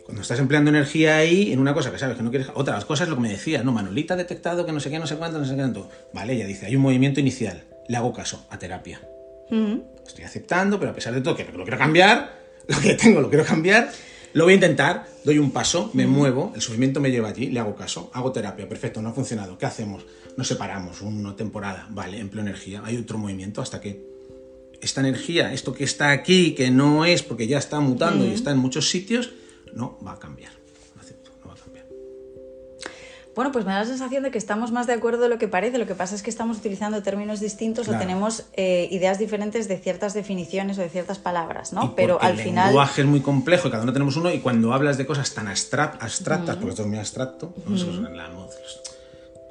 Cuando 0.07 0.23
estás 0.23 0.39
empleando 0.39 0.71
energía 0.71 1.17
ahí 1.17 1.51
en 1.51 1.59
una 1.59 1.75
cosa 1.75 1.91
que 1.91 1.99
sabes 1.99 2.17
que 2.17 2.23
no 2.23 2.31
quieres... 2.31 2.47
Otras 2.55 2.85
cosas, 2.85 3.07
lo 3.07 3.15
que 3.15 3.21
me 3.21 3.29
decía, 3.29 3.61
no, 3.61 3.71
Manolita 3.71 4.15
ha 4.15 4.17
detectado 4.17 4.65
que 4.65 4.71
no 4.71 4.79
sé 4.79 4.89
qué, 4.89 4.97
no 4.97 5.05
sé 5.05 5.17
cuánto, 5.17 5.37
no 5.37 5.45
sé 5.45 5.51
qué 5.51 5.61
tanto. 5.61 5.89
Vale, 6.13 6.33
ella 6.33 6.47
dice, 6.47 6.65
hay 6.65 6.75
un 6.75 6.81
movimiento 6.81 7.19
inicial, 7.19 7.65
le 7.87 7.97
hago 7.97 8.11
caso, 8.11 8.47
a 8.49 8.57
terapia 8.57 8.99
estoy 10.05 10.25
aceptando, 10.25 10.79
pero 10.79 10.91
a 10.91 10.93
pesar 10.93 11.13
de 11.13 11.21
todo, 11.21 11.35
que 11.35 11.45
lo 11.45 11.63
quiero 11.63 11.77
cambiar, 11.77 12.37
lo 12.67 12.79
que 12.79 12.95
tengo 12.95 13.21
lo 13.21 13.29
quiero 13.29 13.45
cambiar, 13.45 13.91
lo 14.33 14.43
voy 14.43 14.53
a 14.53 14.55
intentar, 14.55 15.07
doy 15.23 15.39
un 15.39 15.51
paso, 15.51 15.89
me 15.93 16.05
muevo, 16.05 16.51
el 16.55 16.61
sufrimiento 16.61 16.99
me 16.99 17.11
lleva 17.11 17.29
allí, 17.29 17.47
le 17.47 17.59
hago 17.59 17.75
caso, 17.75 18.11
hago 18.13 18.31
terapia, 18.31 18.67
perfecto, 18.67 19.01
no 19.01 19.09
ha 19.09 19.13
funcionado, 19.13 19.57
¿qué 19.57 19.65
hacemos? 19.65 20.05
Nos 20.35 20.47
separamos, 20.47 21.01
una 21.01 21.35
temporada, 21.35 21.87
vale, 21.89 22.19
empleo 22.19 22.43
energía, 22.43 22.81
hay 22.83 22.97
otro 22.97 23.17
movimiento 23.17 23.61
hasta 23.61 23.81
que 23.81 24.05
esta 24.81 25.01
energía, 25.01 25.53
esto 25.53 25.73
que 25.73 25.83
está 25.83 26.11
aquí, 26.11 26.53
que 26.53 26.69
no 26.69 27.05
es 27.05 27.23
porque 27.23 27.47
ya 27.47 27.57
está 27.57 27.79
mutando 27.79 28.25
y 28.25 28.29
está 28.29 28.51
en 28.51 28.59
muchos 28.59 28.89
sitios, 28.89 29.31
no 29.77 29.97
va 30.05 30.13
a 30.13 30.19
cambiar, 30.19 30.51
lo 30.95 31.01
acepto, 31.01 31.31
no 31.41 31.47
va 31.49 31.53
a 31.53 31.57
cambiar. 31.57 31.85
Bueno, 33.35 33.51
pues 33.51 33.65
me 33.65 33.71
da 33.71 33.81
la 33.81 33.85
sensación 33.85 34.23
de 34.23 34.31
que 34.31 34.39
estamos 34.39 34.71
más 34.71 34.87
de 34.87 34.93
acuerdo 34.93 35.21
de 35.21 35.29
lo 35.29 35.37
que 35.37 35.47
parece. 35.47 35.77
Lo 35.77 35.85
que 35.85 35.93
pasa 35.93 36.15
es 36.15 36.23
que 36.23 36.31
estamos 36.31 36.57
utilizando 36.57 37.03
términos 37.03 37.39
distintos 37.39 37.85
Claro. 37.85 37.99
o 37.99 38.01
tenemos 38.07 38.45
eh, 38.53 38.87
ideas 38.89 39.19
diferentes 39.19 39.67
de 39.67 39.77
ciertas 39.77 40.15
definiciones 40.15 40.79
o 40.79 40.81
de 40.81 40.89
ciertas 40.89 41.19
palabras, 41.19 41.71
Y 41.71 41.75
¿no? 41.75 41.93
Pero 41.95 42.19
al 42.19 42.31
el 42.31 42.39
final. 42.39 42.65
lenguaje 42.69 43.01
es 43.01 43.07
muy 43.07 43.21
complejo 43.21 43.67
y 43.67 43.71
cada 43.71 43.83
uno 43.83 43.93
tenemos 43.93 44.17
uno 44.17 44.31
y 44.33 44.39
cuando 44.39 44.73
hablas 44.73 44.97
de 44.97 45.05
cosas 45.05 45.31
tan 45.35 45.45
abstract- 45.47 45.97
abstractas, 46.01 46.55
porque 46.55 46.69
esto 46.71 46.81
es 46.81 46.87
muy 46.87 46.97
abstracto, 46.97 47.53
la 47.67 48.31
mod- 48.33 48.49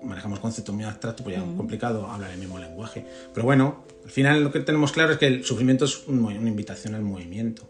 manejamos 0.02 0.40
conceptos 0.40 0.74
muy 0.74 0.84
abstractos, 0.84 1.22
pues 1.22 1.36
ya 1.36 1.42
es 1.44 1.48
complicado 1.56 2.06
hablar 2.08 2.32
el 2.32 2.38
mismo 2.38 2.58
lenguaje. 2.58 3.06
Pero 3.32 3.44
bueno, 3.46 3.84
al 4.04 4.10
final 4.10 4.42
lo 4.42 4.50
que 4.50 4.58
tenemos 4.60 4.90
claro 4.90 5.12
es 5.12 5.18
que 5.18 5.28
el 5.28 5.44
sufrimiento 5.44 5.84
es 5.84 6.08
un 6.08 6.24
una 6.24 6.48
invitación 6.48 6.96
al 6.96 7.02
movimiento. 7.02 7.62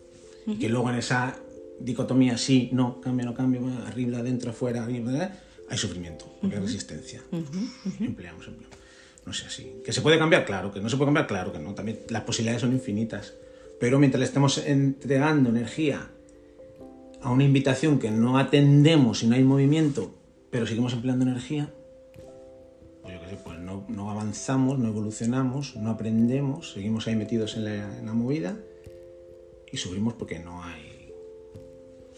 Y 0.47 0.59
que 0.59 0.69
luego 0.71 0.89
en 0.91 0.97
esa 0.97 1.37
dicotomía 1.81 2.39
sí, 2.39 2.71
no, 2.73 3.01
cambio, 3.01 3.27
no 3.27 3.35
cambio, 3.35 3.61
arriba, 3.87 4.19
adentro, 4.19 4.51
afuera, 4.51 4.85
arriba, 4.85 5.33
hay 5.69 5.79
sufrimiento, 5.79 6.27
porque 6.41 6.57
hay 6.57 6.63
resistencia. 6.63 7.23
Empleamos, 7.33 8.47
empleamos. 8.47 8.77
No 9.27 9.33
sé 9.33 9.47
así. 9.47 9.83
¿Que 9.85 9.93
se 9.93 10.01
puede 10.01 10.19
cambiar? 10.19 10.45
Claro. 10.45 10.73
¿Que 10.73 10.81
no 10.81 10.89
se 10.89 10.97
puede 10.97 11.09
cambiar? 11.09 11.27
Claro 11.27 11.53
que 11.53 11.59
no. 11.59 11.75
También 11.75 12.01
las 12.09 12.23
posibilidades 12.23 12.61
son 12.61 12.73
infinitas. 12.73 13.35
Pero 13.81 13.99
mientras 13.99 14.21
le 14.21 14.27
estemos 14.27 14.59
entregando 14.59 15.51
energía 15.51 16.09
a 17.21 17.31
una 17.31 17.43
invitación 17.43 17.99
que 17.99 18.11
no 18.11 18.39
atendemos 18.39 19.23
y 19.25 19.27
no 19.27 19.35
hay 19.35 19.43
movimiento, 19.43 20.15
pero 20.51 20.67
seguimos 20.67 20.93
empleando 20.93 21.25
energía, 21.25 21.73
pues 23.03 23.15
yo 23.15 23.21
qué 23.21 23.31
sé, 23.31 23.39
pues 23.45 23.59
no, 23.59 23.85
no 23.89 24.11
avanzamos, 24.11 24.79
no 24.79 24.89
evolucionamos, 24.89 25.75
no 25.77 25.91
aprendemos, 25.91 26.73
seguimos 26.73 27.09
ahí 27.09 27.17
metidos 27.17 27.57
en 27.57 27.65
la, 27.65 27.99
en 27.99 28.07
la 28.07 28.13
movida 28.13 28.57
y 29.71 29.77
sufrimos 29.77 30.15
porque 30.15 30.39
no 30.39 30.63
hay... 30.63 30.86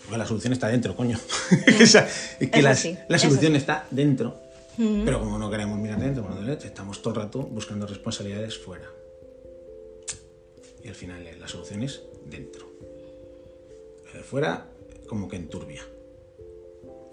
Porque 0.09 0.19
la 0.21 0.27
solución 0.27 0.55
está 0.55 0.69
dentro, 0.69 0.97
coño. 0.97 1.19
O 1.83 1.87
sea, 1.87 2.09
es 2.41 2.51
que 2.51 2.63
la, 2.63 2.75
sí, 2.75 2.97
la 3.09 3.17
eso 3.17 3.29
solución 3.29 3.53
sí. 3.53 3.59
está 3.59 3.87
dentro. 3.91 4.41
Pero 4.79 5.21
como 5.21 5.39
no 5.39 5.51
queremos 5.51 5.77
mirar 5.79 6.01
dentro, 6.01 6.27
estamos 6.65 7.03
todo 7.03 7.13
el 7.15 7.21
rato 7.21 7.43
buscando 7.43 7.87
responsabilidades 7.87 8.57
fuera. 8.57 8.89
Y 10.83 10.89
al 10.89 10.95
final 10.95 11.27
eh, 11.27 11.37
la 11.37 11.47
solución 11.47 11.83
es 11.83 12.01
dentro. 12.25 12.71
Lo 14.07 14.13
de 14.19 14.25
fuera, 14.25 14.67
como 15.07 15.29
que 15.29 15.37
enturbia. 15.37 15.83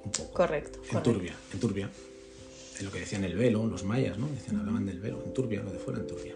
Un 0.06 0.12
poco. 0.12 0.32
Correcto. 0.32 0.80
correcto. 0.80 0.98
Enturbia, 0.98 1.36
enturbia. 1.52 1.90
Es 2.78 2.82
lo 2.82 2.92
que 2.92 3.00
decían 3.00 3.26
el 3.26 3.36
velo, 3.36 3.66
los 3.66 3.84
mayas, 3.84 4.18
¿no? 4.18 4.30
Decían, 4.30 4.60
hablaban 4.60 4.86
del 4.86 5.00
velo, 5.02 5.22
enturbia, 5.26 5.62
lo 5.62 5.72
de 5.72 5.80
fuera, 5.80 6.00
enturbia. 6.00 6.36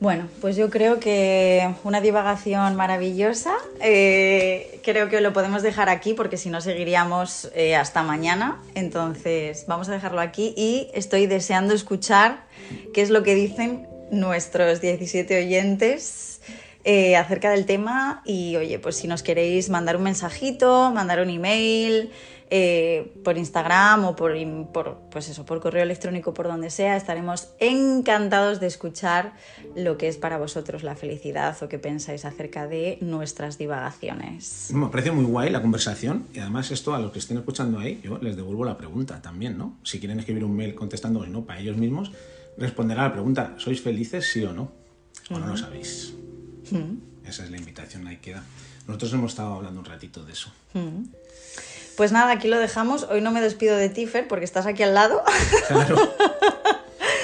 Bueno, 0.00 0.28
pues 0.40 0.56
yo 0.56 0.70
creo 0.70 0.98
que 0.98 1.72
una 1.84 2.00
divagación 2.00 2.74
maravillosa. 2.74 3.54
Eh, 3.80 4.80
creo 4.82 5.08
que 5.08 5.20
lo 5.20 5.32
podemos 5.32 5.62
dejar 5.62 5.88
aquí 5.88 6.14
porque 6.14 6.36
si 6.36 6.50
no 6.50 6.60
seguiríamos 6.60 7.50
eh, 7.54 7.76
hasta 7.76 8.02
mañana. 8.02 8.60
Entonces 8.74 9.64
vamos 9.66 9.88
a 9.88 9.92
dejarlo 9.92 10.20
aquí 10.20 10.52
y 10.56 10.90
estoy 10.94 11.26
deseando 11.26 11.74
escuchar 11.74 12.44
qué 12.92 13.02
es 13.02 13.10
lo 13.10 13.22
que 13.22 13.34
dicen 13.34 13.86
nuestros 14.10 14.80
17 14.80 15.38
oyentes 15.38 16.40
eh, 16.82 17.16
acerca 17.16 17.50
del 17.50 17.64
tema. 17.64 18.20
Y 18.26 18.56
oye, 18.56 18.78
pues 18.78 18.96
si 18.96 19.06
nos 19.06 19.22
queréis 19.22 19.70
mandar 19.70 19.96
un 19.96 20.02
mensajito, 20.02 20.90
mandar 20.92 21.20
un 21.20 21.30
email. 21.30 22.10
Eh, 22.50 23.12
por 23.24 23.38
Instagram 23.38 24.04
o 24.04 24.16
por, 24.16 24.34
por, 24.72 24.98
pues 25.10 25.28
eso, 25.28 25.44
por 25.44 25.60
correo 25.60 25.82
electrónico, 25.82 26.34
por 26.34 26.46
donde 26.46 26.70
sea, 26.70 26.96
estaremos 26.96 27.48
encantados 27.58 28.60
de 28.60 28.66
escuchar 28.66 29.32
lo 29.74 29.96
que 29.96 30.08
es 30.08 30.16
para 30.16 30.38
vosotros 30.38 30.82
la 30.82 30.94
felicidad 30.94 31.56
o 31.62 31.68
qué 31.68 31.78
pensáis 31.78 32.24
acerca 32.24 32.66
de 32.66 32.98
nuestras 33.00 33.58
divagaciones. 33.58 34.70
Me 34.72 34.88
parece 34.88 35.10
muy 35.10 35.24
guay 35.24 35.50
la 35.50 35.62
conversación 35.62 36.26
y 36.34 36.40
además 36.40 36.70
esto 36.70 36.94
a 36.94 36.98
los 36.98 37.12
que 37.12 37.18
estén 37.18 37.38
escuchando 37.38 37.78
ahí, 37.78 38.00
yo 38.02 38.18
les 38.18 38.36
devuelvo 38.36 38.64
la 38.64 38.76
pregunta 38.76 39.22
también, 39.22 39.56
¿no? 39.56 39.78
Si 39.82 39.98
quieren 39.98 40.18
escribir 40.18 40.44
un 40.44 40.54
mail 40.54 40.74
contestando 40.74 41.24
no 41.26 41.44
para 41.44 41.60
ellos 41.60 41.76
mismos, 41.76 42.12
responderá 42.56 43.02
a 43.02 43.08
la 43.08 43.12
pregunta, 43.12 43.54
¿sois 43.58 43.80
felices 43.80 44.30
sí 44.30 44.44
o 44.44 44.52
no? 44.52 44.72
O 45.30 45.38
no 45.38 45.46
lo 45.46 45.56
sabéis. 45.56 46.14
Esa 47.24 47.44
es 47.44 47.50
la 47.50 47.56
invitación, 47.56 48.06
ahí 48.06 48.18
queda. 48.18 48.42
Nosotros 48.86 49.12
hemos 49.14 49.32
estado 49.32 49.54
hablando 49.54 49.80
un 49.80 49.86
ratito 49.86 50.24
de 50.24 50.32
eso. 50.32 50.52
Pues 51.96 52.12
nada, 52.12 52.32
aquí 52.32 52.48
lo 52.48 52.58
dejamos. 52.58 53.04
Hoy 53.04 53.20
no 53.20 53.30
me 53.30 53.40
despido 53.40 53.76
de 53.76 53.88
ti, 53.88 54.06
Fer, 54.06 54.26
porque 54.28 54.44
estás 54.44 54.66
aquí 54.66 54.82
al 54.82 54.94
lado. 54.94 55.22
Claro. 55.68 55.96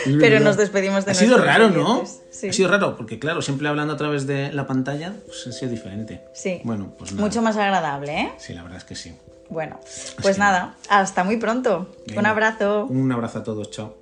Pero 0.04 0.40
nos 0.40 0.56
despedimos 0.56 1.04
de 1.04 1.12
Ha 1.12 1.14
sido 1.14 1.38
raro, 1.38 1.70
¿no? 1.70 2.04
Sí. 2.30 2.48
Ha 2.48 2.52
sido 2.52 2.70
raro, 2.70 2.96
porque 2.96 3.18
claro, 3.18 3.42
siempre 3.42 3.68
hablando 3.68 3.94
a 3.94 3.96
través 3.96 4.26
de 4.26 4.50
la 4.52 4.66
pantalla, 4.66 5.14
pues 5.26 5.46
ha 5.46 5.52
sido 5.52 5.70
diferente. 5.70 6.22
Sí. 6.32 6.60
Bueno, 6.64 6.94
pues 6.98 7.12
nada. 7.12 7.22
Mucho 7.22 7.42
más 7.42 7.56
agradable, 7.56 8.18
¿eh? 8.18 8.32
Sí, 8.38 8.54
la 8.54 8.62
verdad 8.62 8.78
es 8.78 8.84
que 8.84 8.94
sí. 8.94 9.14
Bueno, 9.50 9.80
pues 10.22 10.38
nada, 10.38 10.76
hasta 10.88 11.24
muy 11.24 11.36
pronto. 11.36 11.90
Un 12.16 12.24
abrazo. 12.24 12.86
Un 12.86 13.10
abrazo 13.10 13.40
a 13.40 13.42
todos, 13.42 13.70
chao. 13.70 13.99